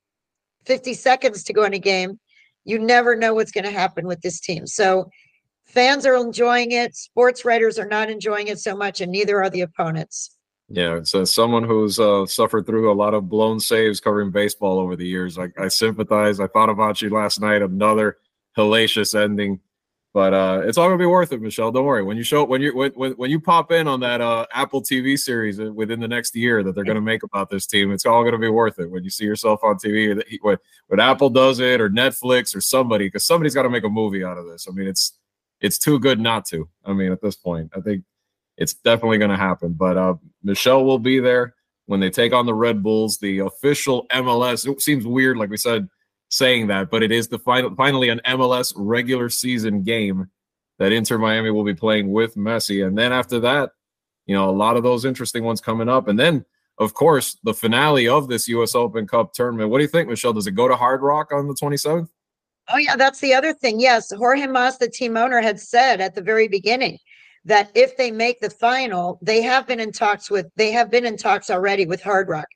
50 0.65 0.93
seconds 0.95 1.45
to 1.45 1.53
go 1.53 1.63
in 1.63 1.75
a 1.75 1.79
game, 1.79 2.19
you 2.65 2.81
never 2.81 3.15
know 3.15 3.33
what's 3.35 3.53
going 3.53 3.65
to 3.65 3.71
happen 3.71 4.09
with 4.09 4.21
this 4.23 4.41
team. 4.41 4.67
So 4.67 5.09
fans 5.67 6.05
are 6.05 6.17
enjoying 6.17 6.73
it, 6.73 6.97
sports 6.97 7.45
writers 7.45 7.79
are 7.79 7.87
not 7.87 8.11
enjoying 8.11 8.49
it 8.49 8.59
so 8.59 8.77
much, 8.77 9.01
and 9.01 9.13
neither 9.13 9.41
are 9.41 9.51
the 9.51 9.61
opponents. 9.61 10.37
Yeah, 10.69 10.97
it's 10.97 11.15
uh, 11.15 11.25
someone 11.27 11.65
who's 11.65 11.99
uh, 12.01 12.25
suffered 12.27 12.67
through 12.67 12.91
a 12.91 12.95
lot 12.95 13.15
of 13.15 13.29
blown 13.29 13.61
saves 13.61 14.01
covering 14.01 14.31
baseball 14.31 14.79
over 14.79 14.97
the 14.97 15.07
years. 15.07 15.39
I, 15.39 15.49
I 15.59 15.69
sympathize. 15.69 16.41
I 16.41 16.47
thought 16.47 16.71
about 16.71 17.03
you 17.03 17.11
last 17.11 17.41
night. 17.41 17.61
Another 17.63 18.17
hellacious 18.57 19.15
ending, 19.15 19.61
but 20.15 20.33
uh, 20.33 20.63
it's 20.65 20.79
all 20.79 20.87
gonna 20.89 20.99
be 20.99 21.05
worth 21.07 21.33
it, 21.33 21.43
Michelle. 21.43 21.73
Don't 21.73 21.85
worry. 21.85 22.03
When 22.03 22.17
you 22.17 22.23
show 22.23 22.45
when 22.45 22.63
you 22.63 22.75
when, 22.75 22.93
when, 22.93 23.13
when 23.13 23.31
you 23.31 23.39
pop 23.39 23.71
in 23.71 23.87
on 23.87 24.01
that 24.01 24.23
uh, 24.23 24.47
Apple 24.55 24.83
TV 24.83 25.19
series 25.19 25.61
uh, 25.61 25.73
within 25.73 26.01
the 26.01 26.09
next 26.09 26.35
year 26.35 26.63
that 26.63 26.75
they're 26.75 26.85
gonna 26.85 27.03
make 27.03 27.23
about 27.23 27.51
this 27.51 27.67
team, 27.67 27.93
it's 27.93 28.07
all 28.07 28.25
gonna 28.25 28.39
be 28.39 28.49
worth 28.49 28.79
it. 28.79 28.91
When 28.91 29.05
you 29.05 29.11
see 29.11 29.25
yourself 29.27 29.63
on 29.63 29.77
TV, 29.77 30.23
when, 30.41 30.57
when 30.87 31.01
Apple 31.01 31.29
does 31.29 31.61
it 31.61 31.81
or 31.83 31.91
Netflix 31.91 32.57
or 32.57 32.63
somebody, 32.63 33.07
because 33.07 33.27
somebody's 33.27 33.55
got 33.55 33.65
to 33.65 33.71
make 33.71 33.85
a 33.85 33.91
movie 33.91 34.25
out 34.25 34.39
of 34.39 34.47
this. 34.47 34.67
I 34.69 34.73
mean, 34.73 34.87
it's 34.89 35.19
it's 35.61 35.79
too 35.79 35.99
good 35.99 36.19
not 36.19 36.47
to. 36.47 36.69
I 36.85 36.93
mean, 36.95 37.13
at 37.13 37.21
this 37.21 37.37
point, 37.37 37.73
I 37.77 37.81
think 37.81 38.05
it's 38.57 38.75
definitely 38.75 39.19
going 39.19 39.31
to 39.31 39.37
happen. 39.37 39.73
But 39.75 39.97
uh, 39.97 40.15
Michelle 40.43 40.85
will 40.85 40.99
be 40.99 41.21
there 41.21 41.55
when 41.87 42.01
they 42.01 42.11
take 42.11 42.33
on 42.33 42.47
the 42.47 42.55
Red 42.55 42.83
Bulls, 42.83 43.19
the 43.19 43.41
official 43.41 44.07
MLS. 44.13 44.71
It 44.71 44.81
seems 44.81 45.07
weird, 45.07 45.37
like 45.37 45.51
we 45.51 45.57
said, 45.57 45.89
saying 46.29 46.69
that, 46.69 46.91
but 46.91 47.03
it 47.03 47.13
is 47.13 47.29
the 47.29 47.39
final, 47.39 47.75
finally 47.75 48.09
an 48.09 48.21
MLS 48.27 48.73
regular 48.77 49.29
season 49.29 49.83
game 49.83 50.29
that 50.79 50.93
Inter 50.93 51.19
Miami 51.19 51.51
will 51.51 51.65
be 51.65 51.75
playing 51.75 52.11
with 52.11 52.35
Messi. 52.35 52.87
And 52.87 52.97
then 52.97 53.13
after 53.13 53.39
that, 53.41 53.71
you 54.27 54.35
know, 54.35 54.49
a 54.49 54.53
lot 54.53 54.77
of 54.77 54.83
those 54.83 55.05
interesting 55.05 55.45
ones 55.45 55.61
coming 55.61 55.89
up. 55.89 56.09
And 56.09 56.19
then, 56.19 56.45
of 56.79 56.95
course, 56.95 57.37
the 57.45 57.55
finale 57.55 58.09
of 58.09 58.29
this 58.29 58.49
U.S. 58.49 58.75
Open 58.75 59.07
Cup 59.07 59.35
tournament. 59.35 59.71
What 59.71 59.79
do 59.79 59.85
you 59.85 59.89
think, 59.89 60.09
Michelle? 60.09 60.33
Does 60.33 60.47
it 60.47 60.53
go 60.53 60.69
to 60.69 60.77
Hard 60.77 61.03
Rock 61.03 61.33
on 61.33 61.49
the 61.49 61.55
27th? 61.55 62.09
Oh, 62.69 62.79
yeah, 62.79 62.97
that's 62.97 63.21
the 63.21 63.35
other 63.35 63.53
thing. 63.53 63.81
Yes, 63.81 64.13
Jorge 64.13 64.47
Mas, 64.47 64.79
the 64.79 64.89
team 64.89 65.17
owner, 65.17 65.41
had 65.41 65.61
said 65.61 66.01
at 66.01 66.15
the 66.15 66.23
very 66.23 66.49
beginning 66.49 66.99
that 67.45 67.71
if 67.75 67.97
they 67.97 68.11
make 68.11 68.41
the 68.41 68.51
final, 68.51 69.19
they 69.23 69.43
have 69.43 69.67
been 69.67 69.81
in 69.81 69.93
talks 69.93 70.31
with 70.31 70.47
they 70.57 70.71
have 70.71 70.91
been 70.91 71.05
in 71.05 71.17
talks 71.17 71.51
already 71.51 71.87
with 71.87 72.03
Hard 72.03 72.29
Rock 72.29 72.47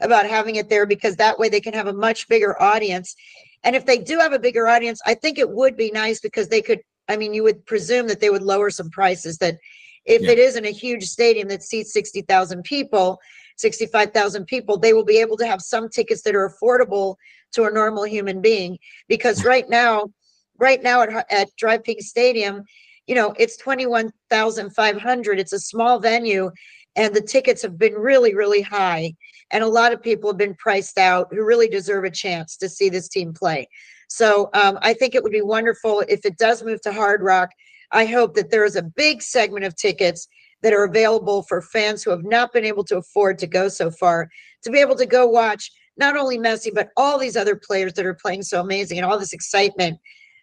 about 0.00 0.26
having 0.26 0.56
it 0.56 0.68
there 0.68 0.86
because 0.86 1.16
that 1.16 1.38
way 1.38 1.48
they 1.48 1.60
can 1.60 1.74
have 1.74 1.86
a 1.86 1.92
much 1.92 2.28
bigger 2.28 2.60
audience. 2.60 3.16
And 3.64 3.74
if 3.74 3.86
they 3.86 3.98
do 3.98 4.18
have 4.18 4.32
a 4.32 4.38
bigger 4.38 4.68
audience, 4.68 5.00
I 5.06 5.14
think 5.14 5.38
it 5.38 5.50
would 5.50 5.76
be 5.76 5.90
nice 5.90 6.20
because 6.20 6.48
they 6.48 6.62
could 6.62 6.80
I 7.08 7.16
mean 7.16 7.34
you 7.34 7.42
would 7.42 7.66
presume 7.66 8.06
that 8.08 8.20
they 8.20 8.30
would 8.30 8.42
lower 8.42 8.70
some 8.70 8.90
prices 8.90 9.38
that 9.38 9.56
if 10.04 10.22
yeah. 10.22 10.30
it 10.30 10.38
isn't 10.38 10.64
a 10.64 10.70
huge 10.70 11.04
stadium 11.04 11.48
that 11.48 11.64
seats 11.64 11.92
60,000 11.92 12.62
people, 12.62 13.18
65,000 13.56 14.44
people, 14.46 14.78
they 14.78 14.92
will 14.92 15.04
be 15.04 15.18
able 15.18 15.36
to 15.36 15.46
have 15.46 15.60
some 15.60 15.88
tickets 15.88 16.22
that 16.22 16.36
are 16.36 16.48
affordable 16.48 17.16
to 17.52 17.64
a 17.64 17.70
normal 17.70 18.04
human 18.04 18.40
being 18.40 18.78
because 19.08 19.44
right 19.52 19.68
now 19.68 20.10
right 20.58 20.82
now 20.82 21.02
at, 21.02 21.26
at 21.30 21.48
DRV 21.60 21.84
PNK 21.84 22.00
Stadium 22.00 22.64
you 23.06 23.14
know, 23.14 23.34
it's 23.38 23.56
21,500. 23.56 25.38
It's 25.38 25.52
a 25.52 25.58
small 25.58 25.98
venue 26.00 26.50
and 26.96 27.14
the 27.14 27.20
tickets 27.20 27.62
have 27.62 27.78
been 27.78 27.94
really, 27.94 28.34
really 28.34 28.62
high. 28.62 29.14
And 29.50 29.62
a 29.62 29.68
lot 29.68 29.92
of 29.92 30.02
people 30.02 30.30
have 30.30 30.38
been 30.38 30.54
priced 30.54 30.98
out 30.98 31.28
who 31.30 31.44
really 31.44 31.68
deserve 31.68 32.04
a 32.04 32.10
chance 32.10 32.56
to 32.56 32.68
see 32.68 32.88
this 32.88 33.08
team 33.08 33.32
play. 33.32 33.68
So 34.08 34.50
um, 34.54 34.78
I 34.82 34.94
think 34.94 35.14
it 35.14 35.22
would 35.22 35.32
be 35.32 35.42
wonderful 35.42 36.00
if 36.08 36.24
it 36.24 36.38
does 36.38 36.64
move 36.64 36.80
to 36.82 36.92
Hard 36.92 37.22
Rock. 37.22 37.50
I 37.92 38.06
hope 38.06 38.34
that 38.34 38.50
there 38.50 38.64
is 38.64 38.76
a 38.76 38.82
big 38.82 39.22
segment 39.22 39.64
of 39.64 39.76
tickets 39.76 40.26
that 40.62 40.72
are 40.72 40.84
available 40.84 41.42
for 41.42 41.60
fans 41.60 42.02
who 42.02 42.10
have 42.10 42.24
not 42.24 42.52
been 42.52 42.64
able 42.64 42.82
to 42.84 42.96
afford 42.96 43.38
to 43.38 43.46
go 43.46 43.68
so 43.68 43.90
far 43.90 44.28
to 44.62 44.70
be 44.70 44.80
able 44.80 44.96
to 44.96 45.06
go 45.06 45.26
watch 45.26 45.70
not 45.96 46.16
only 46.16 46.38
Messi, 46.38 46.74
but 46.74 46.90
all 46.96 47.18
these 47.18 47.36
other 47.36 47.56
players 47.56 47.92
that 47.94 48.06
are 48.06 48.14
playing 48.14 48.42
so 48.42 48.60
amazing 48.60 48.98
and 48.98 49.06
all 49.06 49.18
this 49.18 49.32
excitement. 49.32 49.98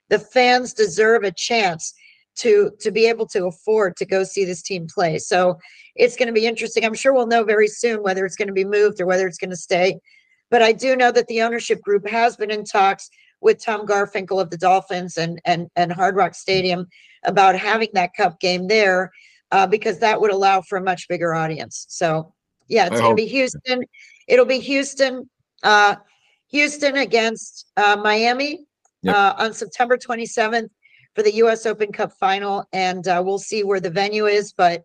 The 0.09 0.19
fans 0.19 0.73
deserve 0.73 1.23
a 1.23 1.31
chance 1.31 1.93
to 2.35 2.71
to 2.79 2.91
be 2.91 3.07
able 3.07 3.27
to 3.27 3.45
afford 3.45 3.95
to 3.97 4.05
go 4.05 4.23
see 4.23 4.45
this 4.45 4.61
team 4.61 4.87
play. 4.87 5.17
So 5.19 5.57
it's 5.95 6.15
going 6.15 6.27
to 6.27 6.33
be 6.33 6.47
interesting. 6.47 6.85
I'm 6.85 6.93
sure 6.93 7.13
we'll 7.13 7.27
know 7.27 7.43
very 7.43 7.67
soon 7.67 8.01
whether 8.01 8.25
it's 8.25 8.35
going 8.35 8.47
to 8.47 8.53
be 8.53 8.65
moved 8.65 8.99
or 8.99 9.05
whether 9.05 9.27
it's 9.27 9.37
going 9.37 9.51
to 9.51 9.55
stay. 9.55 9.99
But 10.49 10.61
I 10.61 10.71
do 10.71 10.95
know 10.95 11.11
that 11.11 11.27
the 11.27 11.41
ownership 11.41 11.81
group 11.81 12.07
has 12.07 12.35
been 12.35 12.51
in 12.51 12.63
talks 12.63 13.09
with 13.41 13.63
Tom 13.63 13.85
Garfinkel 13.85 14.41
of 14.41 14.49
the 14.49 14.57
Dolphins 14.57 15.17
and 15.17 15.39
and 15.45 15.69
and 15.75 15.91
Hard 15.91 16.15
Rock 16.15 16.35
Stadium 16.35 16.87
about 17.23 17.55
having 17.57 17.89
that 17.93 18.11
cup 18.15 18.39
game 18.39 18.67
there 18.67 19.11
uh, 19.51 19.67
because 19.67 19.99
that 19.99 20.19
would 20.19 20.31
allow 20.31 20.61
for 20.61 20.77
a 20.77 20.83
much 20.83 21.07
bigger 21.07 21.33
audience. 21.33 21.85
So 21.89 22.33
Yeah, 22.67 22.87
it's 22.87 22.99
I 22.99 23.03
gonna 23.03 23.15
be 23.15 23.27
Houston. 23.27 23.83
It'll 24.27 24.45
be 24.45 24.59
Houston, 24.59 25.29
uh, 25.63 25.97
Houston 26.49 26.97
against 26.97 27.67
uh, 27.75 27.97
Miami 27.97 28.65
yep. 29.01 29.15
uh, 29.15 29.35
on 29.37 29.53
September 29.53 29.97
27th 29.97 30.69
for 31.15 31.23
the 31.23 31.33
U.S. 31.35 31.65
Open 31.65 31.91
Cup 31.91 32.11
final, 32.13 32.65
and 32.73 33.07
uh, 33.07 33.21
we'll 33.25 33.39
see 33.39 33.63
where 33.63 33.79
the 33.79 33.89
venue 33.89 34.25
is. 34.25 34.53
But 34.53 34.83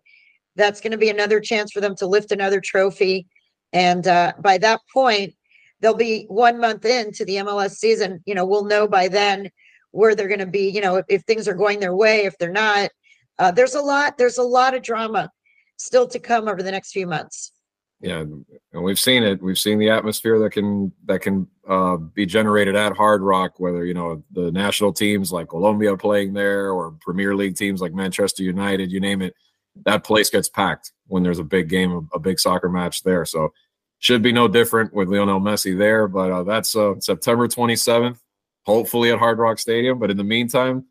that's 0.56 0.80
going 0.80 0.92
to 0.92 0.98
be 0.98 1.10
another 1.10 1.40
chance 1.40 1.72
for 1.72 1.80
them 1.80 1.94
to 1.96 2.06
lift 2.06 2.32
another 2.32 2.60
trophy. 2.60 3.26
And 3.72 4.06
uh, 4.06 4.32
by 4.40 4.58
that 4.58 4.80
point, 4.92 5.34
they'll 5.80 5.94
be 5.94 6.26
one 6.28 6.58
month 6.58 6.84
into 6.84 7.24
the 7.24 7.36
MLS 7.36 7.76
season. 7.76 8.20
You 8.26 8.34
know, 8.34 8.44
we'll 8.44 8.64
know 8.64 8.88
by 8.88 9.08
then 9.08 9.50
where 9.92 10.14
they're 10.14 10.28
going 10.28 10.40
to 10.40 10.46
be. 10.46 10.68
You 10.68 10.80
know, 10.80 10.96
if, 10.96 11.06
if, 11.08 11.22
things 11.22 11.48
are 11.48 11.54
going 11.54 11.80
their 11.80 11.94
way, 11.94 12.24
if 12.24 12.36
they're 12.38 12.50
not. 12.50 12.90
Uh, 13.38 13.52
there's 13.52 13.74
a 13.74 13.80
lot. 13.80 14.18
There's 14.18 14.38
a 14.38 14.42
lot 14.42 14.74
of 14.74 14.82
drama 14.82 15.30
still 15.76 16.08
to 16.08 16.18
come 16.18 16.48
over 16.48 16.62
the 16.62 16.72
next 16.72 16.92
few 16.92 17.06
months. 17.06 17.52
Yeah, 18.00 18.20
and 18.20 18.44
we've 18.82 18.98
seen 18.98 19.24
it. 19.24 19.42
We've 19.42 19.58
seen 19.58 19.78
the 19.78 19.90
atmosphere 19.90 20.38
that 20.38 20.50
can 20.50 20.92
that 21.06 21.20
can 21.20 21.48
uh, 21.68 21.96
be 21.96 22.26
generated 22.26 22.76
at 22.76 22.96
Hard 22.96 23.22
Rock, 23.22 23.58
whether 23.58 23.84
you 23.84 23.94
know 23.94 24.22
the 24.30 24.52
national 24.52 24.92
teams 24.92 25.32
like 25.32 25.48
Colombia 25.48 25.96
playing 25.96 26.32
there, 26.32 26.70
or 26.70 26.92
Premier 27.00 27.34
League 27.34 27.56
teams 27.56 27.80
like 27.80 27.92
Manchester 27.92 28.44
United, 28.44 28.92
you 28.92 29.00
name 29.00 29.20
it 29.20 29.34
that 29.84 30.04
place 30.04 30.30
gets 30.30 30.48
packed 30.48 30.92
when 31.06 31.22
there's 31.22 31.38
a 31.38 31.44
big 31.44 31.68
game, 31.68 32.08
a 32.12 32.18
big 32.18 32.38
soccer 32.38 32.68
match 32.68 33.02
there. 33.02 33.24
So 33.24 33.52
should 33.98 34.22
be 34.22 34.32
no 34.32 34.48
different 34.48 34.92
with 34.92 35.08
Lionel 35.08 35.40
Messi 35.40 35.76
there. 35.76 36.08
But 36.08 36.30
uh, 36.30 36.42
that's 36.44 36.76
uh, 36.76 36.94
September 37.00 37.48
27th, 37.48 38.18
hopefully 38.64 39.10
at 39.10 39.18
Hard 39.18 39.38
Rock 39.38 39.58
Stadium. 39.58 39.98
But 39.98 40.10
in 40.10 40.16
the 40.16 40.24
meantime, 40.24 40.86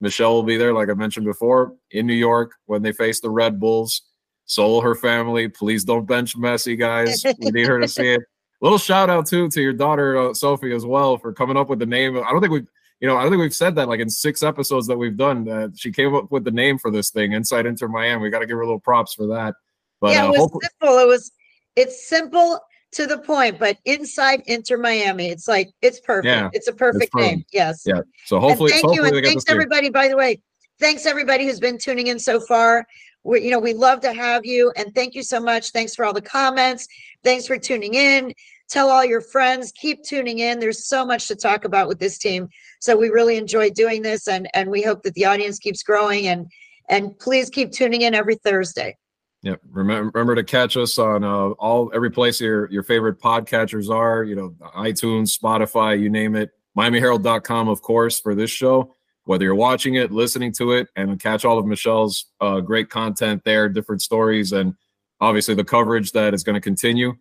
Michelle 0.00 0.34
will 0.34 0.42
be 0.42 0.56
there, 0.56 0.74
like 0.74 0.88
I 0.88 0.94
mentioned 0.94 1.26
before, 1.26 1.74
in 1.90 2.06
New 2.06 2.14
York 2.14 2.52
when 2.66 2.82
they 2.82 2.92
face 2.92 3.20
the 3.20 3.30
Red 3.30 3.60
Bulls. 3.60 4.02
Soul 4.50 4.80
her 4.80 4.96
family. 4.96 5.48
Please 5.48 5.84
don't 5.84 6.06
bench 6.06 6.36
Messi, 6.36 6.76
guys. 6.76 7.24
We 7.38 7.52
need 7.52 7.68
her 7.68 7.78
to 7.78 7.86
see 7.86 8.14
it. 8.14 8.20
Little 8.60 8.78
shout 8.78 9.08
out 9.08 9.26
too 9.26 9.48
to 9.48 9.62
your 9.62 9.72
daughter 9.72 10.18
uh, 10.18 10.34
Sophie 10.34 10.72
as 10.72 10.84
well 10.84 11.16
for 11.16 11.32
coming 11.32 11.56
up 11.56 11.68
with 11.68 11.78
the 11.78 11.86
name. 11.86 12.18
I 12.18 12.30
don't 12.32 12.40
think 12.40 12.52
we've 12.52 12.66
you 12.98 13.06
know, 13.06 13.16
I 13.16 13.22
don't 13.22 13.30
think 13.30 13.40
we've 13.40 13.54
said 13.54 13.76
that 13.76 13.88
like 13.88 14.00
in 14.00 14.10
six 14.10 14.42
episodes 14.42 14.88
that 14.88 14.98
we've 14.98 15.16
done 15.16 15.44
that 15.44 15.74
she 15.76 15.92
came 15.92 16.14
up 16.16 16.32
with 16.32 16.42
the 16.42 16.50
name 16.50 16.78
for 16.78 16.90
this 16.90 17.10
thing, 17.10 17.32
Inside 17.32 17.64
Inter 17.64 17.86
Miami. 17.86 18.22
We 18.22 18.28
got 18.28 18.40
to 18.40 18.46
give 18.46 18.56
her 18.56 18.62
a 18.62 18.66
little 18.66 18.80
props 18.80 19.14
for 19.14 19.28
that. 19.28 19.54
But 20.00 20.10
yeah, 20.10 20.24
it 20.24 20.28
uh, 20.28 20.32
was 20.32 20.50
simple. 20.60 20.98
It 20.98 21.06
was 21.06 21.32
it's 21.76 22.08
simple 22.08 22.60
to 22.92 23.06
the 23.06 23.18
point, 23.18 23.60
but 23.60 23.78
Inside 23.84 24.42
Inter 24.46 24.78
Miami, 24.78 25.28
it's 25.28 25.46
like 25.46 25.70
it's 25.80 26.00
perfect. 26.00 26.26
Yeah, 26.26 26.50
it's 26.52 26.66
a 26.66 26.72
perfect 26.72 27.12
it's 27.14 27.14
name. 27.14 27.44
Yes. 27.52 27.84
Yeah. 27.86 28.00
So 28.26 28.40
hopefully, 28.40 28.72
and 28.72 28.80
thank 28.80 28.86
hopefully 28.86 29.10
you, 29.10 29.16
and 29.18 29.26
thanks 29.26 29.44
everybody. 29.48 29.90
By 29.90 30.08
the 30.08 30.16
way, 30.16 30.42
thanks 30.80 31.06
everybody 31.06 31.46
who's 31.46 31.60
been 31.60 31.78
tuning 31.78 32.08
in 32.08 32.18
so 32.18 32.40
far. 32.40 32.84
We, 33.22 33.42
you 33.42 33.50
know, 33.50 33.58
we 33.58 33.74
love 33.74 34.00
to 34.00 34.12
have 34.12 34.44
you, 34.46 34.72
and 34.76 34.94
thank 34.94 35.14
you 35.14 35.22
so 35.22 35.40
much. 35.40 35.70
Thanks 35.70 35.94
for 35.94 36.04
all 36.04 36.12
the 36.12 36.22
comments. 36.22 36.86
Thanks 37.22 37.46
for 37.46 37.58
tuning 37.58 37.94
in. 37.94 38.32
Tell 38.70 38.88
all 38.88 39.04
your 39.04 39.20
friends. 39.20 39.72
Keep 39.72 40.04
tuning 40.04 40.38
in. 40.38 40.60
There's 40.60 40.86
so 40.86 41.04
much 41.04 41.26
to 41.28 41.34
talk 41.34 41.64
about 41.64 41.88
with 41.88 41.98
this 41.98 42.18
team. 42.18 42.48
So 42.80 42.96
we 42.96 43.08
really 43.08 43.36
enjoy 43.36 43.70
doing 43.70 44.00
this 44.00 44.28
and 44.28 44.48
and 44.54 44.70
we 44.70 44.82
hope 44.82 45.02
that 45.02 45.14
the 45.14 45.24
audience 45.24 45.58
keeps 45.58 45.82
growing 45.82 46.28
and 46.28 46.46
and 46.88 47.18
please 47.18 47.50
keep 47.50 47.72
tuning 47.72 48.02
in 48.02 48.14
every 48.14 48.36
thursday. 48.36 48.96
Yeah 49.42 49.56
remember, 49.72 50.10
remember 50.14 50.36
to 50.36 50.44
catch 50.44 50.76
us 50.76 50.98
on 50.98 51.24
uh, 51.24 51.50
all 51.58 51.90
every 51.92 52.10
place 52.10 52.40
your 52.40 52.70
your 52.70 52.84
favorite 52.84 53.20
podcatchers 53.20 53.90
are 53.90 54.22
you 54.22 54.36
know 54.36 54.54
itunes 54.76 55.36
spotify 55.36 56.00
you 56.00 56.08
name 56.08 56.36
it. 56.36 56.50
Miamiherald.com 56.78 57.68
of 57.68 57.82
course 57.82 58.20
for 58.20 58.36
this 58.36 58.50
show 58.50 58.94
whether 59.24 59.44
you're 59.44 59.54
watching 59.54 59.94
it 59.94 60.10
listening 60.10 60.52
to 60.52 60.72
it 60.72 60.88
and 60.96 61.20
catch 61.20 61.44
all 61.44 61.58
of 61.58 61.66
michelle's 61.66 62.26
uh, 62.40 62.60
great 62.60 62.90
content 62.90 63.42
there 63.44 63.68
different 63.68 64.02
stories 64.02 64.52
and 64.52 64.74
obviously 65.20 65.54
the 65.54 65.64
coverage 65.64 66.12
that 66.12 66.34
is 66.34 66.42
going 66.42 66.54
to 66.54 66.60
continue 66.60 67.14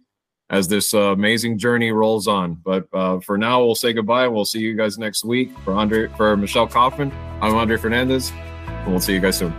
as 0.50 0.68
this 0.68 0.94
uh, 0.94 1.12
amazing 1.12 1.58
journey 1.58 1.92
rolls 1.92 2.28
on. 2.28 2.56
But 2.56 2.88
uh, 2.94 3.20
for 3.20 3.38
now, 3.38 3.64
we'll 3.64 3.76
say 3.76 3.94
goodbye. 3.94 4.28
We'll 4.28 4.46
see 4.46 4.60
you 4.60 4.76
guys 4.76 4.98
next 4.98 5.24
week. 5.24 5.52
For 5.60 5.74
Andre, 5.74 6.08
for 6.18 6.36
Michelle 6.36 6.68
Kaufman, 6.68 7.12
I'm 7.42 7.56
Andre 7.56 7.78
Fernandez, 7.78 8.32
and 8.68 8.88
we'll 8.88 9.00
see 9.00 9.14
you 9.14 9.20
guys 9.20 9.38
soon. 9.38 9.54